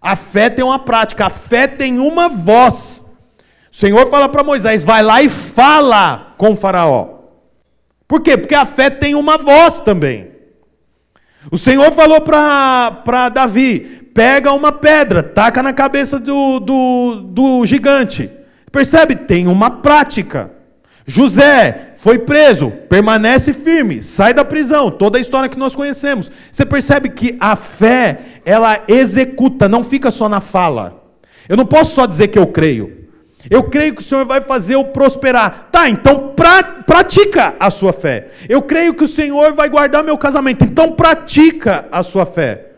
A 0.00 0.16
fé 0.16 0.50
tem 0.50 0.64
uma 0.64 0.80
prática, 0.80 1.26
a 1.26 1.30
fé 1.30 1.68
tem 1.68 2.00
uma 2.00 2.28
voz. 2.28 3.04
O 3.72 3.76
Senhor 3.76 4.10
fala 4.10 4.28
para 4.28 4.42
Moisés: 4.42 4.82
vai 4.82 5.02
lá 5.02 5.22
e 5.22 5.28
fala 5.28 6.25
com 6.36 6.52
o 6.52 6.56
Faraó. 6.56 7.16
Por 8.06 8.20
quê? 8.20 8.36
Porque 8.36 8.54
a 8.54 8.64
fé 8.64 8.88
tem 8.88 9.14
uma 9.14 9.36
voz 9.36 9.80
também. 9.80 10.30
O 11.50 11.58
Senhor 11.58 11.92
falou 11.92 12.20
para 12.20 13.28
Davi: 13.28 14.10
pega 14.14 14.52
uma 14.52 14.72
pedra, 14.72 15.22
taca 15.22 15.62
na 15.62 15.72
cabeça 15.72 16.18
do, 16.18 16.60
do, 16.60 17.20
do 17.22 17.66
gigante. 17.66 18.30
Percebe? 18.70 19.16
Tem 19.16 19.46
uma 19.46 19.70
prática. 19.70 20.50
José 21.06 21.92
foi 21.94 22.18
preso, 22.18 22.70
permanece 22.88 23.52
firme, 23.52 24.02
sai 24.02 24.34
da 24.34 24.44
prisão, 24.44 24.90
toda 24.90 25.18
a 25.18 25.20
história 25.20 25.48
que 25.48 25.58
nós 25.58 25.74
conhecemos. 25.74 26.30
Você 26.50 26.66
percebe 26.66 27.10
que 27.10 27.36
a 27.38 27.54
fé, 27.54 28.40
ela 28.44 28.82
executa, 28.88 29.68
não 29.68 29.84
fica 29.84 30.10
só 30.10 30.28
na 30.28 30.40
fala. 30.40 31.04
Eu 31.48 31.56
não 31.56 31.64
posso 31.64 31.94
só 31.94 32.06
dizer 32.06 32.28
que 32.28 32.38
eu 32.38 32.46
creio. 32.48 33.05
Eu 33.50 33.64
creio 33.64 33.94
que 33.94 34.02
o 34.02 34.04
Senhor 34.04 34.24
vai 34.24 34.40
fazer 34.40 34.74
eu 34.74 34.84
prosperar. 34.84 35.68
Tá, 35.70 35.88
então 35.88 36.34
pra, 36.34 36.62
pratica 36.62 37.54
a 37.58 37.70
sua 37.70 37.92
fé. 37.92 38.28
Eu 38.48 38.62
creio 38.62 38.94
que 38.94 39.04
o 39.04 39.08
Senhor 39.08 39.52
vai 39.52 39.68
guardar 39.68 40.02
meu 40.02 40.18
casamento. 40.18 40.64
Então 40.64 40.92
pratica 40.92 41.86
a 41.90 42.02
sua 42.02 42.26
fé. 42.26 42.72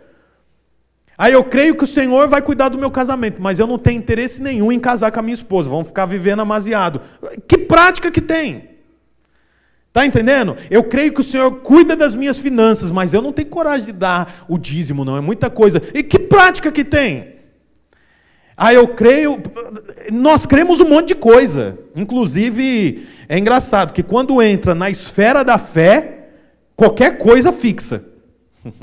Aí 1.17 1.33
eu 1.33 1.43
creio 1.43 1.75
que 1.75 1.83
o 1.83 1.87
Senhor 1.87 2.29
vai 2.29 2.41
cuidar 2.41 2.69
do 2.69 2.79
meu 2.79 2.93
casamento, 2.93 3.43
mas 3.43 3.59
eu 3.59 3.67
não 3.67 3.77
tenho 3.77 3.99
interesse 3.99 4.41
nenhum 4.41 4.71
em 4.71 4.79
casar 4.79 5.11
com 5.11 5.19
a 5.19 5.23
minha 5.23 5.35
esposa. 5.35 5.69
Vamos 5.69 5.89
ficar 5.89 6.07
vivendo 6.07 6.41
amaziado. 6.41 7.01
Que 7.49 7.59
prática 7.59 8.09
que 8.09 8.21
tem? 8.21 8.69
Tá 9.93 10.07
entendendo? 10.07 10.57
Eu 10.71 10.85
creio 10.85 11.13
que 11.13 11.21
o 11.21 11.25
Senhor 11.25 11.51
cuida 11.57 11.97
das 11.97 12.15
minhas 12.15 12.39
finanças, 12.39 12.93
mas 12.93 13.13
eu 13.13 13.21
não 13.21 13.33
tenho 13.33 13.49
coragem 13.49 13.87
de 13.87 13.93
dar 13.93 14.45
o 14.49 14.57
dízimo, 14.57 15.05
não. 15.05 15.17
É 15.17 15.21
muita 15.21 15.51
coisa. 15.51 15.83
E 15.93 16.05
que 16.05 16.21
prática 16.21 16.71
que 16.71 16.85
tem? 16.85 17.38
Ah, 18.61 18.75
eu 18.75 18.89
creio. 18.89 19.41
Nós 20.11 20.45
cremos 20.45 20.81
um 20.81 20.89
monte 20.89 21.09
de 21.09 21.15
coisa. 21.15 21.79
Inclusive, 21.95 23.07
é 23.29 23.39
engraçado 23.39 23.93
que 23.93 24.03
quando 24.03 24.43
entra 24.43 24.75
na 24.75 24.91
esfera 24.91 25.45
da 25.45 25.59
fé, 25.59 26.31
qualquer 26.75 27.19
coisa 27.19 27.53
fixa. 27.53 28.03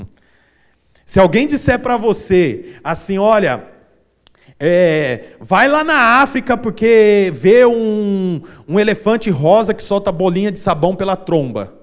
Se 1.04 1.20
alguém 1.20 1.46
disser 1.46 1.78
para 1.78 1.98
você 1.98 2.76
assim, 2.82 3.18
olha, 3.18 3.64
é, 4.58 5.26
vai 5.38 5.68
lá 5.68 5.84
na 5.84 6.22
África 6.22 6.56
porque 6.56 7.30
vê 7.34 7.66
um, 7.66 8.40
um 8.66 8.80
elefante 8.80 9.28
rosa 9.28 9.74
que 9.74 9.82
solta 9.82 10.10
bolinha 10.10 10.50
de 10.50 10.58
sabão 10.58 10.96
pela 10.96 11.16
tromba. 11.16 11.74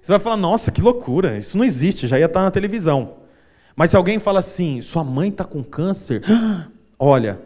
Você 0.00 0.12
vai 0.12 0.20
falar, 0.20 0.36
nossa, 0.36 0.70
que 0.70 0.80
loucura, 0.80 1.36
isso 1.36 1.58
não 1.58 1.64
existe, 1.64 2.06
já 2.06 2.18
ia 2.18 2.26
estar 2.26 2.42
na 2.42 2.52
televisão. 2.52 3.16
Mas 3.74 3.90
se 3.90 3.96
alguém 3.96 4.20
fala 4.20 4.38
assim, 4.38 4.80
sua 4.80 5.02
mãe 5.02 5.28
está 5.28 5.44
com 5.44 5.62
câncer, 5.62 6.22
olha, 7.00 7.40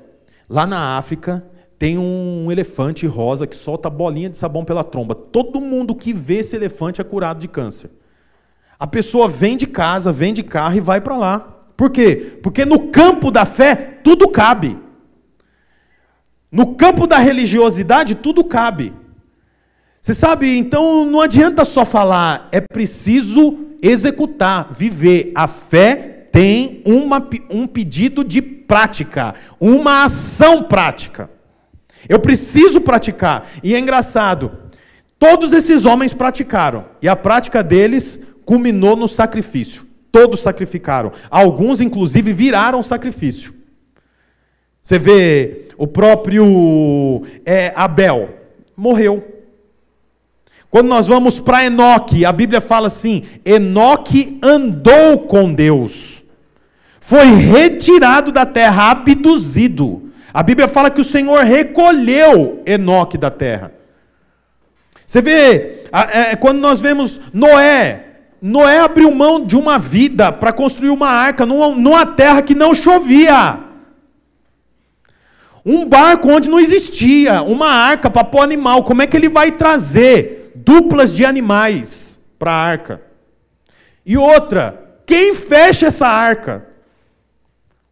lá 0.49 0.67
na 0.67 0.99
África 0.99 1.45
tem 1.79 1.97
um 1.97 2.51
elefante 2.51 3.07
rosa 3.07 3.47
que 3.47 3.57
solta 3.57 3.89
bolinha 3.89 4.29
de 4.29 4.37
sabão 4.37 4.65
pela 4.65 4.83
tromba. 4.83 5.15
Todo 5.15 5.61
mundo 5.61 5.95
que 5.95 6.13
vê 6.13 6.39
esse 6.39 6.57
elefante 6.57 7.01
é 7.01 7.05
curado 7.05 7.39
de 7.39 7.47
câncer. 7.47 7.91
A 8.79 8.87
pessoa 8.87 9.29
vem 9.29 9.57
de 9.57 9.67
casa, 9.67 10.11
vem 10.11 10.35
de 10.35 10.43
carro 10.43 10.77
e 10.77 10.81
vai 10.81 11.01
para 11.01 11.17
lá. 11.17 11.39
Por 11.77 11.91
quê? 11.91 12.39
Porque 12.43 12.65
no 12.65 12.89
campo 12.89 13.31
da 13.31 13.47
fé 13.47 14.01
tudo 14.03 14.29
cabe. 14.29 14.77
No 16.51 16.75
campo 16.75 17.07
da 17.07 17.19
religiosidade 17.19 18.17
tudo 18.17 18.45
cabe. 18.45 18.93
Você 20.01 20.15
sabe, 20.15 20.57
então 20.59 21.07
não 21.07 21.21
adianta 21.21 21.65
só 21.65 21.85
falar, 21.85 22.49
é 22.53 22.61
preciso 22.61 23.59
executar, 23.81 24.73
viver. 24.73 25.33
A 25.35 25.49
fé 25.49 26.29
tem 26.31 26.83
uma, 26.85 27.27
um 27.49 27.67
pedido 27.67 28.23
de 28.23 28.43
prática, 28.67 29.35
uma 29.61 30.05
ação 30.05 30.63
prática. 30.63 31.31
Eu 32.09 32.19
preciso 32.19 32.81
praticar. 32.81 33.49
E 33.63 33.75
é 33.75 33.79
engraçado, 33.79 34.53
todos 35.19 35.53
esses 35.53 35.85
homens 35.85 36.13
praticaram, 36.13 36.85
e 37.01 37.09
a 37.09 37.17
prática 37.17 37.63
deles 37.63 38.21
culminou 38.45 38.97
no 38.97 39.09
sacrifício. 39.09 39.87
Todos 40.13 40.41
sacrificaram. 40.41 41.11
Alguns, 41.29 41.81
inclusive, 41.81 42.33
viraram 42.33 42.83
sacrifício. 42.83 43.55
Você 44.81 44.99
vê 44.99 45.65
o 45.79 45.87
próprio 45.87 47.23
é, 47.45 47.73
Abel, 47.75 48.29
morreu. 48.77 49.25
Quando 50.71 50.89
nós 50.89 51.07
vamos 51.07 51.41
para 51.41 51.65
Enoque, 51.65 52.25
a 52.25 52.31
Bíblia 52.31 52.61
fala 52.61 52.89
assim: 52.89 53.23
Enoque 53.45 54.39
andou 54.43 55.21
com 55.21 55.55
Deus, 55.55 56.14
foi 57.07 57.27
retirado 57.27 58.33
da 58.33 58.47
terra, 58.47 58.91
abduzido. 58.91 60.11
A 60.33 60.43
Bíblia 60.43 60.67
fala 60.67 60.91
que 60.91 61.03
o 61.03 61.05
Senhor 61.05 61.45
recolheu 61.45 62.63
Enoque 62.65 63.19
da 63.19 63.31
terra. 63.31 63.73
Você 65.07 65.21
vê, 65.21 65.83
é, 65.93 66.35
quando 66.35 66.61
nós 66.61 66.81
vemos 66.81 67.21
Noé, 67.31 68.07
Noé 68.41 68.81
abriu 68.81 69.11
mão 69.11 69.45
de 69.45 69.55
uma 69.55 69.79
vida 69.79 70.33
para 70.33 70.51
construir 70.51 70.89
uma 70.89 71.11
arca 71.11 71.45
numa 71.45 72.07
terra 72.07 72.41
que 72.41 72.55
não 72.55 72.75
chovia. 72.75 73.59
Um 75.65 75.87
barco 75.87 76.31
onde 76.31 76.49
não 76.49 76.59
existia, 76.59 77.43
uma 77.43 77.69
arca 77.69 78.09
para 78.09 78.25
pôr 78.25 78.41
animal. 78.41 78.83
Como 78.83 79.03
é 79.03 79.07
que 79.07 79.17
ele 79.17 79.29
vai 79.29 79.53
trazer 79.53 80.53
duplas 80.55 81.13
de 81.13 81.23
animais 81.27 82.19
para 82.39 82.51
a 82.51 82.65
arca? 82.65 83.03
E 84.07 84.17
outra, 84.17 84.97
quem 85.05 85.35
fecha 85.35 85.89
essa 85.89 86.07
arca? 86.07 86.73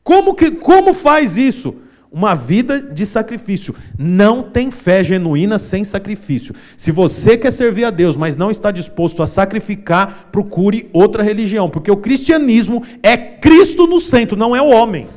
Como, 0.03 0.35
que, 0.35 0.51
como 0.51 0.93
faz 0.93 1.37
isso? 1.37 1.77
uma 2.13 2.35
vida 2.35 2.79
de 2.79 3.07
sacrifício. 3.07 3.75
Não 3.99 4.43
tem 4.43 4.71
fé 4.71 5.03
genuína 5.03 5.59
sem 5.59 5.83
sacrifício. 5.83 6.55
Se 6.77 6.93
você 6.93 7.39
quer 7.39 7.51
servir 7.51 7.87
a 7.87 7.91
Deus, 7.91 8.19
mas 8.19 8.37
não 8.37 8.51
está 8.51 8.71
disposto 8.71 9.23
a 9.23 9.27
sacrificar, 9.27 10.29
procure 10.31 10.91
outra 10.93 11.23
religião, 11.23 11.71
porque 11.71 11.91
o 11.91 11.97
cristianismo 11.97 12.83
é 13.03 13.17
Cristo 13.17 13.87
no 13.87 13.99
centro, 13.99 14.37
não 14.37 14.55
é 14.55 14.61
o 14.61 14.69
homem. 14.69 15.09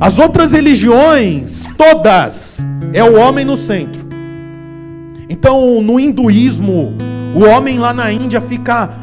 As 0.00 0.18
outras 0.18 0.50
religiões, 0.50 1.64
todas, 1.78 2.58
é 2.92 3.04
o 3.04 3.16
homem 3.16 3.44
no 3.44 3.56
centro. 3.56 4.04
Então, 5.28 5.80
no 5.80 6.00
hinduísmo, 6.00 6.92
o 7.36 7.44
homem 7.44 7.78
lá 7.78 7.94
na 7.94 8.12
Índia 8.12 8.40
fica 8.40 9.01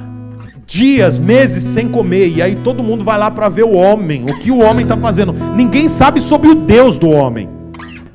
dias, 0.70 1.18
meses 1.18 1.64
sem 1.64 1.90
comer, 1.90 2.30
e 2.30 2.44
aí 2.44 2.54
todo 2.54 2.84
mundo 2.84 3.04
vai 3.04 3.18
lá 3.18 3.32
para 3.32 3.50
ver 3.50 3.64
o 3.64 3.74
homem, 3.74 4.24
o 4.24 4.38
que 4.38 4.52
o 4.52 4.60
homem 4.60 4.84
está 4.84 4.96
fazendo. 4.96 5.34
Ninguém 5.34 5.88
sabe 5.88 6.22
sobre 6.22 6.48
o 6.48 6.54
Deus 6.54 6.96
do 6.96 7.10
homem. 7.10 7.50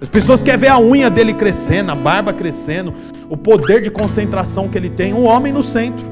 As 0.01 0.09
pessoas 0.09 0.41
querem 0.41 0.61
ver 0.61 0.69
a 0.69 0.79
unha 0.79 1.11
dele 1.11 1.35
crescendo, 1.35 1.91
a 1.91 1.97
barba 1.97 2.33
crescendo, 2.33 2.95
o 3.29 3.37
poder 3.37 3.83
de 3.83 3.91
concentração 3.91 4.69
que 4.69 4.79
ele 4.79 4.89
tem, 4.89 5.13
o 5.13 5.23
homem 5.23 5.53
no 5.53 5.65
centro. 5.65 6.07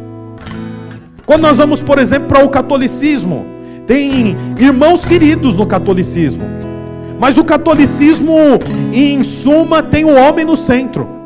Quando 1.25 1.43
nós 1.43 1.59
vamos, 1.59 1.81
por 1.81 2.01
exemplo, 2.01 2.27
para 2.27 2.45
o 2.45 2.49
catolicismo, 2.49 3.47
tem 3.87 4.37
irmãos 4.59 5.05
queridos 5.05 5.55
no 5.55 5.65
catolicismo, 5.65 6.43
mas 7.21 7.39
o 7.39 7.45
catolicismo, 7.45 8.35
em 8.93 9.23
suma, 9.23 9.81
tem 9.81 10.05
o 10.05 10.13
homem 10.13 10.45
no 10.45 10.57
centro. 10.57 11.22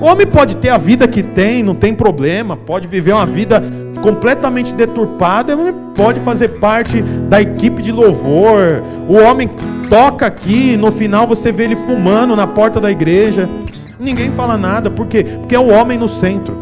O 0.00 0.04
homem 0.06 0.26
pode 0.26 0.56
ter 0.58 0.68
a 0.68 0.78
vida 0.78 1.08
que 1.08 1.22
tem, 1.22 1.62
não 1.62 1.74
tem 1.74 1.92
problema, 1.92 2.56
pode 2.56 2.86
viver 2.86 3.12
uma 3.12 3.26
vida 3.26 3.60
completamente 4.00 4.72
deturpada, 4.72 5.56
pode 5.96 6.20
fazer 6.20 6.48
parte 6.60 7.02
da 7.02 7.42
equipe 7.42 7.82
de 7.82 7.90
louvor. 7.90 8.80
O 9.08 9.14
homem 9.14 9.50
toca 9.90 10.26
aqui, 10.26 10.76
no 10.76 10.92
final 10.92 11.26
você 11.26 11.50
vê 11.50 11.64
ele 11.64 11.74
fumando 11.74 12.36
na 12.36 12.46
porta 12.46 12.80
da 12.80 12.92
igreja. 12.92 13.48
Ninguém 13.98 14.30
fala 14.30 14.56
nada, 14.56 14.88
por 14.88 15.08
quê? 15.08 15.24
Porque 15.40 15.56
é 15.56 15.58
o 15.58 15.68
homem 15.68 15.98
no 15.98 16.08
centro. 16.08 16.56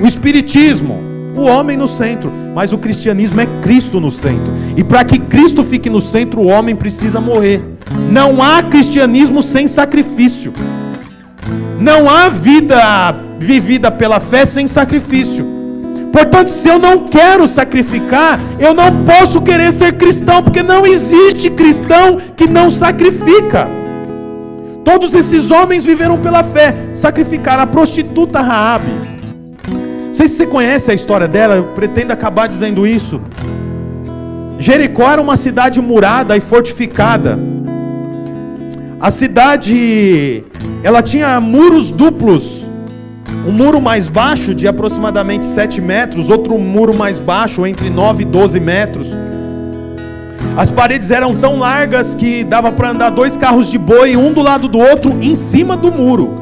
O 0.00 0.06
espiritismo, 0.06 0.98
o 1.36 1.42
homem 1.42 1.76
no 1.76 1.86
centro, 1.86 2.32
mas 2.54 2.72
o 2.72 2.78
cristianismo 2.78 3.42
é 3.42 3.46
Cristo 3.60 4.00
no 4.00 4.10
centro. 4.10 4.52
E 4.74 4.82
para 4.82 5.04
que 5.04 5.18
Cristo 5.18 5.62
fique 5.62 5.90
no 5.90 6.00
centro, 6.00 6.40
o 6.40 6.46
homem 6.46 6.74
precisa 6.74 7.20
morrer. 7.20 7.62
Não 8.10 8.42
há 8.42 8.62
cristianismo 8.62 9.42
sem 9.42 9.66
sacrifício. 9.66 10.54
Não 11.78 12.08
há 12.08 12.28
vida 12.28 12.78
vivida 13.38 13.90
pela 13.90 14.20
fé 14.20 14.44
sem 14.44 14.66
sacrifício. 14.66 15.46
Portanto, 16.12 16.50
se 16.50 16.68
eu 16.68 16.78
não 16.78 17.06
quero 17.06 17.46
sacrificar, 17.46 18.38
eu 18.58 18.74
não 18.74 19.04
posso 19.04 19.40
querer 19.40 19.72
ser 19.72 19.92
cristão, 19.92 20.42
porque 20.42 20.62
não 20.62 20.86
existe 20.86 21.48
cristão 21.50 22.18
que 22.36 22.46
não 22.46 22.70
sacrifica. 22.70 23.68
Todos 24.84 25.14
esses 25.14 25.50
homens 25.50 25.84
viveram 25.84 26.18
pela 26.18 26.42
fé, 26.42 26.74
sacrificaram 26.94 27.62
a 27.62 27.66
prostituta 27.66 28.40
Raabe. 28.40 28.90
Não 30.08 30.14
sei 30.14 30.26
se 30.26 30.36
você 30.36 30.46
conhece 30.46 30.90
a 30.90 30.94
história 30.94 31.28
dela, 31.28 31.54
eu 31.54 31.64
pretendo 31.76 32.12
acabar 32.12 32.48
dizendo 32.48 32.86
isso. 32.86 33.20
Jericó 34.58 35.10
era 35.10 35.22
uma 35.22 35.36
cidade 35.36 35.80
murada 35.80 36.36
e 36.36 36.40
fortificada. 36.40 37.38
A 39.00 39.10
cidade, 39.10 40.44
ela 40.82 41.02
tinha 41.02 41.40
muros 41.40 41.90
duplos. 41.90 42.66
Um 43.46 43.52
muro 43.52 43.80
mais 43.80 44.08
baixo, 44.08 44.54
de 44.54 44.66
aproximadamente 44.66 45.46
7 45.46 45.80
metros, 45.80 46.28
outro 46.28 46.58
muro 46.58 46.94
mais 46.94 47.18
baixo, 47.18 47.66
entre 47.66 47.88
9 47.88 48.22
e 48.22 48.26
12 48.26 48.60
metros. 48.60 49.16
As 50.56 50.70
paredes 50.70 51.10
eram 51.10 51.34
tão 51.34 51.58
largas 51.58 52.14
que 52.14 52.44
dava 52.44 52.72
para 52.72 52.90
andar 52.90 53.10
dois 53.10 53.36
carros 53.36 53.70
de 53.70 53.78
boi, 53.78 54.16
um 54.16 54.32
do 54.32 54.42
lado 54.42 54.68
do 54.68 54.78
outro, 54.78 55.16
em 55.22 55.34
cima 55.34 55.76
do 55.76 55.92
muro. 55.92 56.38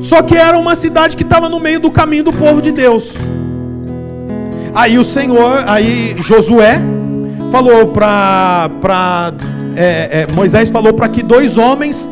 Só 0.00 0.22
que 0.22 0.36
era 0.36 0.58
uma 0.58 0.74
cidade 0.74 1.16
que 1.16 1.22
estava 1.22 1.48
no 1.48 1.60
meio 1.60 1.80
do 1.80 1.90
caminho 1.90 2.24
do 2.24 2.32
povo 2.32 2.60
de 2.60 2.72
Deus. 2.72 3.12
Aí 4.74 4.98
o 4.98 5.04
Senhor, 5.04 5.64
aí 5.66 6.14
Josué, 6.18 6.80
falou 7.50 7.88
para 7.88 9.32
é, 9.78 10.22
é, 10.22 10.26
Moisés 10.34 10.68
falou 10.70 10.92
para 10.92 11.08
que 11.08 11.22
dois 11.22 11.56
homens 11.56 12.10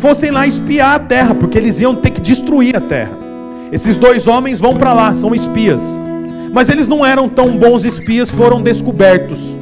fossem 0.00 0.32
lá 0.32 0.44
espiar 0.44 0.96
a 0.96 0.98
terra, 0.98 1.36
porque 1.36 1.56
eles 1.56 1.78
iam 1.78 1.94
ter 1.94 2.10
que 2.10 2.20
destruir 2.20 2.76
a 2.76 2.80
terra. 2.80 3.16
Esses 3.70 3.96
dois 3.96 4.26
homens 4.26 4.60
vão 4.60 4.74
para 4.74 4.92
lá, 4.92 5.14
são 5.14 5.32
espias. 5.32 5.82
Mas 6.52 6.68
eles 6.68 6.88
não 6.88 7.06
eram 7.06 7.28
tão 7.28 7.56
bons 7.56 7.84
espias, 7.84 8.28
foram 8.28 8.60
descobertos. 8.60 9.54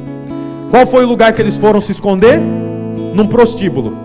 Qual 0.71 0.87
foi 0.87 1.05
o 1.05 1.07
lugar 1.07 1.33
que 1.33 1.41
eles 1.41 1.55
foram 1.55 1.79
se 1.79 1.91
esconder? 1.91 2.39
Num 3.13 3.27
prostíbulo. 3.27 3.95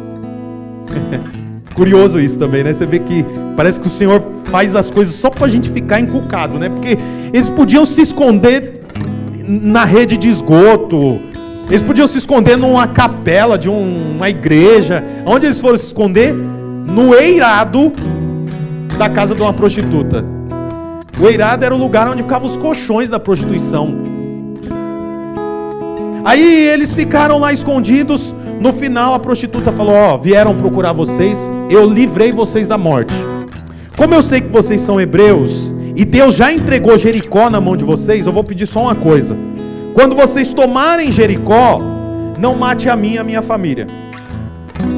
Curioso 1.75 2.21
isso 2.21 2.39
também, 2.39 2.63
né? 2.63 2.75
Você 2.75 2.85
vê 2.85 2.99
que 2.99 3.25
parece 3.57 3.81
que 3.81 3.87
o 3.87 3.91
Senhor 3.91 4.23
faz 4.51 4.77
as 4.77 4.91
coisas 4.91 5.15
só 5.15 5.31
para 5.31 5.47
a 5.47 5.51
gente 5.51 5.71
ficar 5.71 5.99
encucado, 5.99 6.59
né? 6.59 6.69
Porque 6.69 6.99
eles 7.33 7.49
podiam 7.49 7.87
se 7.87 8.03
esconder 8.03 8.83
na 9.47 9.87
rede 9.87 10.19
de 10.19 10.29
esgoto, 10.29 11.19
eles 11.71 11.83
podiam 11.83 12.09
se 12.09 12.19
esconder 12.19 12.57
numa 12.57 12.89
capela 12.89 13.57
de 13.57 13.71
um, 13.71 14.17
uma 14.17 14.29
igreja. 14.29 15.05
Onde 15.25 15.47
eles 15.47 15.61
foram 15.61 15.79
se 15.79 15.87
esconder? 15.87 16.35
No 16.35 17.15
eirado 17.15 17.93
da 18.99 19.09
casa 19.09 19.37
de 19.37 19.41
uma 19.41 19.53
prostituta. 19.53 20.25
O 21.21 21.29
eirado 21.29 21.65
era 21.65 21.73
o 21.73 21.79
lugar 21.79 22.09
onde 22.09 22.23
ficavam 22.23 22.49
os 22.49 22.57
colchões 22.57 23.09
da 23.09 23.21
prostituição. 23.21 23.95
Aí 26.25 26.69
eles 26.69 26.93
ficaram 26.93 27.39
lá 27.39 27.53
escondidos. 27.53 28.35
No 28.61 28.73
final 28.73 29.15
a 29.15 29.21
prostituta 29.21 29.71
falou: 29.71 29.95
Ó, 29.95 30.15
oh, 30.15 30.19
vieram 30.19 30.57
procurar 30.57 30.93
vocês, 30.93 31.49
eu 31.71 31.89
livrei 31.89 32.33
vocês 32.33 32.67
da 32.67 32.77
morte. 32.77 33.15
Como 33.97 34.13
eu 34.13 34.23
sei 34.23 34.41
que 34.41 34.49
vocês 34.49 34.81
são 34.81 35.01
hebreus 35.01 35.73
e 35.95 36.05
Deus 36.05 36.35
já 36.35 36.53
entregou 36.53 36.99
Jericó 36.99 37.49
na 37.49 37.61
mão 37.61 37.77
de 37.77 37.85
vocês, 37.85 38.27
eu 38.27 38.33
vou 38.33 38.43
pedir 38.43 38.67
só 38.67 38.83
uma 38.83 38.95
coisa. 38.97 39.37
Quando 39.95 40.15
vocês 40.15 40.53
tomarem 40.53 41.11
Jericó, 41.11 41.81
não 42.39 42.55
mate 42.55 42.89
a 42.89 42.97
mim 42.97 43.15
e 43.15 43.19
a 43.19 43.25
minha 43.25 43.43
família. 43.43 43.87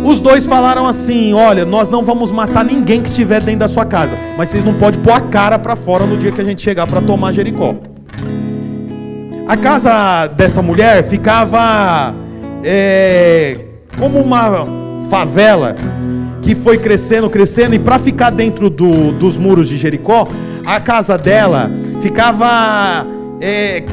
Os 0.05 0.21
dois 0.21 0.47
falaram 0.47 0.87
assim: 0.87 1.33
Olha, 1.33 1.65
nós 1.65 1.89
não 1.89 2.03
vamos 2.03 2.31
matar 2.31 2.65
ninguém 2.65 3.03
que 3.03 3.11
estiver 3.11 3.41
dentro 3.41 3.61
da 3.61 3.69
sua 3.69 3.85
casa, 3.85 4.17
mas 4.37 4.49
vocês 4.49 4.65
não 4.65 4.75
podem 4.75 5.01
pôr 5.01 5.13
a 5.13 5.21
cara 5.21 5.59
para 5.59 5.77
fora 5.77 6.07
no 6.07 6.17
dia 6.17 6.31
que 6.31 6.41
a 6.41 6.45
gente 6.45 6.63
chegar 6.63 6.87
para 6.87 7.01
tomar 7.01 7.33
Jericó. 7.33 7.75
A 9.47 9.57
casa 9.57 10.29
dessa 10.29 10.63
mulher 10.63 11.05
ficava 11.05 12.15
é, 12.63 13.59
como 13.99 14.19
uma 14.19 14.67
favela 15.11 15.75
que 16.43 16.55
foi 16.55 16.79
crescendo, 16.79 17.29
crescendo, 17.29 17.75
e 17.75 17.79
para 17.79 17.99
ficar 17.99 18.31
dentro 18.31 18.71
do, 18.71 19.13
dos 19.13 19.37
muros 19.37 19.69
de 19.69 19.77
Jericó, 19.77 20.27
a 20.65 20.81
casa 20.81 21.17
dela 21.17 21.71
ficava 22.01 23.07
é, 23.41 23.85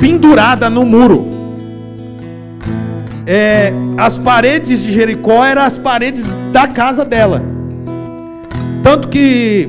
pendurada 0.00 0.68
no 0.68 0.84
muro. 0.84 1.26
É, 3.26 3.72
as 3.96 4.18
paredes 4.18 4.82
de 4.82 4.92
Jericó 4.92 5.44
eram 5.44 5.62
as 5.62 5.78
paredes 5.78 6.24
da 6.52 6.68
casa 6.68 7.04
dela. 7.04 7.42
Tanto 8.82 9.08
que, 9.08 9.68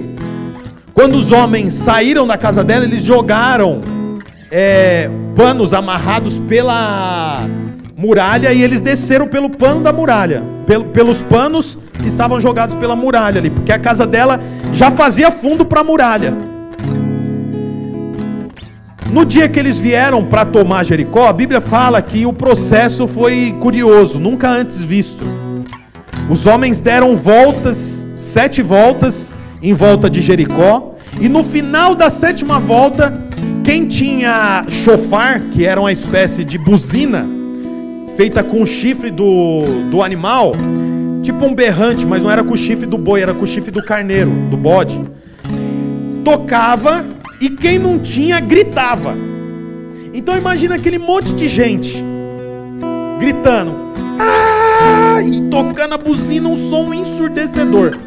quando 0.94 1.16
os 1.16 1.32
homens 1.32 1.74
saíram 1.74 2.28
da 2.28 2.38
casa 2.38 2.64
dela, 2.64 2.84
eles 2.84 3.04
jogaram 3.04 3.82
é, 4.52 5.10
panos 5.36 5.74
amarrados 5.74 6.40
pela 6.40 7.46
muralha 7.96 8.52
e 8.52 8.62
eles 8.62 8.82
desceram 8.82 9.28
pelo 9.28 9.50
pano 9.50 9.82
da 9.82 9.94
muralha, 9.94 10.44
pelos 10.94 11.22
panos 11.22 11.80
que 12.02 12.10
estavam 12.10 12.42
jogados 12.42 12.76
pela 12.76 12.96
muralha 12.96 13.40
ali, 13.40 13.50
porque 13.50 13.72
a 13.72 13.80
casa 13.80 14.06
dela 14.06 14.40
já 14.74 14.92
fazia 14.92 15.32
fundo 15.32 15.66
para 15.66 15.80
a 15.80 15.84
muralha. 15.84 16.55
No 19.12 19.24
dia 19.24 19.48
que 19.48 19.60
eles 19.60 19.78
vieram 19.78 20.24
para 20.26 20.44
tomar 20.44 20.84
Jericó, 20.84 21.28
a 21.28 21.34
Bíblia 21.34 21.62
fala 21.62 22.02
que 22.02 22.26
o 22.26 22.34
processo 22.34 23.08
foi 23.08 23.56
curioso, 23.60 24.20
nunca 24.20 24.50
antes 24.50 24.82
visto. 24.82 25.24
Os 26.30 26.46
homens 26.46 26.82
deram 26.82 27.16
voltas, 27.16 28.08
sete 28.18 28.62
voltas 28.62 29.34
em 29.62 29.74
volta 29.74 30.10
de 30.10 30.22
Jericó, 30.22 30.96
e 31.20 31.30
no 31.30 31.44
final 31.44 31.96
da 31.96 32.10
sétima 32.10 32.60
volta, 32.60 33.14
quem 33.64 33.88
tinha 33.88 34.66
chofar, 34.70 35.40
que 35.54 35.66
era 35.66 35.80
uma 35.80 35.92
espécie 35.92 36.44
de 36.44 36.58
buzina, 36.58 37.26
feita 38.18 38.44
com 38.44 38.62
o 38.62 38.68
chifre 38.68 39.12
do, 39.12 39.64
do 39.90 40.02
animal, 40.04 40.52
tipo 41.22 41.46
um 41.46 41.56
berrante, 41.56 42.06
mas 42.06 42.22
não 42.22 42.30
era 42.30 42.44
com 42.44 42.54
o 42.54 42.58
chifre 42.58 42.86
do 42.86 42.98
boi, 42.98 43.22
era 43.22 43.34
com 43.34 43.44
o 43.44 43.48
chifre 43.48 43.72
do 43.72 43.84
carneiro, 43.84 44.32
do 44.50 44.58
bode, 44.58 45.00
tocava 46.24 47.06
e 47.40 47.50
quem 47.50 47.80
não 47.80 48.00
tinha 48.00 48.40
gritava. 48.40 49.16
Então 50.14 50.38
imagina 50.38 50.76
aquele 50.76 50.98
monte 50.98 51.34
de 51.34 51.48
gente 51.48 52.04
gritando 53.20 53.74
ah! 54.20 55.22
e 55.22 55.42
tocando 55.50 55.94
a 55.94 55.98
buzina, 55.98 56.48
um 56.48 56.70
som 56.70 56.94
ensurdecedor. 56.94 57.98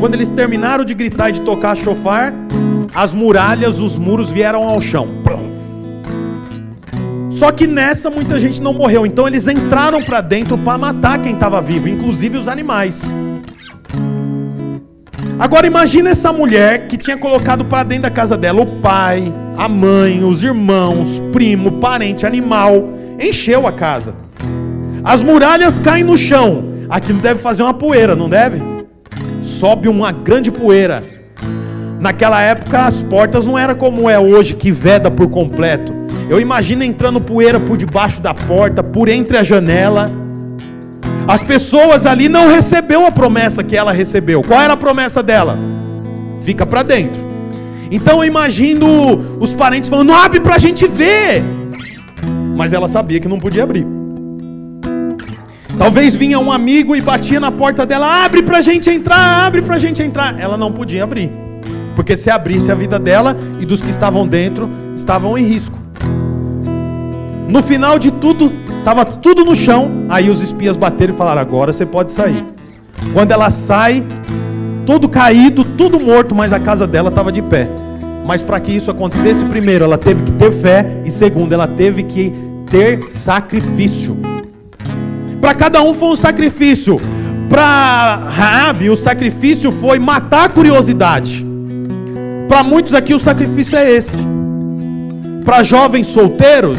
Quando 0.00 0.14
eles 0.14 0.30
terminaram 0.30 0.84
de 0.84 0.94
gritar 0.94 1.30
e 1.30 1.32
de 1.32 1.40
tocar 1.40 1.76
chofar, 1.76 2.32
as 2.94 3.12
muralhas, 3.12 3.80
os 3.80 3.96
muros 3.96 4.30
vieram 4.30 4.68
ao 4.68 4.80
chão. 4.80 5.08
Só 7.30 7.52
que 7.52 7.68
nessa 7.68 8.10
muita 8.10 8.40
gente 8.40 8.60
não 8.60 8.72
morreu. 8.72 9.06
Então 9.06 9.28
eles 9.28 9.46
entraram 9.46 10.02
para 10.02 10.20
dentro 10.20 10.58
para 10.58 10.76
matar 10.76 11.22
quem 11.22 11.34
estava 11.34 11.62
vivo, 11.62 11.88
inclusive 11.88 12.36
os 12.36 12.48
animais. 12.48 13.02
Agora 15.38 15.68
imagine 15.68 16.08
essa 16.10 16.32
mulher 16.32 16.88
que 16.88 16.96
tinha 16.96 17.16
colocado 17.16 17.64
para 17.64 17.84
dentro 17.84 18.02
da 18.02 18.10
casa 18.10 18.36
dela 18.36 18.60
o 18.60 18.66
pai, 18.66 19.32
a 19.56 19.68
mãe, 19.68 20.24
os 20.24 20.42
irmãos, 20.42 21.22
primo, 21.32 21.72
parente, 21.72 22.26
animal. 22.26 22.88
Encheu 23.20 23.64
a 23.64 23.70
casa. 23.70 24.14
As 25.04 25.22
muralhas 25.22 25.78
caem 25.78 26.02
no 26.02 26.16
chão. 26.16 26.64
Aquilo 26.90 27.20
deve 27.20 27.40
fazer 27.40 27.62
uma 27.62 27.72
poeira, 27.72 28.16
não 28.16 28.28
deve? 28.28 28.60
Sobe 29.40 29.88
uma 29.88 30.10
grande 30.10 30.50
poeira. 30.50 31.04
Naquela 32.00 32.42
época 32.42 32.86
as 32.86 33.00
portas 33.00 33.46
não 33.46 33.56
era 33.56 33.76
como 33.76 34.10
é 34.10 34.18
hoje, 34.18 34.56
que 34.56 34.72
veda 34.72 35.08
por 35.08 35.28
completo. 35.28 35.94
Eu 36.28 36.40
imagino 36.40 36.82
entrando 36.82 37.20
poeira 37.20 37.60
por 37.60 37.76
debaixo 37.76 38.20
da 38.20 38.34
porta, 38.34 38.82
por 38.82 39.08
entre 39.08 39.36
a 39.36 39.44
janela. 39.44 40.10
As 41.28 41.42
pessoas 41.42 42.06
ali 42.06 42.26
não 42.26 42.48
recebeu 42.48 43.04
a 43.04 43.12
promessa 43.12 43.62
que 43.62 43.76
ela 43.76 43.92
recebeu. 43.92 44.42
Qual 44.42 44.58
era 44.58 44.72
a 44.72 44.76
promessa 44.78 45.22
dela? 45.22 45.58
Fica 46.40 46.64
para 46.64 46.82
dentro. 46.82 47.20
Então 47.90 48.20
eu 48.20 48.24
imagino 48.24 49.36
os 49.38 49.52
parentes 49.52 49.90
falando: 49.90 50.10
"Abre 50.10 50.40
para 50.40 50.54
a 50.54 50.58
gente 50.58 50.88
ver". 50.88 51.44
Mas 52.56 52.72
ela 52.72 52.88
sabia 52.88 53.20
que 53.20 53.28
não 53.28 53.38
podia 53.38 53.62
abrir. 53.62 53.86
Talvez 55.76 56.16
vinha 56.16 56.38
um 56.38 56.50
amigo 56.50 56.96
e 56.96 57.02
batia 57.02 57.38
na 57.38 57.52
porta 57.52 57.84
dela: 57.84 58.24
"Abre 58.24 58.42
para 58.42 58.56
a 58.56 58.62
gente 58.62 58.88
entrar, 58.88 59.44
abre 59.46 59.60
para 59.60 59.74
a 59.74 59.78
gente 59.78 60.02
entrar". 60.02 60.34
Ela 60.40 60.56
não 60.56 60.72
podia 60.72 61.04
abrir. 61.04 61.30
Porque 61.94 62.16
se 62.16 62.30
abrisse 62.30 62.72
a 62.72 62.74
vida 62.74 62.98
dela 62.98 63.36
e 63.60 63.66
dos 63.66 63.82
que 63.82 63.90
estavam 63.90 64.26
dentro 64.26 64.66
estavam 64.96 65.36
em 65.36 65.44
risco. 65.44 65.77
No 67.48 67.62
final 67.62 67.98
de 67.98 68.10
tudo, 68.10 68.52
estava 68.78 69.04
tudo 69.06 69.44
no 69.44 69.54
chão. 69.54 70.04
Aí 70.08 70.28
os 70.28 70.42
espias 70.42 70.76
bateram 70.76 71.14
e 71.14 71.16
falaram: 71.16 71.40
Agora 71.40 71.72
você 71.72 71.86
pode 71.86 72.12
sair. 72.12 72.44
Quando 73.14 73.32
ela 73.32 73.48
sai, 73.48 74.04
tudo 74.84 75.08
caído, 75.08 75.64
tudo 75.64 75.98
morto, 75.98 76.34
mas 76.34 76.52
a 76.52 76.60
casa 76.60 76.86
dela 76.86 77.08
estava 77.08 77.32
de 77.32 77.40
pé. 77.40 77.66
Mas 78.26 78.42
para 78.42 78.60
que 78.60 78.72
isso 78.72 78.90
acontecesse, 78.90 79.44
primeiro, 79.46 79.84
ela 79.84 79.96
teve 79.96 80.22
que 80.22 80.32
ter 80.32 80.52
fé, 80.52 80.84
e 81.06 81.10
segundo, 81.10 81.54
ela 81.54 81.66
teve 81.66 82.02
que 82.02 82.32
ter 82.70 83.10
sacrifício. 83.10 84.14
Para 85.40 85.54
cada 85.54 85.80
um 85.82 85.94
foi 85.94 86.08
um 86.08 86.16
sacrifício. 86.16 87.00
Para 87.48 88.28
Raabe, 88.28 88.90
o 88.90 88.96
sacrifício 88.96 89.72
foi 89.72 89.98
matar 89.98 90.44
a 90.44 90.48
curiosidade. 90.50 91.46
Para 92.46 92.62
muitos 92.62 92.92
aqui 92.92 93.14
o 93.14 93.18
sacrifício 93.18 93.78
é 93.78 93.90
esse. 93.90 94.18
Para 95.44 95.62
jovens 95.62 96.08
solteiros, 96.08 96.78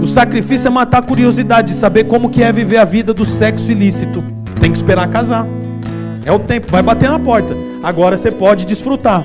o 0.00 0.06
sacrifício 0.06 0.68
é 0.68 0.70
matar 0.70 0.98
a 0.98 1.02
curiosidade 1.02 1.72
de 1.72 1.78
saber 1.78 2.04
como 2.04 2.28
que 2.28 2.42
é 2.42 2.52
viver 2.52 2.78
a 2.78 2.84
vida 2.84 3.14
do 3.14 3.24
sexo 3.24 3.70
ilícito. 3.70 4.22
Tem 4.60 4.70
que 4.70 4.76
esperar 4.76 5.08
casar. 5.08 5.46
É 6.24 6.32
o 6.32 6.38
tempo, 6.38 6.70
vai 6.70 6.82
bater 6.82 7.10
na 7.10 7.18
porta. 7.18 7.56
Agora 7.82 8.16
você 8.16 8.30
pode 8.30 8.64
desfrutar, 8.64 9.24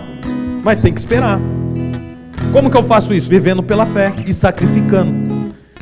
mas 0.64 0.80
tem 0.82 0.94
que 0.94 1.00
esperar. 1.00 1.40
Como 2.52 2.70
que 2.70 2.78
eu 2.78 2.84
faço 2.84 3.14
isso? 3.14 3.30
Vivendo 3.30 3.62
pela 3.62 3.86
fé 3.86 4.14
e 4.26 4.34
sacrificando. 4.34 5.28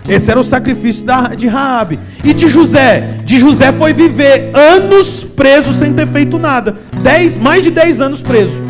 Esse 0.08 0.30
era 0.30 0.40
o 0.40 0.44
sacrifício 0.44 1.06
de 1.36 1.48
Raabe. 1.48 2.00
E 2.24 2.34
de 2.34 2.48
José? 2.48 3.20
De 3.24 3.40
José 3.40 3.72
foi 3.72 3.92
viver 3.94 4.52
anos 4.54 5.24
preso 5.24 5.74
sem 5.74 5.94
ter 5.94 6.08
feito 6.08 6.38
nada. 6.38 6.76
Dez, 7.02 7.38
mais 7.38 7.64
de 7.64 7.72
10 7.72 8.02
anos 8.02 8.22
preso. 8.22 8.64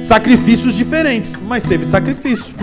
Sacrifícios 0.00 0.74
diferentes, 0.74 1.34
mas 1.46 1.62
teve 1.62 1.86
sacrifício. 1.86 2.54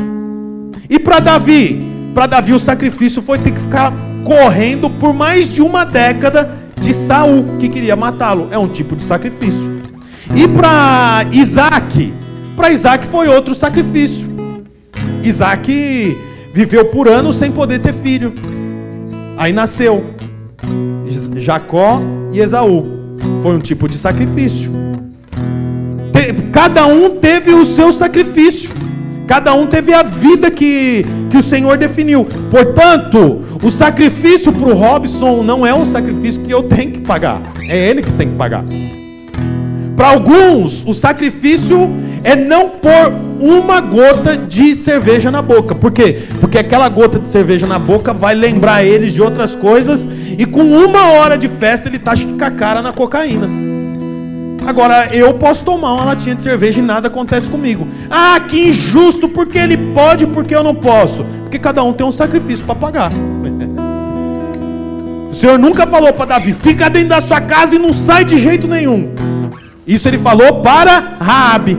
E 0.89 0.99
para 0.99 1.19
Davi? 1.19 1.88
Para 2.13 2.25
Davi 2.27 2.53
o 2.53 2.59
sacrifício 2.59 3.21
foi 3.21 3.37
ter 3.39 3.51
que 3.51 3.59
ficar 3.59 3.93
correndo 4.23 4.89
por 4.89 5.13
mais 5.13 5.47
de 5.47 5.61
uma 5.61 5.83
década 5.83 6.57
de 6.79 6.93
Saul 6.93 7.57
que 7.59 7.69
queria 7.69 7.95
matá-lo. 7.95 8.47
É 8.51 8.57
um 8.57 8.67
tipo 8.67 8.95
de 8.95 9.03
sacrifício. 9.03 9.79
E 10.35 10.47
para 10.47 11.25
Isaac, 11.31 12.13
para 12.55 12.71
Isaac 12.71 13.05
foi 13.07 13.27
outro 13.27 13.55
sacrifício. 13.55 14.29
Isaac 15.23 16.17
viveu 16.53 16.85
por 16.85 17.07
anos 17.07 17.37
sem 17.37 17.51
poder 17.51 17.79
ter 17.79 17.93
filho. 17.93 18.33
Aí 19.37 19.53
nasceu 19.53 20.13
Jacó 21.35 22.01
e 22.31 22.39
Esaú. 22.39 22.83
Foi 23.41 23.55
um 23.55 23.59
tipo 23.59 23.87
de 23.87 23.97
sacrifício. 23.97 24.71
Cada 26.51 26.85
um 26.85 27.11
teve 27.11 27.53
o 27.53 27.65
seu 27.65 27.91
sacrifício. 27.91 28.71
Cada 29.29 29.53
um 29.53 29.67
teve 29.67 29.93
a 29.93 30.01
vida 30.01 30.49
que, 30.49 31.05
que 31.29 31.37
o 31.37 31.43
Senhor 31.43 31.77
definiu. 31.77 32.25
Portanto, 32.49 33.43
o 33.61 33.69
sacrifício 33.69 34.51
para 34.51 34.67
o 34.67 34.73
Robson 34.73 35.43
não 35.43 35.63
é 35.63 35.71
um 35.71 35.85
sacrifício 35.85 36.41
que 36.41 36.51
eu 36.51 36.63
tenho 36.63 36.93
que 36.93 37.01
pagar. 37.01 37.39
É 37.69 37.89
ele 37.89 38.01
que 38.01 38.11
tem 38.13 38.31
que 38.31 38.35
pagar. 38.35 38.65
Para 39.95 40.07
alguns, 40.07 40.83
o 40.83 40.93
sacrifício 40.93 41.91
é 42.23 42.35
não 42.35 42.69
pôr 42.69 43.13
uma 43.39 43.79
gota 43.79 44.35
de 44.35 44.73
cerveja 44.75 45.29
na 45.29 45.43
boca. 45.43 45.75
Por 45.75 45.91
quê? 45.91 46.23
Porque 46.41 46.57
aquela 46.57 46.89
gota 46.89 47.19
de 47.19 47.27
cerveja 47.27 47.67
na 47.67 47.77
boca 47.77 48.11
vai 48.11 48.33
lembrar 48.33 48.83
eles 48.83 49.13
de 49.13 49.21
outras 49.21 49.53
coisas 49.53 50.09
e 50.39 50.43
com 50.43 50.63
uma 50.63 51.11
hora 51.11 51.37
de 51.37 51.47
festa 51.47 51.87
ele 51.87 51.99
tá 51.99 52.15
com 52.15 52.43
a 52.43 52.49
cara 52.49 52.81
na 52.81 52.91
cocaína. 52.91 53.68
Agora, 54.65 55.07
eu 55.15 55.33
posso 55.33 55.63
tomar 55.63 55.93
uma 55.93 56.05
latinha 56.05 56.35
de 56.35 56.43
cerveja 56.43 56.79
e 56.79 56.83
nada 56.83 57.07
acontece 57.07 57.49
comigo. 57.49 57.87
Ah, 58.09 58.39
que 58.39 58.69
injusto, 58.69 59.27
porque 59.27 59.57
ele 59.57 59.77
pode, 59.77 60.27
porque 60.27 60.55
eu 60.55 60.63
não 60.63 60.75
posso. 60.75 61.25
Porque 61.43 61.57
cada 61.57 61.83
um 61.83 61.93
tem 61.93 62.05
um 62.05 62.11
sacrifício 62.11 62.65
para 62.65 62.75
pagar. 62.75 63.11
o 65.31 65.35
Senhor 65.35 65.57
nunca 65.57 65.87
falou 65.87 66.13
para 66.13 66.25
Davi: 66.25 66.53
fica 66.53 66.89
dentro 66.89 67.09
da 67.09 67.21
sua 67.21 67.41
casa 67.41 67.75
e 67.75 67.79
não 67.79 67.93
sai 67.93 68.23
de 68.23 68.37
jeito 68.37 68.67
nenhum. 68.67 69.09
Isso 69.87 70.07
ele 70.07 70.19
falou 70.19 70.61
para 70.61 71.15
Raabe. 71.19 71.77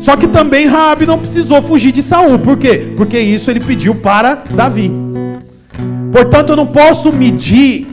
Só 0.00 0.16
que 0.16 0.26
também 0.26 0.66
Raabe 0.66 1.06
não 1.06 1.18
precisou 1.18 1.62
fugir 1.62 1.92
de 1.92 2.02
Saul. 2.02 2.38
Por 2.38 2.56
quê? 2.56 2.92
Porque 2.96 3.18
isso 3.18 3.50
ele 3.50 3.60
pediu 3.60 3.94
para 3.94 4.44
Davi. 4.54 4.90
Portanto, 6.12 6.50
eu 6.50 6.56
não 6.56 6.66
posso 6.66 7.12
medir 7.12 7.86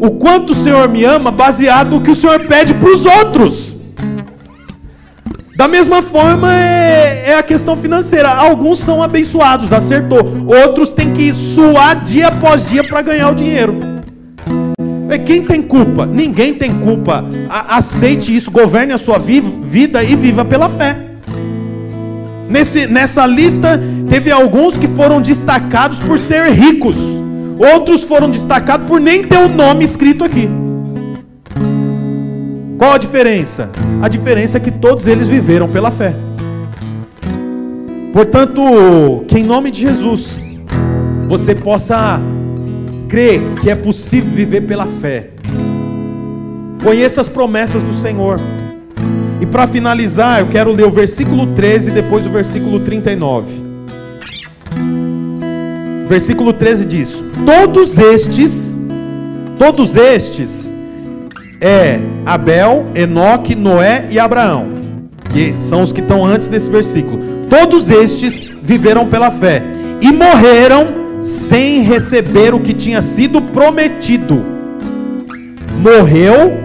o 0.00 0.12
quanto 0.12 0.50
o 0.50 0.54
Senhor 0.54 0.88
me 0.88 1.04
ama 1.04 1.30
baseado 1.30 1.90
no 1.90 2.00
que 2.00 2.10
o 2.10 2.14
Senhor 2.14 2.40
pede 2.46 2.72
para 2.72 2.88
os 2.88 3.04
outros. 3.04 3.76
Da 5.54 5.68
mesma 5.68 6.00
forma 6.00 6.50
é, 6.54 7.24
é, 7.26 7.38
a 7.38 7.42
questão 7.42 7.76
financeira. 7.76 8.30
Alguns 8.30 8.78
são 8.78 9.02
abençoados, 9.02 9.74
acertou. 9.74 10.20
Outros 10.46 10.94
têm 10.94 11.12
que 11.12 11.34
suar 11.34 12.02
dia 12.02 12.28
após 12.28 12.64
dia 12.64 12.82
para 12.82 13.02
ganhar 13.02 13.30
o 13.30 13.34
dinheiro. 13.34 13.78
E 15.10 15.18
quem 15.18 15.42
tem 15.42 15.60
culpa? 15.60 16.06
Ninguém 16.06 16.54
tem 16.54 16.72
culpa. 16.78 17.22
A 17.50 17.76
aceite 17.76 18.34
isso, 18.34 18.50
governe 18.50 18.94
a 18.94 18.98
sua 18.98 19.18
vida 19.18 20.02
e 20.02 20.16
viva 20.16 20.46
pela 20.46 20.70
fé. 20.70 20.96
Nesse, 22.48 22.86
nessa 22.86 23.26
lista, 23.26 23.78
teve 24.08 24.30
alguns 24.30 24.78
que 24.78 24.88
foram 24.88 25.20
destacados 25.20 26.00
por 26.00 26.18
ser 26.18 26.50
ricos. 26.52 26.96
Outros 27.60 28.02
foram 28.02 28.30
destacados 28.30 28.86
por 28.86 28.98
nem 28.98 29.22
ter 29.22 29.36
o 29.36 29.46
nome 29.46 29.84
escrito 29.84 30.24
aqui. 30.24 30.48
Qual 32.78 32.94
a 32.94 32.96
diferença? 32.96 33.68
A 34.00 34.08
diferença 34.08 34.56
é 34.56 34.60
que 34.60 34.70
todos 34.70 35.06
eles 35.06 35.28
viveram 35.28 35.68
pela 35.68 35.90
fé. 35.90 36.14
Portanto, 38.14 39.26
que 39.28 39.38
em 39.38 39.42
nome 39.42 39.70
de 39.70 39.82
Jesus 39.82 40.40
você 41.28 41.54
possa 41.54 42.18
crer 43.10 43.42
que 43.60 43.68
é 43.68 43.74
possível 43.74 44.30
viver 44.30 44.62
pela 44.62 44.86
fé. 44.86 45.28
Conheça 46.82 47.20
as 47.20 47.28
promessas 47.28 47.82
do 47.82 47.92
Senhor. 47.92 48.40
E 49.38 49.44
para 49.44 49.66
finalizar, 49.66 50.40
eu 50.40 50.46
quero 50.46 50.72
ler 50.72 50.86
o 50.86 50.90
versículo 50.90 51.54
13 51.54 51.90
e 51.90 51.92
depois 51.92 52.24
o 52.26 52.30
versículo 52.30 52.80
39. 52.80 53.59
Versículo 56.10 56.52
13 56.52 56.84
diz: 56.86 57.24
Todos 57.46 57.96
estes, 57.96 58.76
todos 59.56 59.94
estes 59.94 60.68
é 61.60 62.00
Abel, 62.26 62.86
Enoque, 62.96 63.54
Noé 63.54 64.08
e 64.10 64.18
Abraão, 64.18 64.66
que 65.32 65.56
são 65.56 65.82
os 65.82 65.92
que 65.92 66.00
estão 66.00 66.26
antes 66.26 66.48
desse 66.48 66.68
versículo. 66.68 67.20
Todos 67.48 67.88
estes 67.88 68.42
viveram 68.60 69.06
pela 69.06 69.30
fé 69.30 69.62
e 70.00 70.10
morreram 70.10 70.88
sem 71.22 71.82
receber 71.82 72.54
o 72.54 72.58
que 72.58 72.74
tinha 72.74 73.02
sido 73.02 73.40
prometido. 73.40 74.44
Morreu 75.78 76.58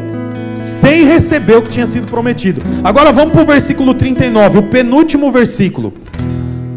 sem 0.58 1.06
receber 1.06 1.58
o 1.58 1.62
que 1.62 1.70
tinha 1.70 1.86
sido 1.86 2.08
prometido. 2.08 2.64
Agora 2.84 3.12
vamos 3.12 3.32
para 3.32 3.44
o 3.44 3.46
versículo 3.46 3.94
39, 3.94 4.58
o 4.58 4.64
penúltimo 4.64 5.32
versículo. 5.32 5.94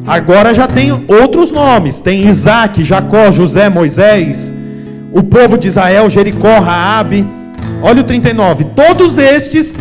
Agora 0.09 0.55
já 0.55 0.67
tem 0.67 0.91
outros 1.07 1.53
nomes: 1.53 2.01
tem 2.01 2.27
Isaac, 2.27 2.83
Jacó, 2.83 3.31
José, 3.31 3.69
Moisés, 3.69 4.55
o 5.13 5.23
povo 5.23 5.59
de 5.59 5.69
Israel, 5.69 6.09
Jericó, 6.09 6.59
Raabe. 6.61 7.27
Olha 7.83 8.01
o 8.01 8.05
39. 8.05 8.65
Todos 8.75 9.19
estes 9.19 9.77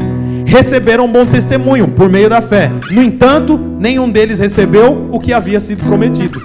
receberam 0.45 1.07
bom 1.07 1.25
testemunho 1.25 1.87
por 1.87 2.09
meio 2.09 2.29
da 2.29 2.41
fé. 2.41 2.69
No 2.91 3.01
entanto, 3.01 3.57
nenhum 3.57 4.09
deles 4.09 4.39
recebeu 4.39 5.07
o 5.11 5.19
que 5.19 5.31
havia 5.31 5.61
sido 5.61 5.85
prometido. 5.85 6.41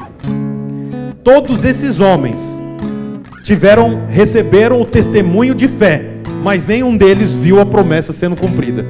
Todos 1.25 1.65
esses 1.65 1.99
homens 1.99 2.39
tiveram, 3.43 4.03
receberam 4.09 4.81
o 4.81 4.85
testemunho 4.85 5.55
de 5.55 5.67
fé, 5.67 6.05
mas 6.43 6.67
nenhum 6.67 6.97
deles 6.97 7.35
viu 7.35 7.61
a 7.61 7.67
promessa 7.67 8.13
sendo 8.13 8.37
cumprida. 8.37 8.85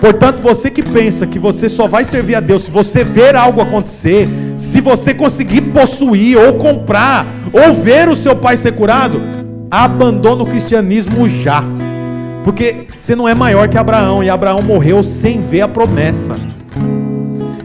Portanto, 0.00 0.40
você 0.40 0.70
que 0.70 0.82
pensa 0.82 1.26
que 1.26 1.38
você 1.38 1.68
só 1.68 1.88
vai 1.88 2.04
servir 2.04 2.36
a 2.36 2.40
Deus 2.40 2.64
se 2.64 2.70
você 2.70 3.02
ver 3.02 3.34
algo 3.34 3.60
acontecer, 3.60 4.28
se 4.56 4.80
você 4.80 5.12
conseguir 5.12 5.62
possuir 5.62 6.38
ou 6.38 6.54
comprar, 6.54 7.26
ou 7.52 7.74
ver 7.74 8.08
o 8.08 8.14
seu 8.14 8.36
pai 8.36 8.56
ser 8.56 8.72
curado, 8.72 9.20
abandona 9.70 10.44
o 10.44 10.46
cristianismo 10.46 11.28
já. 11.28 11.64
Porque 12.44 12.86
você 12.96 13.16
não 13.16 13.28
é 13.28 13.34
maior 13.34 13.68
que 13.68 13.76
Abraão, 13.76 14.22
e 14.22 14.30
Abraão 14.30 14.62
morreu 14.62 15.02
sem 15.02 15.42
ver 15.42 15.62
a 15.62 15.68
promessa. 15.68 16.36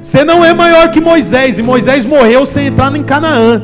Você 0.02 0.24
não 0.24 0.44
é 0.44 0.54
maior 0.54 0.90
que 0.92 1.00
Moisés, 1.00 1.60
e 1.60 1.62
Moisés 1.62 2.06
morreu 2.06 2.46
sem 2.46 2.68
entrar 2.68 2.94
em 2.96 3.04
Canaã. 3.04 3.62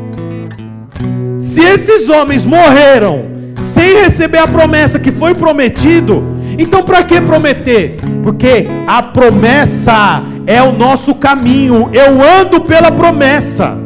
Se 1.38 1.60
esses 1.60 2.08
homens 2.08 2.46
morreram 2.46 3.26
sem 3.60 4.02
receber 4.02 4.38
a 4.38 4.48
promessa 4.48 4.98
que 4.98 5.12
foi 5.12 5.34
prometido, 5.34 6.35
então 6.58 6.82
para 6.82 7.02
que 7.02 7.20
prometer? 7.20 7.96
Porque 8.22 8.66
a 8.86 9.02
promessa 9.02 10.22
é 10.46 10.62
o 10.62 10.72
nosso 10.72 11.14
caminho. 11.14 11.90
Eu 11.92 12.20
ando 12.22 12.60
pela 12.60 12.90
promessa. 12.90 13.76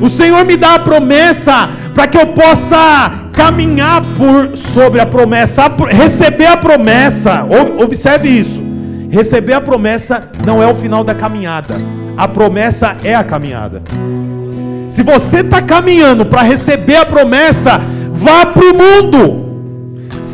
O 0.00 0.08
Senhor 0.08 0.44
me 0.44 0.56
dá 0.56 0.74
a 0.74 0.78
promessa 0.78 1.68
para 1.94 2.06
que 2.06 2.18
eu 2.18 2.28
possa 2.28 3.12
caminhar 3.32 4.02
por 4.16 4.56
sobre 4.56 5.00
a 5.00 5.06
promessa, 5.06 5.70
receber 5.90 6.46
a 6.46 6.56
promessa. 6.56 7.46
Observe 7.78 8.28
isso. 8.28 8.62
Receber 9.10 9.52
a 9.52 9.60
promessa 9.60 10.30
não 10.44 10.62
é 10.62 10.66
o 10.66 10.74
final 10.74 11.04
da 11.04 11.14
caminhada. 11.14 11.76
A 12.16 12.26
promessa 12.26 12.96
é 13.04 13.14
a 13.14 13.22
caminhada. 13.22 13.82
Se 14.88 15.02
você 15.02 15.38
está 15.38 15.60
caminhando 15.60 16.24
para 16.24 16.42
receber 16.42 16.96
a 16.96 17.06
promessa, 17.06 17.80
vá 18.12 18.46
para 18.46 18.64
o 18.64 18.74
mundo. 18.74 19.43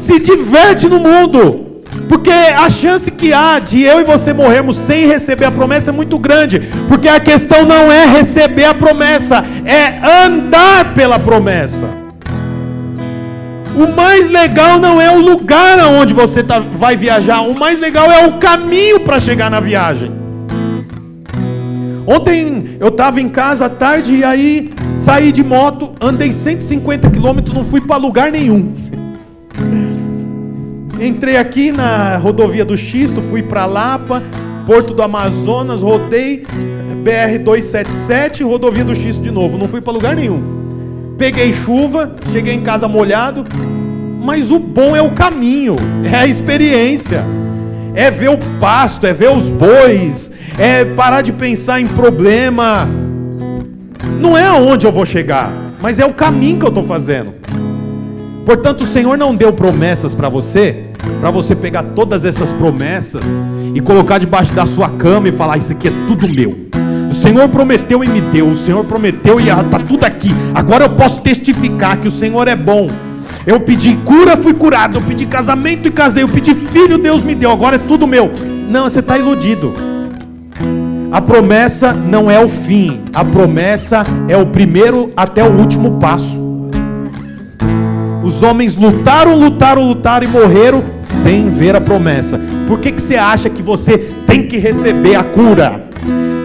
Se 0.07 0.19
diverte 0.19 0.89
no 0.89 0.99
mundo. 0.99 1.67
Porque 2.09 2.31
a 2.31 2.69
chance 2.69 3.11
que 3.11 3.33
há 3.33 3.59
de 3.59 3.83
eu 3.83 4.01
e 4.01 4.05
você 4.05 4.33
morrermos 4.33 4.77
sem 4.77 5.07
receber 5.07 5.45
a 5.45 5.51
promessa 5.51 5.91
é 5.91 5.93
muito 5.93 6.19
grande. 6.19 6.61
Porque 6.89 7.09
a 7.09 7.21
questão 7.21 7.65
não 7.65 7.91
é 7.91 8.05
receber 8.07 8.65
a 8.65 8.75
promessa, 8.75 9.45
é 9.65 10.25
andar 10.25 10.95
pela 10.95 11.19
promessa. 11.19 11.89
O 13.77 13.87
mais 13.95 14.29
legal 14.29 14.79
não 14.79 15.01
é 15.01 15.11
o 15.11 15.21
lugar 15.21 15.79
aonde 15.79 16.13
você 16.13 16.43
tá, 16.43 16.59
vai 16.59 16.97
viajar, 16.97 17.43
o 17.43 17.57
mais 17.57 17.79
legal 17.79 18.11
é 18.11 18.27
o 18.27 18.39
caminho 18.39 19.01
para 19.01 19.21
chegar 19.21 19.49
na 19.51 19.61
viagem. 19.61 20.11
Ontem 22.07 22.77
eu 22.81 22.89
estava 22.89 23.21
em 23.21 23.29
casa 23.29 23.67
à 23.67 23.69
tarde 23.69 24.17
e 24.17 24.25
aí 24.25 24.73
saí 24.97 25.31
de 25.31 25.45
moto, 25.45 25.93
andei 26.01 26.33
150 26.33 27.09
quilômetros, 27.11 27.55
não 27.55 27.65
fui 27.65 27.81
para 27.81 27.97
lugar 27.97 28.33
nenhum. 28.33 28.75
Entrei 31.01 31.39
aqui 31.39 31.73
na 31.73 32.19
rodovia 32.19 32.63
do 32.63 32.77
Xisto, 32.77 33.23
fui 33.23 33.43
para 33.43 33.65
Lapa, 33.65 34.23
Porto 34.67 34.93
do 34.93 35.03
Amazonas, 35.03 35.81
rodei 35.81 36.45
BR 37.03 37.39
277, 37.43 38.43
rodovia 38.45 38.85
do 38.85 38.95
Xisto 38.95 39.23
de 39.23 39.31
novo, 39.31 39.57
não 39.57 39.67
fui 39.67 39.81
para 39.81 39.95
lugar 39.95 40.15
nenhum. 40.15 41.15
Peguei 41.17 41.55
chuva, 41.55 42.15
cheguei 42.31 42.53
em 42.53 42.61
casa 42.61 42.87
molhado, 42.87 43.47
mas 44.23 44.51
o 44.51 44.59
bom 44.59 44.95
é 44.95 45.01
o 45.01 45.13
caminho, 45.13 45.75
é 46.05 46.15
a 46.15 46.27
experiência, 46.27 47.25
é 47.95 48.11
ver 48.11 48.29
o 48.29 48.39
pasto, 48.61 49.07
é 49.07 49.15
ver 49.15 49.35
os 49.35 49.49
bois, 49.49 50.31
é 50.59 50.85
parar 50.85 51.23
de 51.23 51.33
pensar 51.33 51.81
em 51.81 51.87
problema. 51.87 52.87
Não 54.21 54.37
é 54.37 54.45
aonde 54.45 54.87
eu 54.87 54.93
vou 54.93 55.07
chegar, 55.07 55.51
mas 55.81 55.99
é 55.99 56.05
o 56.05 56.13
caminho 56.13 56.59
que 56.59 56.67
eu 56.67 56.69
estou 56.69 56.85
fazendo. 56.85 57.33
Portanto, 58.45 58.83
o 58.83 58.87
Senhor 58.87 59.17
não 59.17 59.35
deu 59.35 59.51
promessas 59.51 60.13
para 60.13 60.29
você, 60.29 60.90
para 61.21 61.31
você 61.31 61.55
pegar 61.55 61.83
todas 61.95 62.25
essas 62.25 62.53
promessas 62.53 63.23
e 63.75 63.81
colocar 63.81 64.19
debaixo 64.19 64.53
da 64.53 64.67
sua 64.67 64.89
cama 64.89 65.29
e 65.29 65.33
falar: 65.33 65.59
Isso 65.59 65.73
aqui 65.73 65.89
é 65.89 65.93
tudo 66.07 66.29
meu. 66.29 66.69
O 67.11 67.15
Senhor 67.15 67.49
prometeu 67.49 68.03
e 68.05 68.09
me 68.09 68.21
deu, 68.21 68.49
o 68.49 68.57
Senhor 68.57 68.85
prometeu 68.85 69.41
e 69.41 69.49
está 69.49 69.79
tudo 69.79 70.05
aqui. 70.05 70.31
Agora 70.55 70.85
eu 70.85 70.91
posso 70.91 71.21
testificar 71.21 71.99
que 71.99 72.09
o 72.09 72.11
Senhor 72.11 72.47
é 72.49 72.57
bom. 72.57 72.89
Eu 73.47 73.61
pedi 73.61 73.97
cura, 74.05 74.37
fui 74.37 74.55
curado. 74.55 74.99
Eu 74.99 75.03
pedi 75.03 75.27
casamento 75.27 75.89
e 75.89 75.91
casei. 75.91 76.23
Eu 76.23 76.29
pedi 76.29 76.55
filho, 76.55 76.99
Deus 76.99 77.23
me 77.23 77.35
deu. 77.35 77.51
Agora 77.51 77.77
é 77.77 77.79
tudo 77.79 78.07
meu. 78.07 78.31
Não, 78.71 78.85
você 78.85 79.01
está 79.01 79.19
iludido. 79.19 79.75
A 81.11 81.21
promessa 81.21 81.93
não 81.93 82.31
é 82.31 82.39
o 82.39 82.49
fim, 82.49 83.01
a 83.13 83.25
promessa 83.25 84.05
é 84.29 84.37
o 84.37 84.47
primeiro 84.47 85.13
até 85.17 85.43
o 85.43 85.51
último 85.51 85.99
passo. 85.99 86.50
Os 88.31 88.45
homens 88.45 88.77
lutaram, 88.77 89.35
lutaram, 89.37 89.89
lutaram 89.89 90.25
e 90.25 90.31
morreram 90.31 90.85
sem 91.01 91.51
ver 91.51 91.75
a 91.75 91.81
promessa. 91.81 92.41
Por 92.69 92.79
que, 92.79 92.93
que 92.93 93.03
você 93.03 93.17
acha 93.17 93.51
que 93.51 93.61
você 93.61 93.99
tem 94.25 94.47
que 94.47 94.57
receber 94.57 95.17
a 95.17 95.25
cura? 95.25 95.85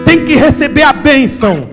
Tem 0.04 0.24
que 0.24 0.34
receber 0.34 0.82
a 0.82 0.92
bênção? 0.92 1.68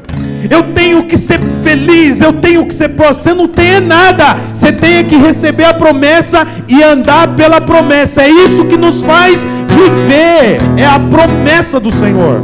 Eu 0.52 0.62
tenho 0.72 1.06
que 1.06 1.18
ser 1.18 1.40
feliz, 1.64 2.22
eu 2.22 2.32
tenho 2.32 2.64
que 2.68 2.76
ser 2.76 2.90
próximo. 2.90 3.24
Você 3.24 3.34
não 3.34 3.48
tem 3.48 3.80
nada. 3.80 4.38
Você 4.54 4.72
tem 4.72 5.04
que 5.04 5.16
receber 5.16 5.64
a 5.64 5.74
promessa 5.74 6.46
e 6.68 6.84
andar 6.84 7.36
pela 7.36 7.60
promessa. 7.60 8.22
É 8.22 8.30
isso 8.30 8.66
que 8.66 8.78
nos 8.78 9.04
faz 9.04 9.44
viver. 9.68 10.60
É 10.78 10.86
a 10.86 11.00
promessa 11.00 11.80
do 11.80 11.92
Senhor. 11.92 12.40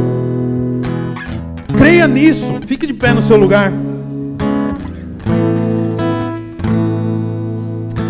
Creia 1.78 2.08
nisso. 2.08 2.52
Fique 2.66 2.84
de 2.84 2.94
pé 2.94 3.14
no 3.14 3.22
seu 3.22 3.36
lugar. 3.36 3.72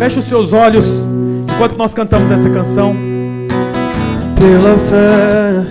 Feche 0.01 0.17
os 0.17 0.25
seus 0.25 0.51
olhos 0.51 0.83
enquanto 1.47 1.77
nós 1.77 1.93
cantamos 1.93 2.31
essa 2.31 2.49
canção. 2.49 2.95
Pela 4.35 4.75
fé 4.79 5.63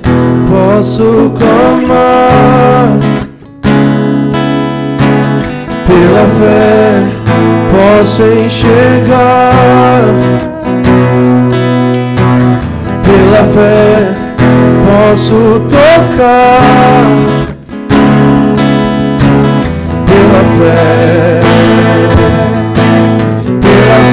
posso 0.47 1.33
clamar. 1.37 2.97
Pela 5.85 6.29
fé 6.39 7.03
posso 7.73 8.23
enxergar. 8.23 10.05
Pela 13.03 13.45
fé 13.47 14.15
posso 14.87 15.61
tocar. 15.69 17.03
Pela 20.07 20.45
fé 20.57 21.40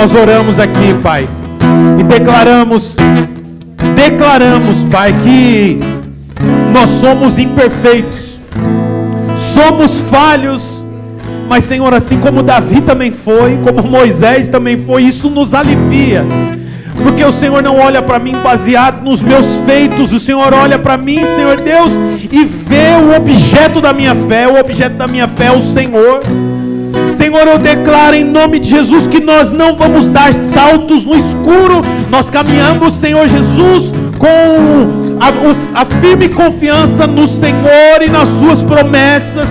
nós 0.00 0.14
oramos 0.14 0.58
aqui, 0.58 0.94
Pai, 1.02 1.28
e 1.98 2.02
declaramos, 2.02 2.96
declaramos, 3.94 4.82
Pai, 4.84 5.12
que 5.12 5.78
nós 6.72 6.88
somos 6.88 7.38
imperfeitos, 7.38 8.40
somos 9.52 10.00
falhos, 10.00 10.82
mas 11.50 11.64
Senhor, 11.64 11.92
assim 11.92 12.18
como 12.18 12.42
Davi 12.42 12.80
também 12.80 13.12
foi, 13.12 13.58
como 13.58 13.86
Moisés 13.86 14.48
também 14.48 14.78
foi, 14.78 15.02
isso 15.02 15.28
nos 15.28 15.52
alivia. 15.52 16.24
Porque 17.02 17.22
o 17.22 17.32
Senhor 17.32 17.62
não 17.62 17.78
olha 17.78 18.00
para 18.00 18.18
mim 18.18 18.36
baseado 18.42 19.02
nos 19.04 19.20
meus 19.20 19.56
feitos, 19.66 20.14
o 20.14 20.18
Senhor 20.18 20.54
olha 20.54 20.78
para 20.78 20.96
mim, 20.96 21.22
Senhor 21.36 21.60
Deus, 21.60 21.92
e 22.32 22.46
vê 22.46 22.94
o 23.04 23.14
objeto 23.14 23.82
da 23.82 23.92
minha 23.92 24.14
fé. 24.14 24.48
O 24.48 24.58
objeto 24.58 24.96
da 24.96 25.06
minha 25.06 25.28
fé 25.28 25.46
é 25.46 25.52
o 25.52 25.60
Senhor. 25.60 26.22
Senhor, 27.14 27.46
eu 27.46 27.58
declaro 27.58 28.16
em 28.16 28.24
nome 28.24 28.58
de 28.58 28.68
Jesus 28.70 29.06
que 29.06 29.20
nós 29.20 29.50
não 29.50 29.74
vamos 29.74 30.08
dar 30.08 30.32
saltos 30.32 31.04
no 31.04 31.14
escuro, 31.14 31.82
nós 32.10 32.30
caminhamos, 32.30 32.94
Senhor 32.94 33.28
Jesus, 33.28 33.92
com 34.18 35.16
a, 35.20 35.80
a, 35.80 35.84
firme 35.84 36.28
confiança 36.28 37.06
no 37.06 37.26
Senhor 37.26 38.02
e 38.04 38.08
nas 38.08 38.28
Suas 38.28 38.62
promessas. 38.62 39.48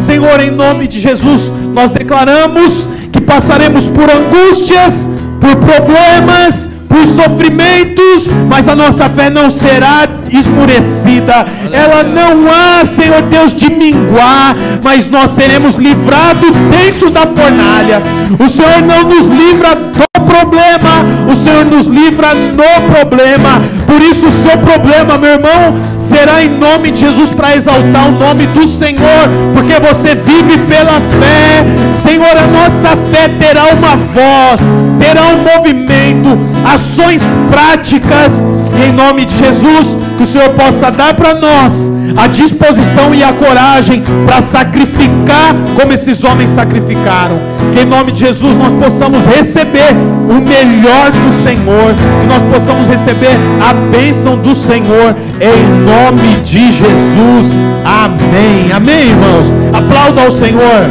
Senhor, 0.00 0.40
em 0.40 0.50
nome 0.50 0.86
de 0.86 1.00
Jesus, 1.00 1.52
nós 1.72 1.90
declaramos 1.90 2.88
que 3.12 3.20
passaremos 3.20 3.88
por 3.88 4.08
angústias, 4.10 5.08
por 5.40 5.56
problemas, 5.56 6.68
por 6.94 7.06
sofrimentos, 7.08 8.28
mas 8.48 8.68
a 8.68 8.76
nossa 8.76 9.08
fé 9.08 9.28
não 9.28 9.50
será 9.50 10.06
esmurecida, 10.30 11.44
ela 11.72 12.04
não 12.04 12.48
há, 12.48 12.86
Senhor 12.86 13.20
Deus, 13.22 13.52
de 13.52 13.68
minguar, 13.68 14.54
mas 14.80 15.10
nós 15.10 15.32
seremos 15.32 15.74
livrados 15.74 16.52
dentro 16.70 17.10
da 17.10 17.22
fornalha. 17.22 18.00
O 18.38 18.48
Senhor 18.48 18.80
não 18.82 19.02
nos 19.08 19.26
livra 19.26 19.76
problema, 20.24 21.04
o 21.30 21.36
Senhor 21.36 21.64
nos 21.64 21.86
livra 21.86 22.34
no 22.34 22.92
problema. 22.92 23.62
Por 23.86 24.00
isso, 24.02 24.26
o 24.26 24.32
seu 24.32 24.58
problema, 24.58 25.16
meu 25.18 25.34
irmão, 25.34 25.74
será 25.98 26.42
em 26.42 26.48
nome 26.48 26.90
de 26.90 27.00
Jesus 27.00 27.30
para 27.30 27.56
exaltar 27.56 28.08
o 28.08 28.12
nome 28.12 28.46
do 28.48 28.66
Senhor, 28.66 29.28
porque 29.54 29.74
você 29.80 30.14
vive 30.14 30.58
pela 30.58 31.00
fé. 31.20 31.64
Senhor, 32.02 32.36
a 32.36 32.46
nossa 32.46 32.96
fé 33.10 33.28
terá 33.38 33.66
uma 33.66 33.96
voz, 33.96 34.60
terá 34.98 35.22
um 35.28 35.42
movimento, 35.42 36.38
ações 36.64 37.22
práticas, 37.50 38.44
em 38.82 38.92
nome 38.92 39.24
de 39.24 39.36
Jesus, 39.36 39.96
que 40.16 40.22
o 40.22 40.26
Senhor 40.26 40.50
possa 40.50 40.90
dar 40.90 41.14
para 41.14 41.34
nós 41.34 41.92
a 42.16 42.26
disposição 42.26 43.14
e 43.14 43.22
a 43.22 43.32
coragem 43.32 44.02
para 44.24 44.40
sacrificar 44.40 45.54
como 45.78 45.92
esses 45.92 46.22
homens 46.22 46.50
sacrificaram. 46.50 47.38
Que 47.72 47.80
em 47.80 47.84
nome 47.84 48.12
de 48.12 48.20
Jesus 48.20 48.56
nós 48.56 48.72
possamos 48.72 49.24
receber 49.26 49.90
o 50.28 50.34
melhor 50.34 51.10
do 51.10 51.42
Senhor, 51.42 51.94
que 52.20 52.26
nós 52.26 52.42
possamos 52.52 52.88
receber 52.88 53.36
a 53.60 53.74
bênção 53.74 54.36
do 54.36 54.54
Senhor 54.54 55.14
em 55.40 55.68
nome 55.84 56.40
de 56.42 56.72
Jesus. 56.72 57.56
Amém. 57.84 58.72
Amém, 58.72 59.08
irmãos. 59.08 59.46
Aplauda 59.72 60.22
ao 60.22 60.30
Senhor. 60.30 60.88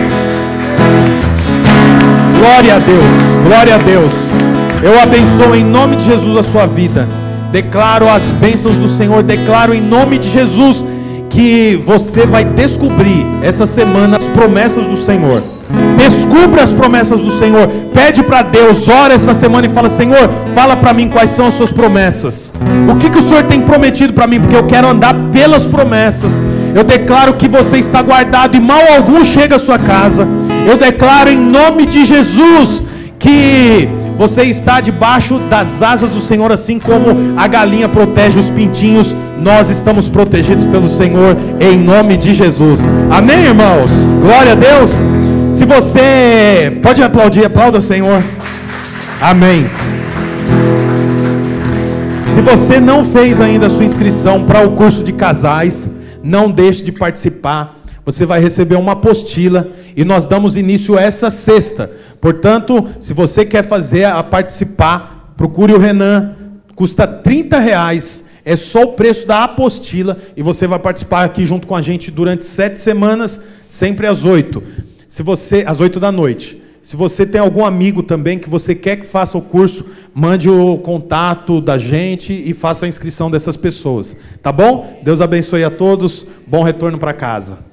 Glória 2.39 2.75
a 2.75 2.79
Deus. 2.79 3.03
Glória 3.47 3.75
a 3.75 3.77
Deus. 3.77 4.11
Eu 4.83 4.99
abençoo 5.01 5.55
em 5.55 5.63
nome 5.63 5.95
de 5.95 6.05
Jesus 6.05 6.35
a 6.35 6.43
sua 6.43 6.65
vida. 6.65 7.22
Declaro 7.53 8.09
as 8.09 8.23
bênçãos 8.23 8.79
do 8.79 8.89
Senhor, 8.89 9.21
declaro 9.21 9.75
em 9.75 9.79
nome 9.79 10.17
de 10.17 10.27
Jesus 10.27 10.83
que 11.29 11.79
você 11.85 12.25
vai 12.25 12.43
descobrir 12.43 13.23
essa 13.43 13.67
semana 13.67 14.17
as 14.17 14.27
promessas 14.29 14.87
do 14.87 14.97
Senhor. 14.97 15.43
Descubra 15.95 16.63
as 16.63 16.71
promessas 16.71 17.21
do 17.21 17.29
Senhor. 17.37 17.67
Pede 17.93 18.23
para 18.23 18.41
Deus, 18.41 18.87
ora 18.87 19.13
essa 19.13 19.35
semana 19.35 19.67
e 19.67 19.69
fala: 19.69 19.87
Senhor, 19.87 20.31
fala 20.55 20.75
para 20.75 20.93
mim 20.93 21.09
quais 21.09 21.29
são 21.29 21.45
as 21.45 21.53
suas 21.53 21.71
promessas. 21.71 22.51
O 22.91 22.95
que, 22.95 23.11
que 23.11 23.19
o 23.19 23.21
Senhor 23.21 23.43
tem 23.43 23.61
prometido 23.61 24.13
para 24.13 24.25
mim? 24.25 24.39
Porque 24.39 24.55
eu 24.55 24.65
quero 24.65 24.87
andar 24.87 25.13
pelas 25.31 25.67
promessas. 25.67 26.41
Eu 26.73 26.83
declaro 26.83 27.35
que 27.35 27.47
você 27.47 27.77
está 27.77 28.01
guardado 28.01 28.57
e 28.57 28.59
mal 28.59 28.81
algum 28.95 29.23
chega 29.23 29.57
à 29.57 29.59
sua 29.59 29.77
casa. 29.77 30.27
Eu 30.67 30.75
declaro 30.75 31.29
em 31.29 31.39
nome 31.39 31.85
de 31.85 32.03
Jesus 32.03 32.83
que 33.19 33.87
você 34.17 34.43
está 34.43 34.79
debaixo 34.79 35.39
das 35.49 35.81
asas 35.81 36.09
do 36.09 36.21
Senhor, 36.21 36.51
assim 36.51 36.79
como 36.79 37.37
a 37.37 37.47
galinha 37.47 37.89
protege 37.89 38.39
os 38.39 38.49
pintinhos. 38.49 39.15
Nós 39.41 39.69
estamos 39.69 40.07
protegidos 40.07 40.65
pelo 40.67 40.87
Senhor 40.87 41.35
em 41.59 41.77
nome 41.77 42.15
de 42.17 42.33
Jesus. 42.33 42.81
Amém, 43.11 43.45
irmãos? 43.45 43.91
Glória 44.21 44.53
a 44.53 44.55
Deus. 44.55 44.91
Se 45.51 45.65
você 45.65 46.77
pode 46.81 47.01
aplaudir, 47.01 47.45
aplauda 47.45 47.79
o 47.79 47.81
Senhor. 47.81 48.23
Amém. 49.21 49.69
Se 52.33 52.41
você 52.41 52.79
não 52.79 53.03
fez 53.03 53.39
ainda 53.39 53.67
a 53.67 53.69
sua 53.69 53.85
inscrição 53.85 54.45
para 54.45 54.65
o 54.65 54.71
curso 54.71 55.03
de 55.03 55.11
casais, 55.11 55.87
não 56.23 56.49
deixe 56.49 56.83
de 56.83 56.91
participar 56.91 57.83
você 58.05 58.25
vai 58.25 58.41
receber 58.41 58.75
uma 58.75 58.93
apostila 58.93 59.67
e 59.95 60.03
nós 60.03 60.25
damos 60.25 60.57
início 60.57 60.97
essa 60.97 61.29
sexta. 61.29 61.91
Portanto, 62.19 62.87
se 62.99 63.13
você 63.13 63.45
quer 63.45 63.63
fazer 63.63 64.05
a 64.05 64.23
participar, 64.23 65.33
procure 65.37 65.73
o 65.73 65.79
Renan. 65.79 66.35
Custa 66.75 67.05
30 67.05 67.59
reais. 67.59 68.25
É 68.45 68.55
só 68.55 68.83
o 68.83 68.93
preço 68.93 69.25
da 69.25 69.45
apostila 69.45 70.17
e 70.35 70.41
você 70.41 70.67
vai 70.67 70.79
participar 70.79 71.23
aqui 71.23 71.45
junto 71.45 71.65
com 71.65 71.75
a 71.75 71.81
gente 71.81 72.11
durante 72.11 72.43
sete 72.43 72.77
semanas, 72.79 73.39
sempre 73.67 74.05
às 74.05 74.25
oito. 74.25 74.61
Se 75.07 75.23
você 75.23 75.63
às 75.65 75.79
oito 75.79 75.99
da 75.99 76.11
noite. 76.11 76.61
Se 76.81 76.97
você 76.97 77.25
tem 77.25 77.39
algum 77.39 77.63
amigo 77.63 78.03
também 78.03 78.37
que 78.37 78.49
você 78.49 78.75
quer 78.75 78.97
que 78.97 79.05
faça 79.05 79.37
o 79.37 79.41
curso, 79.41 79.85
mande 80.13 80.49
o 80.49 80.77
contato 80.77 81.61
da 81.61 81.77
gente 81.77 82.33
e 82.33 82.53
faça 82.53 82.85
a 82.85 82.89
inscrição 82.89 83.31
dessas 83.31 83.55
pessoas. 83.55 84.17
Tá 84.41 84.51
bom? 84.51 84.99
Deus 85.01 85.21
abençoe 85.21 85.63
a 85.63 85.71
todos. 85.71 86.25
Bom 86.45 86.61
retorno 86.61 86.97
para 86.97 87.13
casa. 87.13 87.72